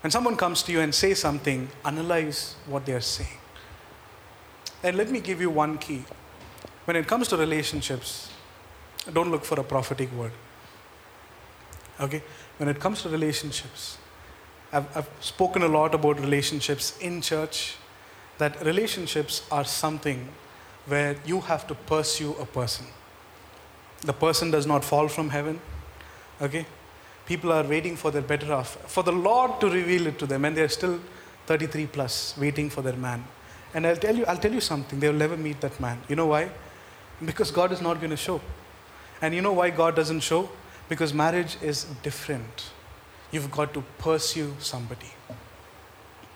When 0.02 0.12
someone 0.12 0.36
comes 0.36 0.64
to 0.64 0.72
you 0.72 0.80
and 0.80 0.94
says 0.94 1.20
something 1.20 1.70
analyze 1.84 2.56
what 2.68 2.86
they 2.86 2.94
are 2.94 3.02
saying. 3.02 3.38
And 4.84 4.96
let 4.96 5.10
me 5.10 5.20
give 5.20 5.42
you 5.42 5.50
one 5.50 5.78
key. 5.80 6.04
When 6.86 6.96
it 6.96 7.08
comes 7.08 7.28
to 7.30 7.38
relationships 7.38 8.30
don't 9.14 9.32
look 9.32 9.46
for 9.46 9.60
a 9.60 9.64
prophetic 9.64 10.12
word 10.14 10.32
Okay? 12.00 12.22
When 12.58 12.70
it 12.70 12.80
comes 12.80 13.02
to 13.04 13.10
relationships, 13.10 13.98
I've, 14.72 14.98
I've 14.98 15.10
spoken 15.20 15.62
a 15.64 15.68
lot 15.68 15.96
about 15.96 16.20
relationships 16.20 16.98
in 17.00 17.22
church, 17.22 17.76
that 18.38 18.64
relationships 18.64 19.44
are 19.52 19.66
something 19.66 20.28
where 20.86 21.16
you 21.26 21.42
have 21.42 21.68
to 21.68 21.76
pursue 21.76 22.34
a 22.40 22.46
person. 22.46 22.86
The 24.02 24.14
person 24.14 24.52
does 24.52 24.66
not 24.66 24.84
fall 24.84 25.08
from 25.08 25.30
heaven. 25.30 25.60
Okay? 26.42 26.66
People 27.26 27.52
are 27.52 27.64
waiting 27.64 27.96
for 27.96 28.12
their 28.12 28.22
better 28.22 28.46
half, 28.46 28.78
for 28.90 29.04
the 29.04 29.12
Lord 29.12 29.60
to 29.60 29.70
reveal 29.70 30.08
it 30.08 30.18
to 30.20 30.26
them, 30.26 30.46
and 30.46 30.56
they're 30.56 30.70
still 30.70 31.00
33 31.46 31.88
plus, 31.88 32.38
waiting 32.38 32.70
for 32.70 32.82
their 32.82 32.96
man. 32.96 33.24
And 33.74 33.86
I'll 33.86 33.98
tell 33.98 34.16
you, 34.16 34.26
I'll 34.26 34.38
tell 34.38 34.54
you 34.54 34.62
something, 34.62 35.00
they'll 35.00 35.14
never 35.14 35.36
meet 35.36 35.60
that 35.62 35.80
man. 35.80 36.02
You 36.08 36.16
know 36.16 36.28
why? 36.28 36.50
Because 37.26 37.52
God 37.52 37.72
is 37.72 37.82
not 37.82 38.00
going 38.00 38.12
to 38.12 38.18
show. 38.18 38.40
And 39.22 39.34
you 39.34 39.42
know 39.42 39.54
why 39.54 39.72
God 39.72 39.96
doesn't 39.96 40.22
show? 40.22 40.50
Because 40.90 41.14
marriage 41.14 41.58
is 41.62 41.86
different. 42.04 42.70
You've 43.32 43.52
got 43.52 43.74
to 43.74 43.84
pursue 43.98 44.56
somebody. 44.60 45.12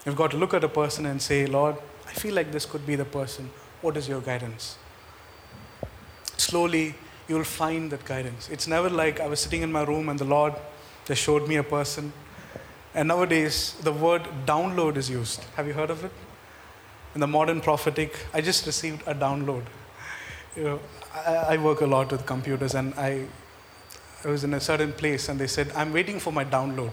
You've 0.05 0.15
got 0.15 0.31
to 0.31 0.37
look 0.37 0.53
at 0.53 0.63
a 0.63 0.69
person 0.69 1.05
and 1.05 1.21
say, 1.21 1.45
Lord, 1.45 1.75
I 2.07 2.11
feel 2.13 2.33
like 2.33 2.51
this 2.51 2.65
could 2.65 2.85
be 2.85 2.95
the 2.95 3.05
person. 3.05 3.49
What 3.81 3.95
is 3.97 4.09
your 4.09 4.21
guidance? 4.21 4.77
Slowly, 6.37 6.95
you'll 7.27 7.43
find 7.43 7.91
that 7.91 8.03
guidance. 8.03 8.49
It's 8.49 8.67
never 8.67 8.89
like 8.89 9.19
I 9.19 9.27
was 9.27 9.39
sitting 9.39 9.61
in 9.61 9.71
my 9.71 9.83
room 9.83 10.09
and 10.09 10.19
the 10.19 10.25
Lord 10.25 10.53
just 11.05 11.21
showed 11.21 11.47
me 11.47 11.55
a 11.55 11.63
person. 11.63 12.11
And 12.93 13.07
nowadays, 13.07 13.75
the 13.83 13.93
word 13.93 14.23
download 14.45 14.97
is 14.97 15.09
used. 15.09 15.43
Have 15.55 15.67
you 15.67 15.73
heard 15.73 15.89
of 15.89 16.03
it? 16.03 16.11
in 17.13 17.21
the 17.21 17.27
modern 17.27 17.61
prophetic, 17.61 18.15
I 18.33 18.41
just 18.41 18.65
received 18.65 19.03
a 19.05 19.13
download. 19.13 19.63
You 20.55 20.63
know, 20.63 20.79
I, 21.13 21.35
I 21.35 21.57
work 21.57 21.81
a 21.81 21.85
lot 21.85 22.11
with 22.11 22.25
computers, 22.25 22.75
and 22.75 22.93
I, 22.95 23.25
I 24.23 24.29
was 24.29 24.43
in 24.43 24.53
a 24.53 24.59
certain 24.59 24.93
place, 24.93 25.29
and 25.29 25.39
they 25.39 25.47
said, 25.47 25.71
I'm 25.75 25.91
waiting 25.91 26.19
for 26.19 26.31
my 26.31 26.45
download. 26.45 26.91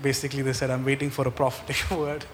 Basically, 0.00 0.42
they 0.42 0.52
said, 0.52 0.70
I'm 0.70 0.84
waiting 0.84 1.10
for 1.10 1.26
a 1.26 1.30
prophetic 1.30 1.90
word. 1.98 2.24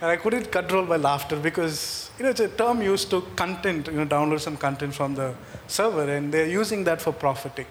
and 0.00 0.10
I 0.10 0.16
couldn't 0.16 0.50
control 0.50 0.84
my 0.84 0.96
laughter 0.96 1.36
because, 1.36 2.10
you 2.18 2.24
know, 2.24 2.30
it's 2.30 2.40
a 2.40 2.48
term 2.48 2.82
used 2.82 3.10
to 3.10 3.22
content, 3.36 3.88
you 3.88 3.94
know, 3.94 4.06
download 4.06 4.40
some 4.40 4.56
content 4.56 4.94
from 4.94 5.14
the 5.14 5.34
server, 5.66 6.08
and 6.08 6.32
they're 6.32 6.48
using 6.48 6.84
that 6.84 7.02
for 7.02 7.12
prophetic. 7.12 7.66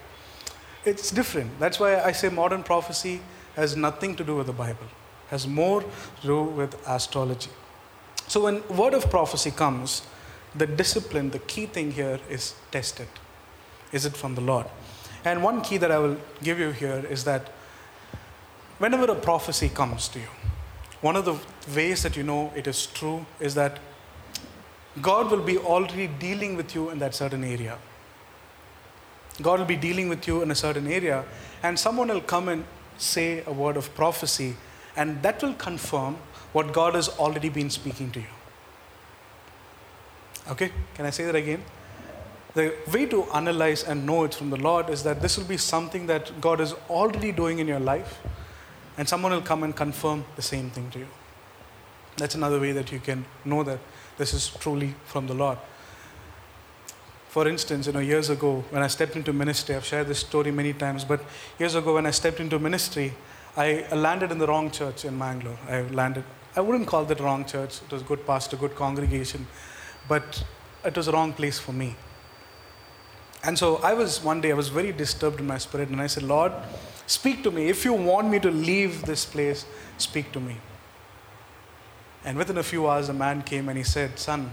It's 0.84 1.10
different. 1.10 1.58
That's 1.58 1.80
why 1.80 2.00
I 2.00 2.12
say 2.12 2.28
modern 2.28 2.62
prophecy 2.62 3.20
has 3.56 3.76
nothing 3.76 4.14
to 4.16 4.24
do 4.24 4.36
with 4.36 4.46
the 4.46 4.52
Bible, 4.52 4.86
has 5.28 5.46
more 5.46 5.82
to 5.82 5.88
do 6.22 6.42
with 6.42 6.76
astrology. 6.86 7.50
So 8.28 8.44
when 8.44 8.66
word 8.68 8.94
of 8.94 9.10
prophecy 9.10 9.50
comes, 9.50 10.02
the 10.54 10.66
discipline, 10.66 11.30
the 11.30 11.38
key 11.40 11.66
thing 11.66 11.92
here 11.92 12.20
is 12.28 12.54
test 12.70 13.00
it. 13.00 13.08
Is 13.92 14.04
it 14.04 14.16
from 14.16 14.34
the 14.34 14.40
Lord? 14.40 14.66
And 15.24 15.42
one 15.42 15.60
key 15.62 15.76
that 15.78 15.90
I 15.90 15.98
will 15.98 16.16
give 16.42 16.58
you 16.58 16.70
here 16.70 17.04
is 17.10 17.24
that 17.24 17.48
whenever 18.78 19.10
a 19.10 19.14
prophecy 19.14 19.68
comes 19.68 20.08
to 20.08 20.20
you, 20.20 20.28
one 21.00 21.16
of 21.16 21.24
the 21.24 21.36
ways 21.74 22.02
that 22.02 22.16
you 22.16 22.22
know 22.22 22.52
it 22.56 22.66
is 22.66 22.86
true 22.86 23.26
is 23.40 23.54
that 23.54 23.78
God 25.00 25.30
will 25.30 25.42
be 25.42 25.58
already 25.58 26.06
dealing 26.06 26.56
with 26.56 26.74
you 26.74 26.90
in 26.90 26.98
that 26.98 27.14
certain 27.14 27.44
area. 27.44 27.78
God 29.40 29.60
will 29.60 29.66
be 29.66 29.76
dealing 29.76 30.08
with 30.08 30.26
you 30.26 30.42
in 30.42 30.50
a 30.50 30.54
certain 30.54 30.88
area, 30.88 31.24
and 31.62 31.78
someone 31.78 32.08
will 32.08 32.20
come 32.20 32.48
and 32.48 32.64
say 32.96 33.44
a 33.46 33.52
word 33.52 33.76
of 33.76 33.94
prophecy, 33.94 34.56
and 34.96 35.22
that 35.22 35.40
will 35.42 35.54
confirm 35.54 36.16
what 36.52 36.72
God 36.72 36.94
has 36.94 37.08
already 37.08 37.48
been 37.48 37.70
speaking 37.70 38.10
to 38.10 38.20
you. 38.20 38.26
Okay, 40.50 40.72
can 40.94 41.06
I 41.06 41.10
say 41.10 41.24
that 41.26 41.36
again? 41.36 41.62
The 42.54 42.74
way 42.92 43.06
to 43.06 43.24
analyze 43.34 43.84
and 43.84 44.06
know 44.06 44.24
it 44.24 44.34
from 44.34 44.50
the 44.50 44.56
Lord 44.56 44.90
is 44.90 45.02
that 45.02 45.20
this 45.20 45.36
will 45.36 45.44
be 45.44 45.58
something 45.58 46.06
that 46.06 46.40
God 46.40 46.60
is 46.60 46.74
already 46.88 47.30
doing 47.30 47.58
in 47.58 47.68
your 47.68 47.80
life, 47.80 48.20
and 48.96 49.08
someone 49.08 49.32
will 49.32 49.42
come 49.42 49.62
and 49.62 49.76
confirm 49.76 50.24
the 50.36 50.42
same 50.42 50.70
thing 50.70 50.90
to 50.90 50.98
you. 51.00 51.08
That's 52.16 52.34
another 52.34 52.58
way 52.58 52.72
that 52.72 52.90
you 52.90 52.98
can 52.98 53.26
know 53.44 53.62
that 53.62 53.78
this 54.16 54.34
is 54.34 54.48
truly 54.48 54.94
from 55.04 55.26
the 55.28 55.34
Lord. 55.34 55.58
For 57.28 57.46
instance, 57.46 57.86
you 57.86 57.92
know, 57.92 58.00
years 58.00 58.30
ago 58.30 58.64
when 58.70 58.82
I 58.82 58.88
stepped 58.88 59.14
into 59.14 59.32
ministry, 59.32 59.76
I've 59.76 59.84
shared 59.84 60.08
this 60.08 60.18
story 60.18 60.50
many 60.50 60.72
times, 60.72 61.04
but 61.04 61.20
years 61.58 61.74
ago 61.74 61.94
when 61.94 62.06
I 62.06 62.10
stepped 62.10 62.40
into 62.40 62.58
ministry, 62.58 63.12
I 63.56 63.86
landed 63.92 64.32
in 64.32 64.38
the 64.38 64.46
wrong 64.46 64.70
church 64.70 65.04
in 65.04 65.16
Mangalore. 65.16 65.58
I 65.68 65.82
landed, 65.82 66.24
I 66.56 66.60
wouldn't 66.60 66.88
call 66.88 67.04
that 67.04 67.20
wrong 67.20 67.44
church. 67.44 67.80
It 67.82 67.92
was 67.92 68.02
good 68.02 68.26
pastor, 68.26 68.56
good 68.56 68.74
congregation, 68.74 69.46
but 70.08 70.42
it 70.84 70.96
was 70.96 71.06
a 71.06 71.12
wrong 71.12 71.32
place 71.32 71.58
for 71.58 71.72
me. 71.72 71.94
And 73.44 73.58
so 73.58 73.76
I 73.76 73.94
was 73.94 74.22
one 74.22 74.40
day, 74.40 74.50
I 74.50 74.54
was 74.54 74.68
very 74.68 74.92
disturbed 74.92 75.40
in 75.40 75.46
my 75.46 75.58
spirit, 75.58 75.88
and 75.88 76.00
I 76.00 76.06
said, 76.06 76.24
Lord, 76.24 76.52
speak 77.06 77.42
to 77.44 77.50
me. 77.50 77.68
If 77.68 77.84
you 77.84 77.92
want 77.92 78.28
me 78.28 78.40
to 78.40 78.50
leave 78.50 79.04
this 79.04 79.24
place, 79.24 79.64
speak 79.96 80.32
to 80.32 80.40
me. 80.40 80.56
And 82.24 82.36
within 82.36 82.58
a 82.58 82.62
few 82.62 82.88
hours, 82.88 83.08
a 83.08 83.14
man 83.14 83.42
came 83.42 83.68
and 83.68 83.78
he 83.78 83.84
said, 83.84 84.18
Son, 84.18 84.52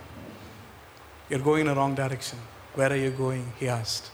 you're 1.30 1.40
going 1.40 1.62
in 1.62 1.68
the 1.68 1.76
wrong 1.76 1.96
direction. 1.96 2.40
Where 2.76 2.92
are 2.92 2.96
you 2.96 3.10
going? 3.10 3.52
He 3.60 3.68
asked. 3.68 4.12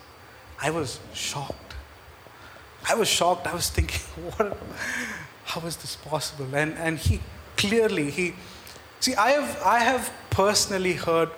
I 0.62 0.70
was 0.70 1.00
shocked. 1.14 1.76
I 2.88 2.96
was 2.96 3.08
shocked. 3.08 3.48
I 3.48 3.54
was 3.54 3.70
thinking, 3.70 4.00
what, 4.38 4.58
how 5.46 5.62
is 5.68 5.76
this 5.78 5.96
possible? 5.96 6.56
And, 6.56 6.74
and 6.78 6.98
he 6.98 7.20
clearly, 7.58 8.10
he, 8.10 8.34
see, 9.00 9.16
I 9.16 9.32
have, 9.32 9.62
I 9.64 9.80
have 9.80 10.12
personally 10.30 10.94
heard 10.94 11.30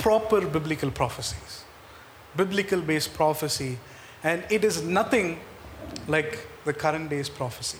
proper 0.00 0.40
biblical 0.46 0.90
prophecies, 0.90 1.64
biblical 2.36 2.80
based 2.80 3.14
prophecy, 3.14 3.78
and 4.22 4.44
it 4.50 4.64
is 4.64 4.82
nothing 4.82 5.40
like 6.08 6.46
the 6.64 6.72
current 6.72 7.10
day's 7.10 7.28
prophecy. 7.28 7.78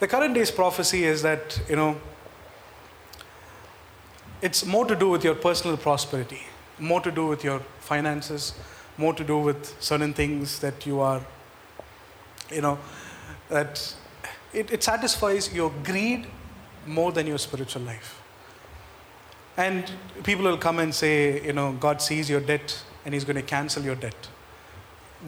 The 0.00 0.08
current 0.08 0.34
day's 0.34 0.50
prophecy 0.50 1.04
is 1.04 1.22
that, 1.22 1.60
you 1.68 1.76
know, 1.76 2.00
it's 4.40 4.64
more 4.66 4.84
to 4.86 4.96
do 4.96 5.08
with 5.08 5.22
your 5.24 5.34
personal 5.34 5.76
prosperity 5.76 6.42
more 6.78 7.00
to 7.00 7.10
do 7.10 7.26
with 7.26 7.44
your 7.44 7.60
finances, 7.80 8.54
more 8.96 9.14
to 9.14 9.24
do 9.24 9.38
with 9.38 9.74
certain 9.80 10.12
things 10.12 10.58
that 10.60 10.86
you 10.86 11.00
are, 11.00 11.22
you 12.50 12.60
know, 12.60 12.78
that 13.48 13.94
it, 14.52 14.70
it 14.70 14.82
satisfies 14.82 15.52
your 15.52 15.72
greed 15.84 16.26
more 16.86 17.12
than 17.12 17.26
your 17.26 17.38
spiritual 17.38 17.82
life. 17.82 18.21
And 19.56 19.90
people 20.24 20.44
will 20.44 20.58
come 20.58 20.78
and 20.78 20.94
say, 20.94 21.44
you 21.44 21.52
know, 21.52 21.72
God 21.72 22.00
sees 22.00 22.30
your 22.30 22.40
debt 22.40 22.82
and 23.04 23.14
He's 23.14 23.24
going 23.24 23.36
to 23.36 23.42
cancel 23.42 23.82
your 23.82 23.94
debt. 23.94 24.28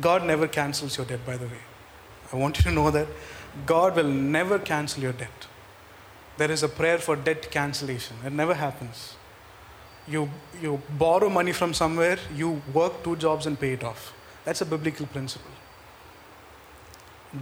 God 0.00 0.24
never 0.24 0.48
cancels 0.48 0.96
your 0.96 1.06
debt, 1.06 1.24
by 1.26 1.36
the 1.36 1.46
way. 1.46 1.62
I 2.32 2.36
want 2.36 2.58
you 2.58 2.64
to 2.64 2.70
know 2.70 2.90
that 2.90 3.06
God 3.66 3.96
will 3.96 4.08
never 4.08 4.58
cancel 4.58 5.02
your 5.02 5.12
debt. 5.12 5.46
There 6.36 6.50
is 6.50 6.62
a 6.62 6.68
prayer 6.68 6.98
for 6.98 7.14
debt 7.14 7.50
cancellation. 7.50 8.16
It 8.24 8.32
never 8.32 8.54
happens 8.54 9.14
you, 10.06 10.28
you 10.60 10.82
borrow 10.98 11.28
money 11.28 11.52
from 11.52 11.72
somewhere, 11.72 12.18
you 12.34 12.62
work 12.72 13.02
two 13.02 13.16
jobs 13.16 13.46
and 13.46 13.58
pay 13.58 13.72
it 13.72 13.84
off. 13.84 14.12
That's 14.44 14.60
a 14.60 14.66
biblical 14.66 15.06
principle. 15.06 15.50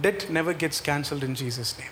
Debt 0.01 0.29
never 0.29 0.53
gets 0.53 0.79
cancelled 0.81 1.23
in 1.23 1.35
Jesus' 1.35 1.77
name. 1.77 1.91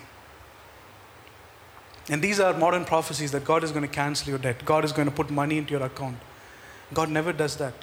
And 2.08 2.20
these 2.20 2.40
are 2.40 2.52
modern 2.52 2.84
prophecies 2.84 3.32
that 3.32 3.44
God 3.44 3.62
is 3.62 3.70
going 3.70 3.86
to 3.86 3.92
cancel 3.92 4.30
your 4.30 4.38
debt. 4.38 4.64
God 4.64 4.84
is 4.84 4.92
going 4.92 5.08
to 5.08 5.14
put 5.14 5.30
money 5.30 5.58
into 5.58 5.72
your 5.72 5.82
account. 5.82 6.18
God 6.92 7.08
never 7.08 7.32
does 7.32 7.56
that. 7.56 7.74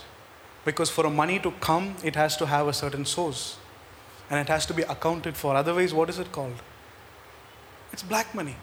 Because 0.65 0.89
for 0.89 1.05
a 1.05 1.09
money 1.09 1.39
to 1.39 1.51
come, 1.61 1.95
it 2.03 2.15
has 2.15 2.35
to 2.37 2.45
have 2.45 2.67
a 2.67 2.73
certain 2.73 3.05
source. 3.05 3.57
And 4.29 4.39
it 4.39 4.47
has 4.49 4.65
to 4.67 4.73
be 4.73 4.83
accounted 4.83 5.35
for. 5.35 5.55
Otherwise, 5.55 5.93
what 5.93 6.09
is 6.09 6.19
it 6.19 6.31
called? 6.31 6.61
It's 7.91 8.03
black 8.03 8.35
money. 8.35 8.55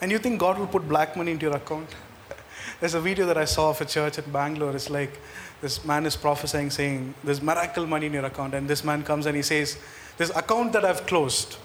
And 0.00 0.10
you 0.10 0.18
think 0.18 0.40
God 0.40 0.58
will 0.58 0.66
put 0.66 0.88
black 0.88 1.16
money 1.16 1.32
into 1.32 1.46
your 1.46 1.56
account? 1.56 1.88
There's 2.80 2.94
a 2.94 3.00
video 3.00 3.26
that 3.26 3.38
I 3.38 3.44
saw 3.44 3.70
of 3.70 3.80
a 3.80 3.84
church 3.84 4.18
in 4.18 4.30
Bangalore. 4.32 4.74
It's 4.74 4.90
like 4.90 5.20
this 5.60 5.84
man 5.84 6.06
is 6.06 6.16
prophesying, 6.16 6.70
saying, 6.70 7.14
There's 7.22 7.40
miracle 7.40 7.86
money 7.86 8.06
in 8.06 8.12
your 8.12 8.24
account. 8.24 8.54
And 8.54 8.68
this 8.68 8.82
man 8.82 9.02
comes 9.04 9.26
and 9.26 9.36
he 9.36 9.42
says, 9.42 9.78
This 10.16 10.30
account 10.30 10.72
that 10.72 10.84
I've 10.84 11.06
closed, 11.06 11.56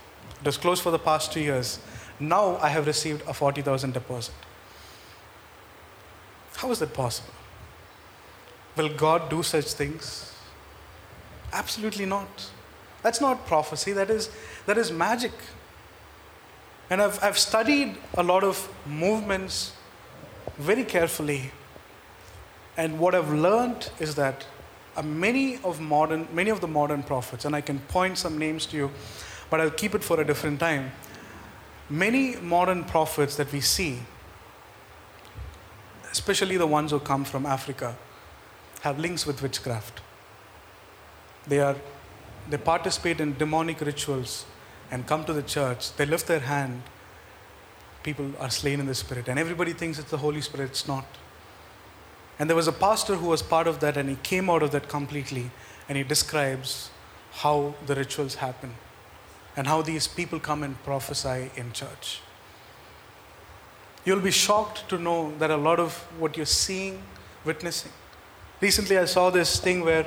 it 0.41 0.45
was 0.45 0.57
closed 0.57 0.83
for 0.83 0.91
the 0.91 0.99
past 0.99 1.33
two 1.33 1.41
years. 1.41 1.79
Now 2.21 2.57
I 2.57 2.69
have 2.69 2.85
received 2.85 3.23
a 3.27 3.33
40,000 3.33 3.93
deposit. 3.93 4.35
How 6.55 6.69
is 6.69 6.77
that 6.79 6.93
possible? 6.93 7.33
Will 8.77 8.89
God 8.89 9.29
do 9.29 9.41
such 9.41 9.73
things? 9.73 10.33
Absolutely 11.51 12.05
not. 12.05 12.51
That's 13.01 13.19
not 13.19 13.47
prophecy, 13.47 13.93
that 13.93 14.11
is, 14.11 14.29
that 14.67 14.77
is 14.77 14.91
magic. 14.91 15.31
And 16.91 17.01
I've, 17.01 17.21
I've 17.23 17.39
studied 17.39 17.97
a 18.15 18.21
lot 18.21 18.43
of 18.43 18.69
movements 18.85 19.73
very 20.59 20.83
carefully. 20.83 21.51
And 22.77 22.99
what 22.99 23.15
I've 23.15 23.33
learned 23.33 23.89
is 23.99 24.13
that 24.15 24.45
uh, 24.95 25.01
many 25.01 25.57
of 25.63 25.79
modern, 25.79 26.27
many 26.31 26.51
of 26.51 26.61
the 26.61 26.67
modern 26.67 27.01
prophets, 27.01 27.45
and 27.45 27.55
I 27.55 27.61
can 27.61 27.79
point 27.79 28.19
some 28.19 28.37
names 28.37 28.67
to 28.67 28.77
you, 28.77 28.91
but 29.49 29.59
I'll 29.59 29.71
keep 29.71 29.95
it 29.95 30.03
for 30.03 30.21
a 30.21 30.25
different 30.25 30.59
time. 30.59 30.91
Many 31.91 32.37
modern 32.37 32.85
prophets 32.85 33.35
that 33.35 33.51
we 33.51 33.59
see, 33.59 33.99
especially 36.11 36.55
the 36.55 36.65
ones 36.65 36.91
who 36.91 36.99
come 36.99 37.25
from 37.25 37.45
Africa, 37.45 37.97
have 38.81 38.97
links 38.97 39.25
with 39.25 39.41
witchcraft. 39.41 39.99
They 41.47 41.59
are 41.59 41.75
they 42.49 42.57
participate 42.57 43.19
in 43.19 43.37
demonic 43.37 43.81
rituals 43.81 44.45
and 44.89 45.05
come 45.05 45.25
to 45.25 45.33
the 45.33 45.43
church. 45.43 45.93
They 45.97 46.05
lift 46.05 46.27
their 46.27 46.39
hand 46.39 46.81
people 48.03 48.31
are 48.39 48.49
slain 48.49 48.79
in 48.79 48.85
the 48.85 48.95
Spirit. 48.95 49.27
And 49.27 49.37
everybody 49.37 49.73
thinks 49.73 49.99
it's 49.99 50.11
the 50.11 50.17
Holy 50.17 50.41
Spirit. 50.41 50.71
It's 50.71 50.87
not. 50.87 51.05
And 52.39 52.49
there 52.49 52.55
was 52.55 52.67
a 52.67 52.71
pastor 52.71 53.15
who 53.15 53.27
was 53.27 53.41
part 53.41 53.67
of 53.67 53.79
that, 53.81 53.97
and 53.97 54.09
he 54.09 54.15
came 54.23 54.49
out 54.49 54.63
of 54.63 54.71
that 54.71 54.87
completely, 54.87 55.51
and 55.87 55.97
he 55.97 56.03
describes 56.03 56.89
how 57.31 57.75
the 57.85 57.95
rituals 57.95 58.35
happen 58.35 58.75
and 59.55 59.67
how 59.67 59.81
these 59.81 60.07
people 60.07 60.39
come 60.39 60.63
and 60.63 60.81
prophesy 60.83 61.51
in 61.55 61.71
church. 61.73 62.21
You'll 64.05 64.21
be 64.21 64.31
shocked 64.31 64.89
to 64.89 64.97
know 64.97 65.33
that 65.37 65.51
a 65.51 65.57
lot 65.57 65.79
of 65.79 65.95
what 66.17 66.37
you're 66.37 66.45
seeing, 66.45 67.01
witnessing. 67.45 67.91
Recently, 68.59 68.97
I 68.97 69.05
saw 69.05 69.29
this 69.29 69.59
thing 69.59 69.81
where, 69.83 70.05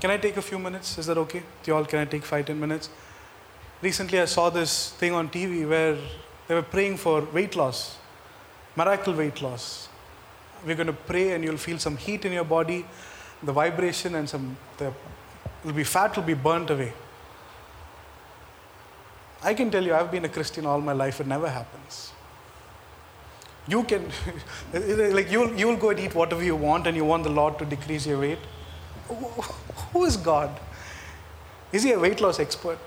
can 0.00 0.10
I 0.10 0.16
take 0.16 0.36
a 0.36 0.42
few 0.42 0.58
minutes? 0.58 0.98
Is 0.98 1.06
that 1.06 1.18
okay? 1.18 1.42
you 1.64 1.74
all, 1.74 1.84
can 1.84 2.00
I 2.00 2.04
take 2.04 2.24
five, 2.24 2.46
ten 2.46 2.58
minutes? 2.58 2.88
Recently, 3.82 4.20
I 4.20 4.24
saw 4.24 4.50
this 4.50 4.90
thing 4.92 5.12
on 5.12 5.28
TV 5.28 5.68
where 5.68 5.96
they 6.48 6.54
were 6.54 6.62
praying 6.62 6.96
for 6.96 7.22
weight 7.32 7.54
loss, 7.54 7.98
miracle 8.76 9.14
weight 9.14 9.42
loss. 9.42 9.88
We're 10.64 10.76
going 10.76 10.86
to 10.86 10.92
pray, 10.92 11.32
and 11.32 11.44
you'll 11.44 11.56
feel 11.56 11.78
some 11.78 11.96
heat 11.96 12.24
in 12.24 12.32
your 12.32 12.44
body, 12.44 12.86
the 13.42 13.52
vibration, 13.52 14.14
and 14.14 14.28
some 14.28 14.56
the 14.78 14.92
will 15.64 15.72
be 15.72 15.84
fat 15.84 16.16
will 16.16 16.22
be 16.22 16.34
burnt 16.34 16.70
away. 16.70 16.92
I 19.46 19.54
can 19.54 19.70
tell 19.70 19.84
you, 19.84 19.94
I've 19.94 20.10
been 20.10 20.24
a 20.24 20.28
Christian 20.28 20.66
all 20.66 20.80
my 20.80 20.92
life, 20.92 21.20
it 21.20 21.28
never 21.28 21.48
happens. 21.48 22.10
You 23.68 23.84
can, 23.84 24.10
like, 25.14 25.30
you'll, 25.30 25.54
you'll 25.54 25.76
go 25.76 25.90
and 25.90 26.00
eat 26.00 26.16
whatever 26.16 26.42
you 26.42 26.56
want 26.56 26.88
and 26.88 26.96
you 26.96 27.04
want 27.04 27.22
the 27.22 27.30
Lord 27.30 27.56
to 27.60 27.64
decrease 27.64 28.06
your 28.06 28.18
weight. 28.18 28.40
Who 29.92 30.04
is 30.04 30.16
God? 30.16 30.50
Is 31.70 31.84
he 31.84 31.92
a 31.92 31.98
weight 31.98 32.20
loss 32.20 32.40
expert? 32.40 32.80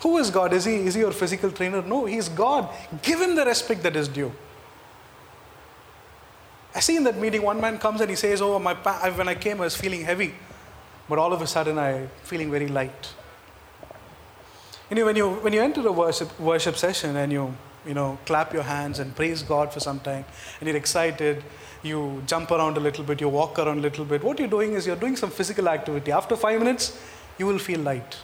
Who 0.00 0.18
is 0.18 0.28
God? 0.28 0.52
Is 0.52 0.64
he, 0.64 0.74
is 0.74 0.94
he 0.94 1.02
your 1.02 1.12
physical 1.12 1.52
trainer? 1.52 1.82
No, 1.82 2.04
he 2.04 2.16
is 2.16 2.28
God. 2.28 2.68
Give 3.02 3.20
him 3.20 3.36
the 3.36 3.44
respect 3.44 3.84
that 3.84 3.94
is 3.94 4.08
due. 4.08 4.32
I 6.74 6.80
see 6.80 6.96
in 6.96 7.04
that 7.04 7.16
meeting, 7.16 7.42
one 7.42 7.60
man 7.60 7.78
comes 7.78 8.00
and 8.00 8.10
he 8.10 8.16
says, 8.16 8.42
Oh, 8.42 8.58
my 8.58 8.74
pa- 8.74 9.08
when 9.14 9.28
I 9.28 9.36
came, 9.36 9.60
I 9.60 9.64
was 9.64 9.76
feeling 9.76 10.02
heavy. 10.02 10.34
But 11.08 11.20
all 11.20 11.32
of 11.32 11.40
a 11.40 11.46
sudden, 11.46 11.78
I'm 11.78 12.10
feeling 12.24 12.50
very 12.50 12.66
light. 12.66 13.14
You 14.90 14.96
know, 14.96 15.04
when 15.06 15.16
you, 15.16 15.30
when 15.30 15.52
you 15.52 15.62
enter 15.62 15.86
a 15.86 15.92
worship, 15.92 16.38
worship 16.38 16.76
session 16.76 17.16
and 17.16 17.32
you, 17.32 17.54
you 17.86 17.94
know, 17.94 18.18
clap 18.26 18.52
your 18.52 18.62
hands 18.62 18.98
and 18.98 19.14
praise 19.16 19.42
God 19.42 19.72
for 19.72 19.80
some 19.80 20.00
time, 20.00 20.24
and 20.60 20.68
you're 20.68 20.76
excited, 20.76 21.42
you 21.82 22.22
jump 22.26 22.50
around 22.50 22.76
a 22.76 22.80
little 22.80 23.04
bit, 23.04 23.20
you 23.20 23.28
walk 23.28 23.58
around 23.58 23.78
a 23.78 23.80
little 23.80 24.04
bit, 24.04 24.22
what 24.22 24.38
you're 24.38 24.48
doing 24.48 24.72
is 24.72 24.86
you're 24.86 24.96
doing 24.96 25.16
some 25.16 25.30
physical 25.30 25.68
activity. 25.68 26.12
After 26.12 26.36
five 26.36 26.58
minutes, 26.58 26.98
you 27.38 27.46
will 27.46 27.58
feel 27.58 27.80
light. 27.80 28.16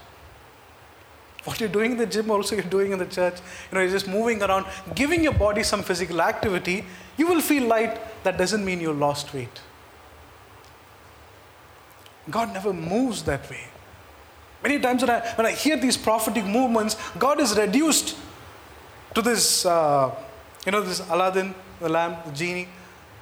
What 1.44 1.58
you're 1.58 1.70
doing 1.70 1.92
in 1.92 1.96
the 1.96 2.06
gym, 2.06 2.30
also 2.30 2.54
you're 2.54 2.64
doing 2.64 2.92
in 2.92 2.98
the 2.98 3.06
church. 3.06 3.38
You 3.70 3.76
know, 3.76 3.80
you're 3.80 3.90
just 3.90 4.06
moving 4.06 4.42
around, 4.42 4.66
giving 4.94 5.22
your 5.24 5.32
body 5.32 5.62
some 5.62 5.82
physical 5.82 6.20
activity. 6.20 6.84
You 7.16 7.26
will 7.26 7.40
feel 7.40 7.66
light. 7.66 7.98
That 8.24 8.36
doesn't 8.36 8.62
mean 8.62 8.80
you 8.80 8.92
lost 8.92 9.32
weight. 9.32 9.60
God 12.28 12.52
never 12.52 12.74
moves 12.74 13.22
that 13.22 13.48
way. 13.50 13.64
Many 14.62 14.78
times 14.78 15.02
when 15.02 15.10
I, 15.10 15.20
when 15.36 15.46
I 15.46 15.52
hear 15.52 15.76
these 15.76 15.96
prophetic 15.96 16.44
movements, 16.44 16.96
God 17.18 17.40
is 17.40 17.56
reduced 17.56 18.16
to 19.14 19.22
this, 19.22 19.64
uh, 19.64 20.14
you 20.66 20.72
know, 20.72 20.82
this 20.82 21.00
Aladdin, 21.08 21.54
the 21.80 21.88
lamp, 21.88 22.24
the 22.24 22.32
genie. 22.32 22.68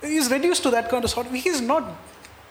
He's 0.00 0.30
reduced 0.30 0.62
to 0.64 0.70
that 0.70 0.88
kind 0.88 1.04
of 1.04 1.10
sort. 1.10 1.28
He's 1.28 1.60
not 1.60 1.84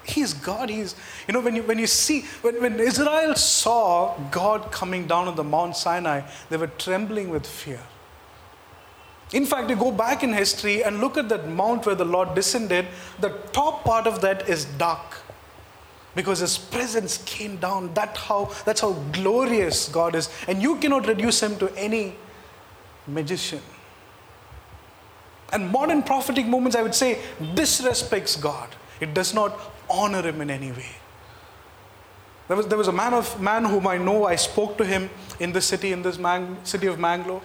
He's 0.07 0.33
God. 0.33 0.69
He's, 0.69 0.95
you 1.27 1.33
know, 1.33 1.41
when 1.41 1.55
you, 1.57 1.63
when 1.63 1.79
you 1.79 1.87
see, 1.87 2.21
when, 2.41 2.61
when 2.61 2.79
Israel 2.79 3.35
saw 3.35 4.17
God 4.31 4.71
coming 4.71 5.05
down 5.05 5.27
on 5.27 5.35
the 5.35 5.43
Mount 5.43 5.75
Sinai, 5.75 6.21
they 6.49 6.55
were 6.55 6.67
trembling 6.67 7.29
with 7.29 7.45
fear. 7.45 7.81
In 9.33 9.45
fact, 9.45 9.69
you 9.69 9.75
go 9.75 9.91
back 9.91 10.23
in 10.23 10.31
history 10.31 10.81
and 10.81 11.01
look 11.01 11.17
at 11.17 11.27
that 11.27 11.49
mount 11.49 11.85
where 11.85 11.95
the 11.95 12.05
Lord 12.05 12.33
descended, 12.33 12.87
the 13.19 13.29
top 13.51 13.83
part 13.83 14.07
of 14.07 14.21
that 14.21 14.47
is 14.47 14.63
dark 14.63 15.17
because 16.17 16.39
his 16.39 16.57
presence 16.57 17.19
came 17.25 17.57
down. 17.57 17.93
That 17.93 18.17
how, 18.17 18.51
that's 18.65 18.81
how 18.81 18.93
glorious 19.13 19.87
God 19.87 20.15
is. 20.15 20.29
And 20.47 20.61
you 20.61 20.77
cannot 20.77 21.07
reduce 21.07 21.41
him 21.41 21.57
to 21.59 21.71
any 21.77 22.15
magician. 23.07 23.61
And 25.53 25.69
modern 25.69 26.01
prophetic 26.01 26.47
movements, 26.47 26.75
I 26.75 26.81
would 26.81 26.95
say, 26.95 27.19
disrespects 27.39 28.41
God. 28.41 28.67
It 28.99 29.13
does 29.13 29.35
not 29.35 29.57
honor 29.89 30.23
him 30.23 30.41
in 30.41 30.49
any 30.49 30.71
way. 30.71 30.95
There 32.47 32.57
was, 32.57 32.67
there 32.67 32.77
was 32.77 32.87
a 32.87 32.93
man 32.93 33.13
of 33.13 33.39
man 33.39 33.65
whom 33.65 33.85
I 33.85 33.97
know. 33.97 34.25
I 34.25 34.37
spoke 34.37 34.77
to 34.79 34.85
him 34.85 35.09
in 35.39 35.51
this 35.51 35.65
city, 35.65 35.91
in 35.91 36.01
this 36.01 36.17
man, 36.17 36.57
city 36.63 36.87
of 36.87 36.97
Mangalore. 36.97 37.41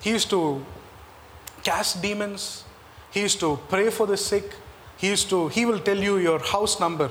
He 0.00 0.10
used 0.10 0.30
to 0.30 0.64
cast 1.64 2.00
demons. 2.00 2.64
He 3.10 3.20
used 3.20 3.40
to 3.40 3.58
pray 3.68 3.90
for 3.90 4.06
the 4.06 4.16
sick. 4.16 4.54
He 4.98 5.08
used 5.08 5.28
to. 5.30 5.48
He 5.48 5.66
will 5.66 5.80
tell 5.80 5.98
you 5.98 6.18
your 6.18 6.38
house 6.38 6.78
number, 6.78 7.10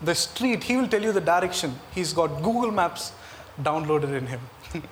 the 0.00 0.14
street. 0.14 0.64
He 0.64 0.76
will 0.76 0.88
tell 0.88 1.02
you 1.02 1.12
the 1.12 1.20
direction. 1.20 1.78
He's 1.94 2.12
got 2.12 2.42
Google 2.42 2.70
Maps 2.70 3.12
downloaded 3.62 4.16
in 4.16 4.26
him. 4.26 4.40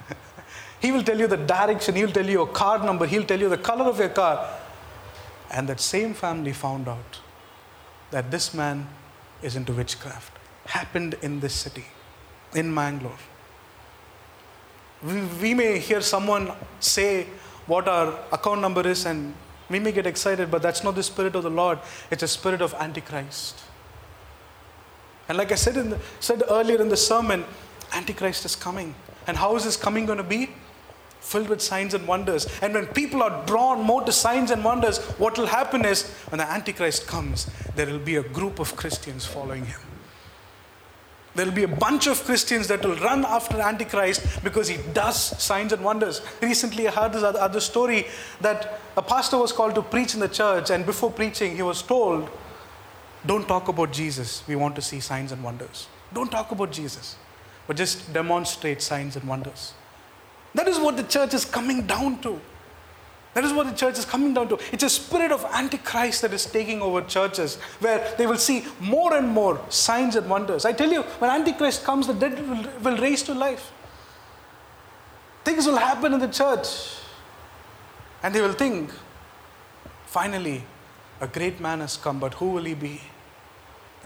he 0.81 0.93
will 0.93 1.03
tell 1.03 1.19
you 1.19 1.27
the 1.27 1.37
direction. 1.37 1.95
He 1.95 2.05
will 2.05 2.13
tell 2.13 2.25
you 2.25 2.33
your 2.33 2.47
car 2.47 2.85
number. 2.85 3.07
He'll 3.07 3.25
tell 3.25 3.41
you 3.41 3.49
the 3.49 3.59
color 3.59 3.85
of 3.85 3.99
your 3.99 4.09
car. 4.09 4.49
And 5.51 5.69
that 5.69 5.81
same 5.81 6.15
family 6.15 6.53
found 6.53 6.89
out 6.89 7.21
that 8.11 8.31
this 8.31 8.55
man 8.55 8.87
is 9.43 9.57
into 9.57 9.73
witchcraft 9.73 10.33
happened 10.67 11.15
in 11.23 11.41
this 11.41 11.55
city, 11.55 11.85
in 12.55 12.73
Mangalore. 12.73 13.19
We, 15.03 15.21
we 15.41 15.55
may 15.55 15.79
hear 15.79 16.01
someone 16.01 16.53
say 16.79 17.27
what 17.67 17.89
our 17.89 18.19
account 18.31 18.61
number 18.61 18.87
is 18.87 19.05
and 19.07 19.35
we 19.69 19.79
may 19.79 19.93
get 19.93 20.07
excited, 20.07 20.51
but 20.51 20.63
that's 20.63 20.85
not 20.85 20.95
the 20.95 21.03
spirit 21.03 21.35
of 21.35 21.43
the 21.43 21.51
Lord. 21.51 21.79
It's 22.11 22.23
a 22.23 22.29
spirit 22.29 22.61
of 22.61 22.75
Antichrist. 22.75 23.59
And 25.33 25.39
like 25.39 25.51
I 25.51 25.55
said, 25.55 25.79
in 25.79 25.89
the, 25.89 25.99
said 26.21 26.43
earlier 26.51 26.79
in 26.83 26.91
the 26.91 26.97
sermon, 26.97 27.47
Antichrist 27.95 28.45
is 28.45 28.55
coming. 28.55 28.95
And 29.27 29.35
how 29.35 29.57
is 29.57 29.65
this 29.65 29.79
coming 29.79 30.05
going 30.05 30.19
to 30.19 30.25
be? 30.25 30.51
filled 31.21 31.49
with 31.49 31.63
signs 31.63 31.95
and 31.95 32.07
wonders. 32.07 32.49
And 32.61 32.75
when 32.75 32.87
people 32.87 33.23
are 33.23 33.47
drawn 33.47 33.81
more 33.81 34.03
to 34.03 34.11
signs 34.11 34.51
and 34.51 34.65
wonders, 34.65 34.99
what 35.19 35.39
will 35.39 35.47
happen 35.47 35.85
is 35.85 36.11
when 36.31 36.39
the 36.39 36.51
Antichrist 36.51 37.07
comes, 37.07 37.49
there 37.77 37.87
will 37.87 38.01
be 38.01 38.17
a 38.17 38.25
group 38.25 38.59
of 38.59 38.75
Christians 38.75 39.25
following 39.25 39.65
him. 39.65 39.81
There 41.37 41.47
will 41.47 41.53
be 41.53 41.63
a 41.63 41.69
bunch 41.69 42.09
of 42.09 42.25
Christians 42.25 42.67
that 42.69 42.85
will 42.85 42.97
run 42.97 43.25
after 43.25 43.61
Antichrist 43.61 44.43
because 44.43 44.67
he 44.67 44.79
does 44.93 45.17
signs 45.41 45.73
and 45.73 45.85
wonders. 45.85 46.21
Recently, 46.43 46.89
I 46.89 46.91
heard 46.91 47.13
this 47.13 47.23
other 47.23 47.61
story 47.61 48.09
that 48.41 48.81
a 48.97 49.03
pastor 49.03 49.39
was 49.39 49.53
called 49.53 49.77
to 49.77 49.83
preach 49.83 50.15
in 50.15 50.21
the 50.21 50.29
church, 50.29 50.71
and 50.71 50.85
before 50.85 51.13
preaching, 51.13 51.55
he 51.55 51.63
was 51.63 51.83
told, 51.83 52.29
Don't 53.25 53.47
talk 53.47 53.69
about 53.69 53.93
Jesus. 53.93 54.43
We 54.49 54.57
want 54.57 54.75
to 54.77 54.83
see 54.83 55.01
signs 55.01 55.33
and 55.33 55.43
wonders. 55.43 55.89
Don't 56.13 56.31
talk 56.31 56.51
about 56.51 56.73
Jesus, 56.73 57.17
but 57.67 57.77
just 57.77 58.13
demonstrate 58.13 58.83
signs 58.83 59.17
and 59.17 59.27
wonders. 59.27 59.75
That 60.55 60.69
is 60.69 60.79
what 60.79 60.97
the 60.97 61.05
church 61.05 61.33
is 61.35 61.45
coming 61.45 61.87
down 61.87 62.21
to. 62.23 62.41
That 63.35 63.45
is 63.45 63.53
what 63.53 63.67
the 63.67 63.75
church 63.75 63.97
is 63.97 64.05
coming 64.05 64.35
down 64.35 64.49
to. 64.49 64.59
It's 64.73 64.83
a 64.83 64.91
spirit 64.91 65.33
of 65.33 65.45
Antichrist 65.47 66.21
that 66.21 66.35
is 66.35 66.45
taking 66.45 66.83
over 66.83 67.01
churches 67.01 67.57
where 67.81 68.15
they 68.19 68.27
will 68.27 68.37
see 68.37 68.67
more 68.79 69.17
and 69.17 69.27
more 69.27 69.59
signs 69.71 70.17
and 70.17 70.29
wonders. 70.29 70.67
I 70.67 70.73
tell 70.73 70.93
you, 70.93 71.03
when 71.03 71.31
Antichrist 71.31 71.83
comes, 71.83 72.07
the 72.07 72.13
dead 72.13 72.47
will, 72.47 72.67
will 72.83 72.99
raise 72.99 73.23
to 73.23 73.35
life. 73.35 73.73
Things 75.45 75.67
will 75.67 75.79
happen 75.79 76.13
in 76.13 76.21
the 76.21 76.29
church. 76.29 76.67
And 78.23 78.35
they 78.35 78.43
will 78.43 78.53
think, 78.53 78.91
finally, 80.07 80.63
a 81.21 81.27
great 81.27 81.59
man 81.59 81.81
has 81.81 81.97
come, 81.97 82.21
but 82.21 82.35
who 82.35 82.51
will 82.51 82.65
he 82.65 82.75
be? 82.75 83.01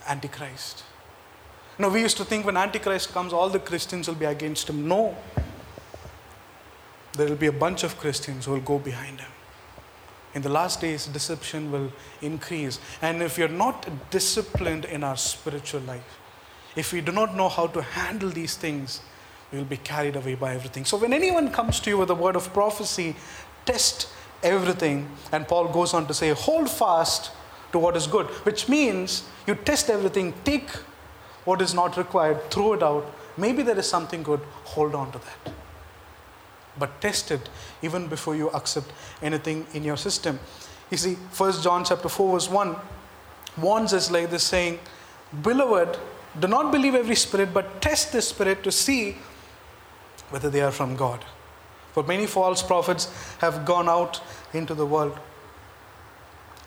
Antichrist. 0.09 0.85
Now, 1.79 1.91
we 1.91 2.01
used 2.01 2.17
to 2.17 2.25
think 2.25 2.47
when 2.47 2.57
Antichrist 2.57 3.13
comes, 3.13 3.33
all 3.33 3.51
the 3.51 3.59
Christians 3.59 4.09
will 4.09 4.15
be 4.15 4.25
against 4.25 4.71
him. 4.71 4.89
No 4.89 5.15
there 7.17 7.29
will 7.29 7.37
be 7.37 7.47
a 7.47 7.53
bunch 7.53 7.83
of 7.83 7.99
Christians 7.99 8.45
who 8.45 8.53
will 8.53 8.61
go 8.61 8.79
behind 8.79 9.21
him. 9.21 9.31
In 10.35 10.43
the 10.43 10.49
last 10.51 10.81
days, 10.81 11.07
deception 11.07 11.73
will 11.73 11.91
increase. 12.21 12.79
And 13.01 13.23
if 13.23 13.39
you're 13.39 13.49
not 13.49 13.89
disciplined 14.11 14.85
in 14.85 15.03
our 15.03 15.17
spiritual 15.17 15.81
life, 15.83 16.19
if 16.77 16.93
we 16.93 17.01
do 17.01 17.11
not 17.11 17.35
know 17.35 17.49
how 17.49 17.69
to 17.69 17.81
handle 17.81 18.29
these 18.29 18.55
things, 18.55 19.01
we 19.51 19.59
will 19.59 19.65
be 19.65 19.79
carried 19.79 20.17
away 20.17 20.35
by 20.35 20.55
everything. 20.55 20.85
So 20.85 20.99
when 20.99 21.15
anyone 21.15 21.51
comes 21.51 21.81
to 21.81 21.91
you 21.91 21.97
with 21.97 22.11
a 22.11 22.15
word 22.15 22.37
of 22.37 22.53
prophecy, 22.53 23.17
test 23.65 24.09
everything. 24.43 25.09
And 25.33 25.49
Paul 25.49 25.69
goes 25.69 25.95
on 25.95 26.07
to 26.09 26.15
say, 26.15 26.31
hold 26.31 26.69
fast 26.69 27.31
to 27.77 27.83
what 27.85 27.97
is 28.01 28.07
good, 28.17 28.27
which 28.49 28.69
means 28.69 29.23
you 29.47 29.55
test 29.55 29.91
everything, 29.91 30.33
take 30.45 30.71
what 31.45 31.63
is 31.69 31.75
not 31.83 31.97
required, 31.97 32.51
throw 32.51 32.73
it 32.73 32.83
out. 32.83 33.15
Maybe 33.37 33.63
there 33.63 33.79
is 33.79 33.89
something 33.89 34.23
good, 34.23 34.41
hold 34.75 34.95
on 34.95 35.13
to 35.13 35.19
that 35.19 35.55
but 36.79 37.01
test 37.01 37.31
it 37.31 37.49
even 37.83 38.07
before 38.07 38.37
you 38.37 38.51
accept 38.51 38.93
anything 39.23 39.67
in 39.75 39.85
your 39.85 39.97
system. 39.97 40.39
You 40.91 40.97
see, 40.97 41.15
1 41.15 41.63
John 41.63 41.85
chapter 41.85 42.09
4, 42.09 42.33
verse 42.33 42.51
1 42.51 42.77
warns 43.59 43.93
us 43.93 44.11
like 44.11 44.31
this 44.31 44.45
saying, 44.45 44.79
Beloved, 45.43 45.99
do 46.39 46.49
not 46.49 46.71
believe 46.71 46.95
every 46.95 47.17
spirit, 47.17 47.53
but 47.53 47.81
test 47.81 48.13
the 48.13 48.23
spirit 48.23 48.63
to 48.65 48.71
see 48.71 49.17
whether 50.31 50.51
they 50.51 50.61
are 50.61 50.71
from 50.71 50.97
God. 50.97 51.25
For 51.93 52.03
many 52.03 52.27
false 52.27 52.63
prophets 52.63 53.11
have 53.39 53.65
gone 53.65 53.89
out 53.89 54.21
into 54.53 54.75
the 54.75 54.85
world. 54.85 55.19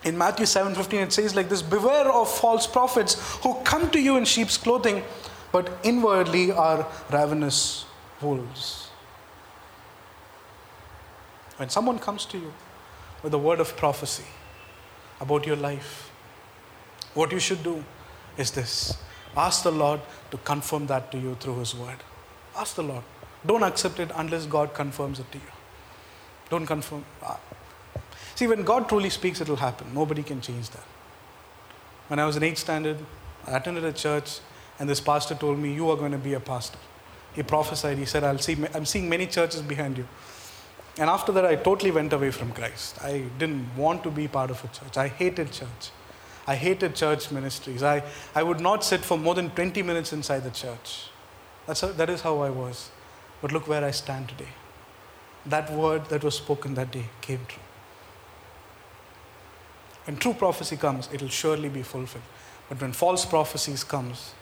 In 0.04 0.18
Matthew 0.18 0.46
7:15 0.46 1.08
it 1.08 1.14
says 1.14 1.36
like 1.36 1.50
this, 1.50 1.62
beware 1.62 2.10
of 2.12 2.30
false 2.30 2.66
prophets 2.66 3.16
who 3.44 3.56
come 3.64 3.90
to 3.92 4.00
you 4.00 4.18
in 4.18 4.26
sheep's 4.26 4.58
clothing, 4.58 5.04
but 5.52 5.70
inwardly 5.84 6.52
are 6.52 6.88
ravenous 7.12 7.86
wolves. 8.22 8.90
When 11.58 11.70
someone 11.70 12.00
comes 12.00 12.26
to 12.26 12.38
you 12.38 12.54
with 13.24 13.34
a 13.34 13.38
word 13.38 13.60
of 13.60 13.76
prophecy 13.76 14.24
about 15.20 15.46
your 15.46 15.58
life, 15.58 16.10
what 17.14 17.34
you 17.34 17.40
should 17.40 17.64
do 17.64 17.84
is 18.38 18.52
this 18.52 18.98
ask 19.36 19.64
the 19.64 19.72
Lord 19.72 20.00
to 20.32 20.38
confirm 20.38 20.88
that 20.88 21.12
to 21.12 21.18
you 21.18 21.36
through 21.40 21.60
His 21.60 21.76
word. 21.76 21.98
Ask 22.56 22.76
the 22.76 22.84
Lord. 22.84 23.04
Don't 23.46 23.64
accept 23.64 24.00
it 24.00 24.12
unless 24.16 24.46
God 24.46 24.74
confirms 24.74 25.20
it 25.20 25.32
to 25.32 25.38
you. 25.38 25.52
Don't 26.50 26.66
confirm. 26.66 27.06
See, 28.40 28.48
when 28.48 28.64
God 28.64 28.88
truly 28.88 29.10
speaks, 29.10 29.42
it 29.42 29.50
will 29.50 29.58
happen. 29.58 29.94
Nobody 29.94 30.24
can 30.24 30.40
change 30.40 30.70
that. 30.70 30.86
When 32.08 32.20
I 32.20 32.26
was 32.26 32.38
in 32.38 32.44
8th 32.44 32.60
standard, 32.60 32.98
I 33.46 33.58
attended 33.58 33.84
a 33.84 33.92
church, 33.92 34.40
and 34.80 34.90
this 34.90 35.02
pastor 35.02 35.36
told 35.36 35.60
me, 35.60 35.74
You 35.74 35.90
are 35.90 35.98
going 35.98 36.14
to 36.14 36.18
be 36.18 36.36
a 36.36 36.40
pastor. 36.40 36.80
He 37.34 37.44
prophesied, 37.44 37.98
he 37.98 38.06
said, 38.06 38.24
I'll 38.24 38.38
see, 38.38 38.56
I'm 38.74 38.86
seeing 38.86 39.10
many 39.10 39.28
churches 39.28 39.62
behind 39.62 39.98
you. 39.98 40.08
And 40.98 41.10
after 41.10 41.34
that, 41.34 41.46
I 41.46 41.58
totally 41.58 41.92
went 41.92 42.14
away 42.14 42.32
from 42.32 42.54
Christ. 42.54 43.04
I 43.04 43.26
didn't 43.38 43.76
want 43.76 44.04
to 44.04 44.10
be 44.10 44.30
part 44.30 44.52
of 44.52 44.64
a 44.64 44.70
church. 44.70 44.96
I 44.96 45.10
hated 45.10 45.52
church. 45.52 45.92
I 46.48 46.56
hated 46.56 46.96
church 46.96 47.32
ministries. 47.32 47.84
I, 47.84 48.04
I 48.34 48.44
would 48.44 48.62
not 48.62 48.86
sit 48.86 49.02
for 49.02 49.18
more 49.18 49.36
than 49.36 49.50
20 49.50 49.84
minutes 49.84 50.14
inside 50.14 50.46
the 50.46 50.52
church. 50.52 51.10
That's 51.68 51.82
how, 51.82 51.90
that 51.90 52.10
is 52.10 52.22
how 52.22 52.40
I 52.40 52.52
was. 52.52 52.90
But 53.42 53.52
look 53.52 53.68
where 53.68 53.84
I 53.84 53.92
stand 53.92 54.30
today. 54.30 54.54
That 55.46 55.70
word 55.74 56.06
that 56.06 56.24
was 56.24 56.36
spoken 56.36 56.76
that 56.76 56.90
day 56.94 57.08
came 57.20 57.42
true. 57.46 57.64
When 60.10 60.18
true 60.18 60.34
prophecy 60.34 60.76
comes, 60.76 61.08
it 61.14 61.22
will 61.22 61.30
surely 61.30 61.70
be 61.70 61.84
fulfilled. 61.84 62.24
But 62.68 62.82
when 62.82 62.94
false 62.94 63.26
prophecies 63.26 63.84
comes, 63.84 64.34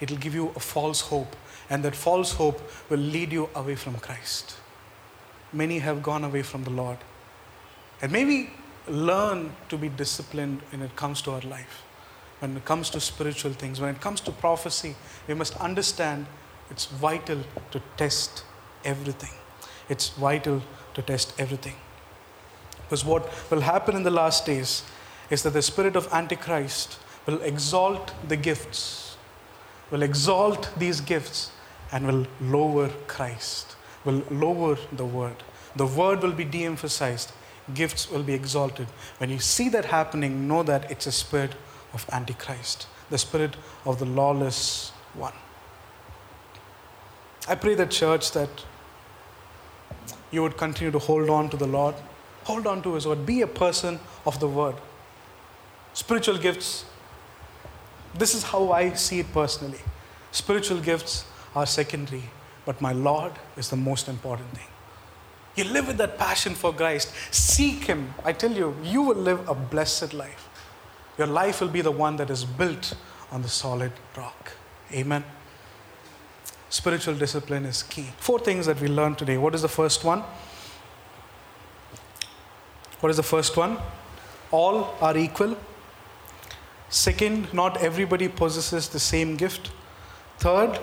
it 0.00 0.10
will 0.10 0.18
give 0.18 0.34
you 0.34 0.52
a 0.54 0.60
false 0.60 1.00
hope. 1.00 1.34
And 1.68 1.84
that 1.84 1.96
false 1.96 2.34
hope 2.34 2.60
will 2.88 3.00
lead 3.00 3.32
you 3.32 3.50
away 3.54 3.74
from 3.74 3.96
Christ 3.96 4.54
many 5.52 5.78
have 5.78 6.02
gone 6.02 6.24
away 6.24 6.42
from 6.42 6.64
the 6.64 6.70
Lord. 6.70 6.98
And 8.02 8.12
maybe 8.12 8.50
learn 8.86 9.52
to 9.68 9.76
be 9.76 9.88
disciplined 9.88 10.60
when 10.70 10.82
it 10.82 10.94
comes 10.96 11.22
to 11.22 11.32
our 11.32 11.40
life, 11.40 11.82
when 12.40 12.56
it 12.56 12.64
comes 12.64 12.90
to 12.90 13.00
spiritual 13.00 13.52
things, 13.52 13.80
when 13.80 13.94
it 13.94 14.00
comes 14.00 14.20
to 14.22 14.32
prophecy. 14.32 14.94
We 15.26 15.34
must 15.34 15.56
understand 15.56 16.26
it's 16.70 16.86
vital 16.86 17.42
to 17.70 17.82
test 17.96 18.44
everything. 18.84 19.32
It's 19.88 20.10
vital 20.10 20.62
to 20.94 21.02
test 21.02 21.32
everything. 21.38 21.76
Because 22.82 23.04
what 23.04 23.28
will 23.50 23.60
happen 23.60 23.96
in 23.96 24.02
the 24.02 24.10
last 24.10 24.46
days 24.46 24.82
is 25.30 25.42
that 25.42 25.50
the 25.50 25.62
spirit 25.62 25.96
of 25.96 26.12
Antichrist 26.12 26.98
will 27.26 27.40
exalt 27.42 28.12
the 28.28 28.36
gifts, 28.36 29.16
will 29.90 30.02
exalt 30.02 30.70
these 30.76 31.00
gifts, 31.00 31.50
and 31.92 32.06
will 32.06 32.26
lower 32.40 32.90
Christ 33.06 33.76
will 34.06 34.22
lower 34.30 34.78
the 34.92 35.04
word. 35.04 35.36
The 35.74 35.84
word 35.86 36.22
will 36.22 36.32
be 36.32 36.44
de 36.44 36.64
emphasized, 36.64 37.32
gifts 37.74 38.10
will 38.10 38.22
be 38.22 38.32
exalted. 38.32 38.86
When 39.18 39.28
you 39.28 39.40
see 39.40 39.68
that 39.70 39.86
happening, 39.86 40.48
know 40.48 40.62
that 40.62 40.90
it's 40.90 41.06
a 41.06 41.12
spirit 41.12 41.54
of 41.92 42.06
Antichrist, 42.10 42.86
the 43.10 43.18
spirit 43.18 43.56
of 43.84 43.98
the 43.98 44.06
lawless 44.06 44.90
one. 45.12 45.34
I 47.48 47.56
pray 47.56 47.74
that, 47.74 47.90
church, 47.90 48.32
that 48.32 48.64
you 50.30 50.42
would 50.42 50.56
continue 50.56 50.90
to 50.92 50.98
hold 50.98 51.28
on 51.28 51.50
to 51.50 51.56
the 51.56 51.66
Lord, 51.66 51.94
hold 52.44 52.66
on 52.66 52.82
to 52.82 52.94
His 52.94 53.06
word, 53.06 53.26
be 53.26 53.42
a 53.42 53.46
person 53.46 53.98
of 54.24 54.40
the 54.40 54.48
word. 54.48 54.76
Spiritual 55.96 56.38
gifts, 56.38 56.84
this 58.22 58.34
is 58.34 58.42
how 58.42 58.70
I 58.70 58.92
see 58.92 59.20
it 59.20 59.32
personally. 59.32 59.82
Spiritual 60.30 60.80
gifts 60.80 61.24
are 61.54 61.66
secondary 61.66 62.24
but 62.66 62.82
my 62.82 62.92
Lord 62.92 63.32
is 63.56 63.70
the 63.70 63.76
most 63.76 64.08
important 64.08 64.50
thing. 64.50 64.66
You 65.54 65.64
live 65.64 65.86
with 65.86 65.96
that 65.98 66.18
passion 66.18 66.54
for 66.54 66.72
Christ. 66.72 67.12
Seek 67.30 67.84
Him. 67.84 68.12
I 68.24 68.34
tell 68.34 68.52
you, 68.52 68.76
you 68.82 69.00
will 69.00 69.16
live 69.16 69.48
a 69.48 69.54
blessed 69.54 70.12
life. 70.12 70.50
Your 71.16 71.28
life 71.28 71.62
will 71.62 71.68
be 71.68 71.80
the 71.80 71.92
one 71.92 72.16
that 72.16 72.28
is 72.28 72.44
built 72.44 72.94
on 73.30 73.40
the 73.40 73.48
solid 73.48 73.92
rock. 74.16 74.52
Amen. 74.92 75.24
Spiritual 76.68 77.14
discipline 77.14 77.64
is 77.64 77.84
key. 77.84 78.08
Four 78.18 78.40
things 78.40 78.66
that 78.66 78.80
we 78.80 78.88
learned 78.88 79.16
today. 79.16 79.38
What 79.38 79.54
is 79.54 79.62
the 79.62 79.68
first 79.68 80.04
one? 80.04 80.24
What 83.00 83.10
is 83.10 83.16
the 83.16 83.22
first 83.22 83.56
one? 83.56 83.78
All 84.50 84.94
are 85.00 85.16
equal. 85.16 85.56
Second, 86.88 87.52
not 87.52 87.78
everybody 87.78 88.28
possesses 88.28 88.88
the 88.88 89.00
same 89.00 89.36
gift. 89.36 89.70
Third, 90.38 90.78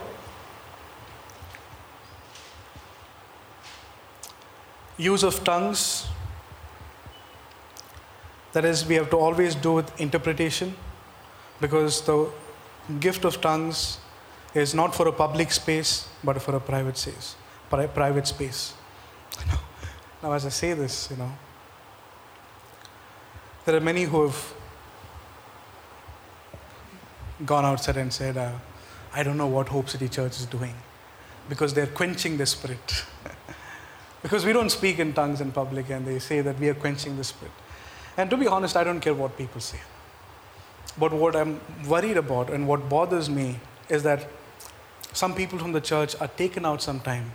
use 4.97 5.23
of 5.23 5.43
tongues. 5.43 6.07
That 8.51 8.65
is, 8.65 8.85
we 8.85 8.95
have 8.95 9.09
to 9.09 9.17
always 9.17 9.55
do 9.55 9.73
with 9.73 9.99
interpretation 9.99 10.75
because 11.59 12.01
the 12.01 12.29
gift 12.99 13.25
of 13.25 13.41
tongues 13.41 13.97
is 14.53 14.75
not 14.75 14.93
for 14.93 15.07
a 15.07 15.11
public 15.11 15.51
space 15.51 16.07
but 16.23 16.41
for 16.41 16.55
a 16.55 16.59
private 16.59 16.97
space. 16.97 17.35
Private 17.69 18.27
space. 18.27 18.73
Now, 20.21 20.31
as 20.31 20.45
I 20.45 20.49
say 20.49 20.73
this, 20.73 21.09
you 21.11 21.17
know, 21.17 21.29
there 23.65 23.75
are 23.75 23.81
many 23.81 24.03
who 24.03 24.21
have 24.23 24.53
gone 27.45 27.65
outside 27.65 27.97
and 27.97 28.11
said, 28.11 28.37
uh, 28.37 28.51
I 29.13 29.23
don't 29.23 29.37
know 29.37 29.47
what 29.47 29.69
Hope 29.69 29.89
City 29.89 30.07
Church 30.09 30.39
is 30.39 30.45
doing 30.45 30.75
because 31.49 31.73
they're 31.73 31.87
quenching 31.87 32.37
the 32.37 32.45
spirit. 32.45 33.05
Because 34.23 34.45
we 34.45 34.53
don't 34.53 34.69
speak 34.69 34.99
in 34.99 35.11
tongues 35.11 35.41
in 35.41 35.51
public 35.51 35.89
and 35.89 36.07
they 36.07 36.17
say 36.17 36.39
that 36.39 36.57
we 36.57 36.69
are 36.69 36.73
quenching 36.73 37.17
the 37.17 37.25
spirit. 37.25 37.53
And 38.15 38.29
to 38.29 38.37
be 38.37 38.47
honest, 38.47 38.77
I 38.77 38.85
don't 38.85 39.01
care 39.01 39.13
what 39.13 39.37
people 39.37 39.59
say. 39.59 39.79
But 40.97 41.11
what 41.11 41.35
I'm 41.35 41.59
worried 41.87 42.15
about 42.15 42.49
and 42.49 42.65
what 42.65 42.87
bothers 42.87 43.29
me 43.29 43.59
is 43.89 44.03
that 44.03 44.29
some 45.11 45.35
people 45.35 45.59
from 45.59 45.73
the 45.73 45.81
church 45.81 46.15
are 46.21 46.29
taken 46.29 46.65
out 46.65 46.81
sometime 46.81 47.33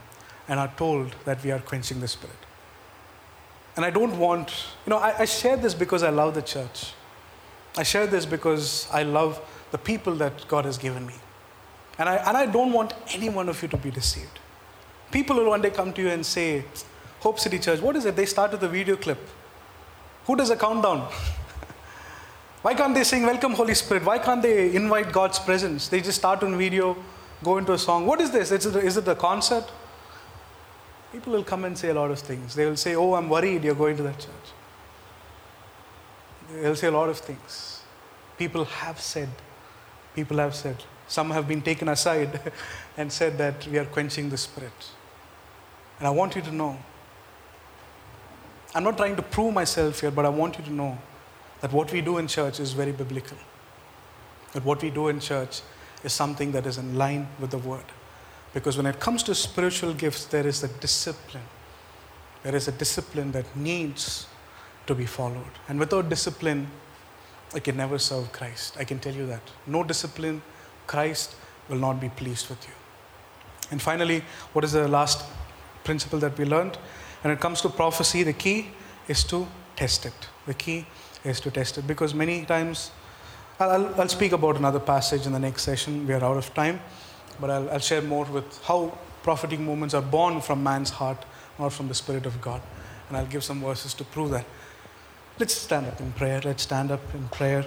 and 0.49 0.59
are 0.59 0.73
told 0.79 1.15
that 1.27 1.45
we 1.45 1.51
are 1.51 1.59
quenching 1.59 2.01
the 2.01 2.09
spirit. 2.09 2.37
And 3.77 3.85
I 3.85 3.91
don't 3.91 4.19
want, 4.19 4.51
you 4.87 4.91
know, 4.91 4.97
I, 4.97 5.21
I 5.21 5.25
share 5.27 5.57
this 5.57 5.75
because 5.75 6.03
I 6.03 6.09
love 6.09 6.35
the 6.35 6.43
church. 6.43 6.93
I 7.77 7.83
share 7.83 8.07
this 8.07 8.25
because 8.25 8.89
I 8.91 9.03
love 9.03 9.41
the 9.71 9.79
people 9.79 10.15
that 10.17 10.47
God 10.49 10.65
has 10.65 10.79
given 10.79 11.07
me. 11.07 11.15
And 11.99 12.09
I, 12.09 12.17
and 12.17 12.37
I 12.37 12.47
don't 12.47 12.73
want 12.73 12.95
any 13.13 13.29
one 13.29 13.49
of 13.49 13.61
you 13.61 13.69
to 13.69 13.77
be 13.77 13.91
deceived. 13.91 14.39
People 15.11 15.37
will 15.37 15.49
one 15.49 15.63
day 15.63 15.71
come 15.71 15.93
to 15.93 16.03
you 16.03 16.09
and 16.09 16.25
say, 16.25 16.65
Hope 17.21 17.41
City 17.41 17.59
Church, 17.59 17.81
what 17.81 17.97
is 17.97 18.05
it? 18.05 18.15
They 18.15 18.27
start 18.27 18.53
with 18.53 18.63
a 18.63 18.69
video 18.69 18.97
clip. 18.97 19.19
Who 20.27 20.37
does 20.37 20.51
a 20.51 20.57
countdown? 20.57 21.01
Why 22.63 22.75
can't 22.75 22.95
they 22.95 23.05
sing 23.05 23.23
Welcome 23.23 23.55
Holy 23.55 23.75
Spirit? 23.75 24.05
Why 24.05 24.19
can't 24.19 24.43
they 24.43 24.75
invite 24.75 25.13
God's 25.13 25.39
presence? 25.39 25.89
They 25.89 26.01
just 26.01 26.19
start 26.19 26.43
on 26.43 26.57
video, 26.57 26.97
go 27.43 27.59
into 27.59 27.73
a 27.73 27.79
song. 27.79 28.07
What 28.07 28.21
is 28.21 28.31
this? 28.31 28.53
Is 28.53 28.67
it, 28.67 28.77
is 28.85 28.97
it 28.97 29.09
a 29.09 29.15
concert? 29.15 29.65
People 31.13 31.33
will 31.33 31.45
come 31.45 31.65
and 31.65 31.77
say 31.77 31.89
a 31.89 31.95
lot 31.95 32.11
of 32.11 32.19
things. 32.19 32.55
They 32.55 32.67
will 32.67 32.77
say, 32.77 32.95
Oh, 32.95 33.15
I'm 33.15 33.29
worried 33.29 33.65
you're 33.65 33.75
going 33.75 33.97
to 33.97 34.03
that 34.03 34.19
church. 34.19 34.49
They'll 36.53 36.77
say 36.77 36.89
a 36.89 36.93
lot 36.93 37.09
of 37.09 37.19
things. 37.19 37.83
People 38.37 38.65
have 38.65 39.01
said, 39.01 39.29
people 40.15 40.39
have 40.39 40.55
said. 40.55 40.77
Some 41.07 41.31
have 41.31 41.49
been 41.49 41.63
taken 41.63 41.89
aside 41.89 42.53
and 42.97 43.13
said 43.13 43.39
that 43.39 43.67
we 43.67 43.79
are 43.79 43.87
quenching 43.87 44.29
the 44.29 44.37
spirit. 44.37 44.91
And 45.99 46.07
I 46.07 46.11
want 46.11 46.37
you 46.37 46.43
to 46.43 46.53
know 46.53 46.79
I'm 48.75 48.85
not 48.85 48.97
trying 48.97 49.17
to 49.17 49.23
prove 49.23 49.55
myself 49.55 50.01
here, 50.01 50.11
but 50.11 50.27
I 50.27 50.29
want 50.29 50.59
you 50.59 50.65
to 50.65 50.73
know 50.73 50.99
that 51.61 51.73
what 51.73 51.93
we 51.93 52.01
do 52.01 52.19
in 52.19 52.29
church 52.29 52.61
is 52.61 52.73
very 52.73 52.93
biblical. 52.93 53.37
That 54.53 54.65
what 54.65 54.83
we 54.83 54.91
do 54.91 55.09
in 55.09 55.21
church 55.21 55.63
is 56.05 56.13
something 56.13 56.53
that 56.53 56.67
is 56.67 56.79
in 56.79 56.97
line 56.97 57.29
with 57.41 57.51
the 57.51 57.59
word. 57.59 57.85
Because 58.55 58.77
when 58.77 58.87
it 58.87 59.01
comes 59.01 59.23
to 59.25 59.35
spiritual 59.35 59.95
gifts, 59.95 60.27
there 60.27 60.47
is 60.47 60.63
a 60.63 60.69
discipline. 60.69 61.45
There 62.43 62.55
is 62.55 62.69
a 62.69 62.73
discipline 62.73 63.33
that 63.33 63.57
needs 63.57 64.27
to 64.87 64.95
be 64.95 65.07
followed. 65.07 65.59
And 65.69 65.79
without 65.79 66.09
discipline, 66.09 66.69
I 67.55 67.61
can 67.61 67.77
never 67.77 67.99
serve 67.99 68.31
Christ. 68.33 68.77
I 68.79 68.85
can 68.85 68.99
tell 68.99 69.15
you 69.15 69.27
that. 69.27 69.41
No 69.67 69.83
discipline, 69.83 70.43
Christ 70.87 71.35
will 71.69 71.79
not 71.79 72.01
be 72.01 72.09
pleased 72.09 72.49
with 72.49 72.67
you. 72.67 72.75
And 73.71 73.81
finally, 73.81 74.23
what 74.53 74.65
is 74.65 74.73
the 74.73 74.89
last 74.89 75.25
principle 75.85 76.19
that 76.21 76.37
we 76.39 76.45
learned? 76.45 76.77
When 77.23 77.33
it 77.33 77.41
comes 77.41 77.61
to 77.63 77.69
prophecy, 77.69 78.23
the 78.23 78.33
key 78.33 78.69
is 79.09 79.25
to 79.25 79.47
test 79.77 80.07
it. 80.07 80.15
The 80.47 80.55
key 80.55 80.87
is 81.25 81.41
to 81.41 81.51
test 81.51 81.79
it 81.79 81.87
because 81.87 82.15
many 82.15 82.45
times, 82.45 82.91
I'll, 83.59 84.01
I'll 84.01 84.09
speak 84.09 84.33
about 84.33 84.57
another 84.57 84.81
passage 84.81 85.27
in 85.27 85.33
the 85.33 85.39
next 85.39 85.63
session. 85.63 86.07
We 86.07 86.15
are 86.15 86.25
out 86.25 86.37
of 86.37 86.53
time, 86.55 86.81
but 87.41 87.51
I'll, 87.51 87.71
I'll 87.71 87.79
share 87.81 88.03
more 88.03 88.25
with 88.27 88.65
how 88.65 88.97
prophetic 89.23 89.61
moments 89.61 89.95
are 89.95 90.03
born 90.03 90.41
from 90.41 90.63
man's 90.63 90.91
heart, 90.91 91.25
not 91.59 91.73
from 91.73 91.89
the 91.89 91.95
Spirit 91.95 92.25
of 92.25 92.41
God. 92.41 92.63
And 93.09 93.17
I'll 93.17 93.27
give 93.27 93.43
some 93.43 93.61
verses 93.61 93.95
to 93.95 94.05
prove 94.05 94.31
that. 94.31 94.45
Let's 95.39 95.55
stand 95.55 95.87
up 95.87 96.01
in 96.01 96.11
prayer. 96.13 96.41
Let's 96.45 96.65
stand 96.65 96.91
up 96.91 97.15
in 97.15 97.29
prayer. 97.29 97.65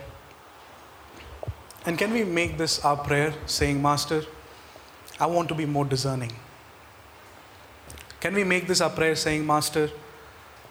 And 1.86 1.98
can 1.98 2.12
we 2.12 2.26
make 2.26 2.58
this 2.58 2.84
our 2.84 2.98
prayer, 2.98 3.34
saying, 3.46 3.82
Master, 3.82 4.24
I 5.18 5.26
want 5.26 5.48
to 5.50 5.56
be 5.56 5.66
more 5.66 5.86
discerning? 5.86 6.34
Can 8.20 8.34
we 8.34 8.44
make 8.44 8.68
this 8.68 8.82
our 8.82 8.90
prayer 8.90 9.16
saying, 9.16 9.46
Master, 9.46 9.90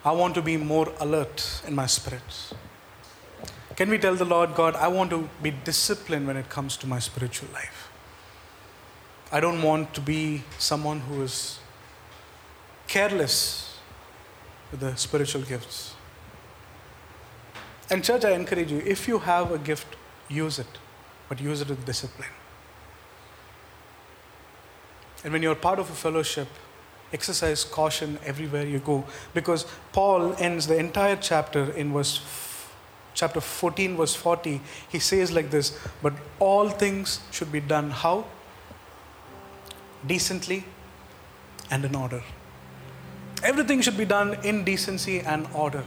I 0.05 0.13
want 0.13 0.35
to 0.35 0.43
be 0.43 0.59
more 0.59 0.93
alert 1.01 1.63
in 1.67 1.75
my 1.75 1.87
spirit? 1.87 2.53
Can 3.77 3.89
we 3.89 3.97
tell 3.97 4.15
the 4.15 4.27
Lord 4.27 4.55
God, 4.55 4.77
I 4.77 4.89
want 4.89 5.09
to 5.11 5.27
be 5.43 5.53
disciplined 5.53 6.27
when 6.27 6.37
it 6.37 6.51
comes 6.51 6.77
to 6.77 6.87
my 6.87 6.99
spiritual 6.99 7.49
life? 7.55 7.91
I 9.33 9.41
don't 9.41 9.63
want 9.63 9.95
to 9.95 10.03
be 10.03 10.43
someone 10.59 11.01
who 11.01 11.23
is 11.23 11.61
careless 12.87 13.79
with 14.71 14.81
the 14.81 14.95
spiritual 14.97 15.43
gifts. 15.43 15.95
And, 17.91 18.05
church, 18.05 18.25
I 18.25 18.33
encourage 18.33 18.71
you 18.71 18.79
if 18.87 19.09
you 19.09 19.19
have 19.19 19.51
a 19.53 19.59
gift, 19.59 19.97
use 20.29 20.59
it, 20.59 20.79
but 21.29 21.41
use 21.41 21.61
it 21.61 21.69
with 21.69 21.85
discipline. 21.85 22.29
And 25.25 25.33
when 25.33 25.43
you're 25.43 25.55
part 25.55 25.79
of 25.79 25.91
a 25.91 25.95
fellowship, 25.95 26.49
Exercise 27.13 27.65
caution 27.65 28.19
everywhere 28.25 28.67
you 28.67 28.79
go. 28.79 29.05
Because 29.35 29.67
Paul 29.93 30.35
ends 30.39 30.67
the 30.69 30.79
entire 30.79 31.17
chapter 31.17 31.73
in 31.73 31.93
verse 31.93 32.21
chapter 33.15 33.41
14, 33.41 33.97
verse 33.97 34.15
40. 34.15 34.61
He 34.89 35.01
says 35.01 35.33
like 35.33 35.51
this, 35.51 35.77
but 36.03 36.13
all 36.39 36.69
things 36.69 37.21
should 37.33 37.51
be 37.51 37.61
done 37.61 37.91
how? 37.91 38.27
Decently 40.07 40.65
and 41.71 41.85
in 41.85 41.97
order. 41.97 42.23
Everything 43.43 43.81
should 43.81 43.97
be 43.97 44.05
done 44.05 44.35
in 44.45 44.65
decency 44.65 45.21
and 45.21 45.49
order. 45.53 45.85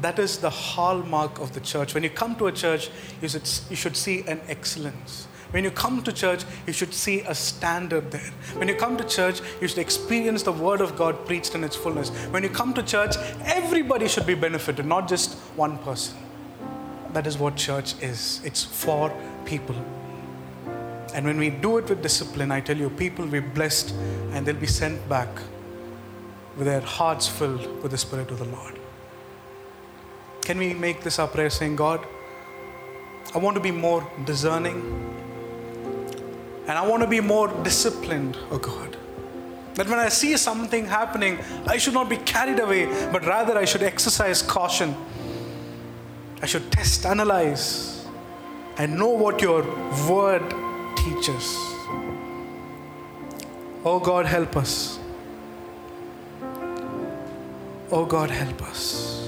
That 0.00 0.18
is 0.18 0.38
the 0.38 0.50
hallmark 0.50 1.38
of 1.38 1.52
the 1.52 1.60
church. 1.60 1.94
When 1.94 2.02
you 2.02 2.10
come 2.10 2.34
to 2.36 2.46
a 2.46 2.52
church, 2.52 2.90
you 3.20 3.28
should, 3.28 3.48
you 3.70 3.76
should 3.76 3.96
see 3.96 4.22
an 4.22 4.40
excellence. 4.48 5.28
When 5.52 5.64
you 5.64 5.70
come 5.70 6.02
to 6.02 6.12
church, 6.12 6.44
you 6.66 6.72
should 6.72 6.94
see 6.94 7.20
a 7.20 7.34
standard 7.34 8.10
there. 8.10 8.32
When 8.54 8.68
you 8.68 8.74
come 8.74 8.96
to 8.96 9.04
church, 9.04 9.40
you 9.60 9.68
should 9.68 9.78
experience 9.78 10.42
the 10.42 10.52
Word 10.52 10.80
of 10.80 10.96
God 10.96 11.26
preached 11.26 11.54
in 11.54 11.62
its 11.62 11.76
fullness. 11.76 12.08
When 12.30 12.42
you 12.42 12.48
come 12.48 12.72
to 12.74 12.82
church, 12.82 13.16
everybody 13.44 14.08
should 14.08 14.26
be 14.26 14.34
benefited, 14.34 14.86
not 14.86 15.08
just 15.08 15.34
one 15.56 15.76
person. 15.78 16.16
That 17.12 17.26
is 17.26 17.36
what 17.36 17.56
church 17.56 17.94
is 18.00 18.40
it's 18.44 18.64
for 18.64 19.14
people. 19.44 19.76
And 21.14 21.26
when 21.26 21.36
we 21.36 21.50
do 21.50 21.76
it 21.76 21.88
with 21.90 22.02
discipline, 22.02 22.50
I 22.50 22.60
tell 22.60 22.76
you, 22.76 22.88
people 22.88 23.26
will 23.26 23.32
be 23.32 23.40
blessed 23.40 23.94
and 24.32 24.46
they'll 24.46 24.56
be 24.56 24.66
sent 24.66 25.06
back 25.10 25.28
with 26.56 26.66
their 26.66 26.80
hearts 26.80 27.28
filled 27.28 27.82
with 27.82 27.90
the 27.90 27.98
Spirit 27.98 28.30
of 28.30 28.38
the 28.38 28.46
Lord. 28.46 28.78
Can 30.42 30.58
we 30.58 30.74
make 30.74 31.02
this 31.02 31.18
our 31.18 31.28
prayer 31.28 31.50
saying, 31.50 31.76
God, 31.76 32.04
I 33.34 33.38
want 33.38 33.56
to 33.56 33.62
be 33.62 33.70
more 33.70 34.06
discerning 34.24 35.02
and 36.66 36.78
I 36.78 36.86
want 36.86 37.02
to 37.02 37.08
be 37.08 37.20
more 37.20 37.48
disciplined, 37.62 38.38
oh 38.50 38.58
God. 38.58 38.96
That 39.74 39.88
when 39.88 39.98
I 39.98 40.08
see 40.08 40.36
something 40.36 40.86
happening, 40.86 41.38
I 41.66 41.76
should 41.76 41.94
not 41.94 42.08
be 42.08 42.18
carried 42.18 42.60
away, 42.60 42.86
but 43.10 43.24
rather 43.24 43.56
I 43.56 43.64
should 43.64 43.82
exercise 43.82 44.42
caution. 44.42 44.94
I 46.40 46.46
should 46.46 46.70
test, 46.70 47.06
analyze, 47.06 48.06
and 48.76 48.98
know 48.98 49.08
what 49.08 49.40
your 49.40 49.62
word 50.08 50.42
teaches. 50.96 51.56
Oh 53.84 54.00
God, 54.02 54.26
help 54.26 54.56
us. 54.56 54.98
Oh 57.90 58.04
God, 58.06 58.30
help 58.30 58.62
us. 58.62 59.21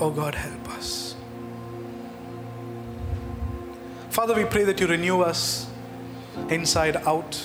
Oh 0.00 0.10
God, 0.10 0.34
help 0.34 0.68
us. 0.70 1.16
Father, 4.10 4.34
we 4.34 4.44
pray 4.44 4.64
that 4.64 4.80
you 4.80 4.86
renew 4.86 5.22
us 5.22 5.66
inside 6.50 6.96
out. 6.96 7.40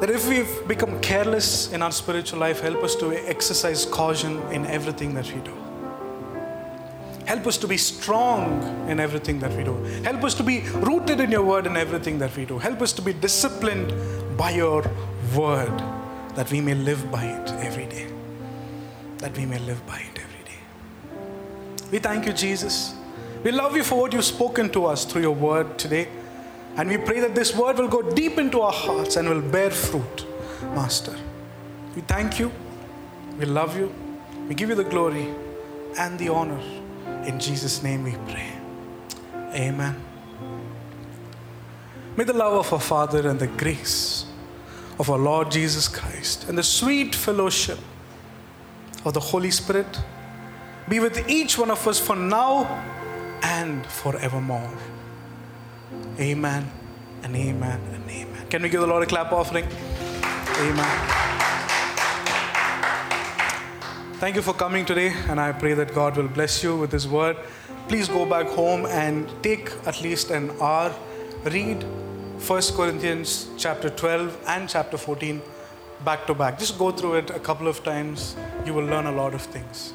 That 0.00 0.10
if 0.10 0.28
we've 0.28 0.68
become 0.68 1.00
careless 1.00 1.72
in 1.72 1.82
our 1.82 1.92
spiritual 1.92 2.40
life, 2.40 2.60
help 2.60 2.82
us 2.82 2.94
to 2.96 3.12
exercise 3.28 3.86
caution 3.86 4.40
in 4.50 4.66
everything 4.66 5.14
that 5.14 5.32
we 5.32 5.40
do. 5.40 5.54
Help 7.24 7.46
us 7.46 7.56
to 7.58 7.68
be 7.68 7.76
strong 7.76 8.88
in 8.90 9.00
everything 9.00 9.38
that 9.38 9.52
we 9.56 9.64
do. 9.64 9.74
Help 10.04 10.24
us 10.24 10.34
to 10.34 10.42
be 10.42 10.60
rooted 10.74 11.20
in 11.20 11.30
your 11.30 11.42
word 11.42 11.66
in 11.66 11.76
everything 11.76 12.18
that 12.18 12.36
we 12.36 12.44
do. 12.44 12.58
Help 12.58 12.82
us 12.82 12.92
to 12.92 13.02
be 13.02 13.12
disciplined 13.12 13.92
by 14.36 14.50
your 14.50 14.84
word 15.34 15.78
that 16.34 16.50
we 16.50 16.60
may 16.60 16.74
live 16.74 17.10
by 17.10 17.24
it 17.24 17.50
every 17.64 17.86
day. 17.86 18.06
That 19.18 19.36
we 19.36 19.46
may 19.46 19.58
live 19.60 19.86
by 19.86 20.00
it. 20.00 20.11
We 21.92 21.98
thank 21.98 22.24
you, 22.26 22.32
Jesus. 22.32 22.94
We 23.44 23.52
love 23.52 23.76
you 23.76 23.84
for 23.84 24.00
what 24.00 24.14
you've 24.14 24.24
spoken 24.24 24.70
to 24.70 24.86
us 24.86 25.04
through 25.04 25.22
your 25.22 25.34
word 25.34 25.78
today. 25.78 26.08
And 26.76 26.88
we 26.88 26.96
pray 26.96 27.20
that 27.20 27.34
this 27.34 27.54
word 27.54 27.76
will 27.76 27.88
go 27.88 28.00
deep 28.14 28.38
into 28.38 28.62
our 28.62 28.72
hearts 28.72 29.16
and 29.16 29.28
will 29.28 29.42
bear 29.42 29.70
fruit, 29.70 30.26
Master. 30.74 31.14
We 31.94 32.00
thank 32.00 32.38
you. 32.38 32.50
We 33.38 33.44
love 33.44 33.76
you. 33.76 33.92
We 34.48 34.54
give 34.54 34.70
you 34.70 34.74
the 34.74 34.84
glory 34.84 35.28
and 35.98 36.18
the 36.18 36.30
honor. 36.30 36.60
In 37.26 37.38
Jesus' 37.38 37.82
name 37.82 38.04
we 38.04 38.12
pray. 38.32 38.52
Amen. 39.54 40.02
May 42.16 42.24
the 42.24 42.32
love 42.32 42.54
of 42.54 42.72
our 42.72 42.80
Father 42.80 43.28
and 43.28 43.38
the 43.38 43.48
grace 43.48 44.24
of 44.98 45.10
our 45.10 45.18
Lord 45.18 45.50
Jesus 45.50 45.88
Christ 45.88 46.48
and 46.48 46.56
the 46.56 46.62
sweet 46.62 47.14
fellowship 47.14 47.78
of 49.04 49.12
the 49.12 49.20
Holy 49.20 49.50
Spirit 49.50 50.00
be 50.88 51.00
with 51.00 51.28
each 51.28 51.58
one 51.58 51.70
of 51.70 51.86
us 51.86 51.98
for 51.98 52.16
now 52.16 52.64
and 53.42 53.86
forevermore. 53.86 54.70
Amen 56.18 56.70
and 57.22 57.36
amen 57.36 57.80
and 57.92 58.10
amen. 58.10 58.46
Can 58.48 58.62
we 58.62 58.68
give 58.68 58.80
the 58.80 58.86
Lord 58.86 59.02
a 59.02 59.06
clap 59.06 59.32
offering? 59.32 59.66
Amen. 60.58 61.22
Thank 64.18 64.36
you 64.36 64.42
for 64.42 64.54
coming 64.54 64.84
today, 64.84 65.12
and 65.28 65.40
I 65.40 65.50
pray 65.52 65.74
that 65.74 65.92
God 65.94 66.16
will 66.16 66.28
bless 66.28 66.62
you 66.62 66.76
with 66.76 66.92
His 66.92 67.08
word. 67.08 67.36
Please 67.88 68.08
go 68.08 68.24
back 68.24 68.46
home 68.46 68.86
and 68.86 69.28
take 69.42 69.72
at 69.86 70.00
least 70.00 70.30
an 70.30 70.50
hour, 70.60 70.94
read 71.44 71.82
1 71.82 72.62
Corinthians 72.76 73.48
chapter 73.58 73.90
12 73.90 74.44
and 74.46 74.68
chapter 74.68 74.96
14 74.96 75.42
back 76.04 76.26
to 76.26 76.34
back. 76.34 76.58
Just 76.58 76.78
go 76.78 76.90
through 76.90 77.14
it 77.14 77.30
a 77.30 77.38
couple 77.38 77.68
of 77.68 77.82
times. 77.84 78.36
You 78.64 78.74
will 78.74 78.84
learn 78.84 79.06
a 79.06 79.12
lot 79.12 79.34
of 79.34 79.42
things. 79.42 79.92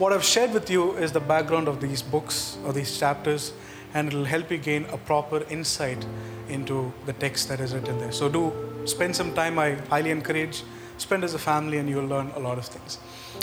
What 0.00 0.14
I've 0.14 0.24
shared 0.24 0.54
with 0.54 0.70
you 0.70 0.92
is 0.96 1.12
the 1.12 1.20
background 1.20 1.68
of 1.68 1.78
these 1.82 2.00
books 2.00 2.56
or 2.64 2.72
these 2.72 2.98
chapters, 2.98 3.52
and 3.92 4.08
it'll 4.08 4.24
help 4.24 4.50
you 4.50 4.56
gain 4.56 4.86
a 4.86 4.96
proper 4.96 5.44
insight 5.50 6.06
into 6.48 6.90
the 7.04 7.12
text 7.12 7.50
that 7.50 7.60
is 7.60 7.74
written 7.74 7.98
there. 7.98 8.10
So, 8.10 8.30
do 8.30 8.50
spend 8.86 9.14
some 9.14 9.34
time. 9.34 9.58
I 9.58 9.72
highly 9.90 10.10
encourage. 10.10 10.62
Spend 10.96 11.22
as 11.22 11.34
a 11.34 11.38
family, 11.38 11.76
and 11.76 11.86
you'll 11.86 12.06
learn 12.06 12.30
a 12.34 12.38
lot 12.38 12.56
of 12.56 12.64
things. 12.64 12.96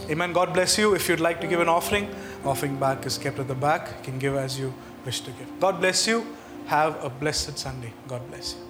Amen. 0.10 0.34
God 0.34 0.52
bless 0.52 0.80
you. 0.80 0.96
If 0.96 1.08
you'd 1.08 1.20
like 1.20 1.40
to 1.42 1.48
give 1.48 1.60
an 1.60 1.70
offering, 1.70 2.10
offering 2.44 2.80
back 2.80 3.06
is 3.06 3.20
kept 3.20 3.38
at 3.38 3.48
the 3.48 3.54
back. 3.54 3.90
You 3.90 4.04
can 4.04 4.18
give 4.18 4.36
as 4.36 4.58
you 4.58 4.74
wish 5.06 5.22
to 5.22 5.30
give. 5.30 5.60
God 5.60 5.80
bless 5.80 6.08
you. 6.08 6.26
Have 6.66 7.04
a 7.04 7.10
blessed 7.12 7.56
Sunday. 7.60 7.94
God 8.08 8.28
bless 8.32 8.56
you. 8.56 8.67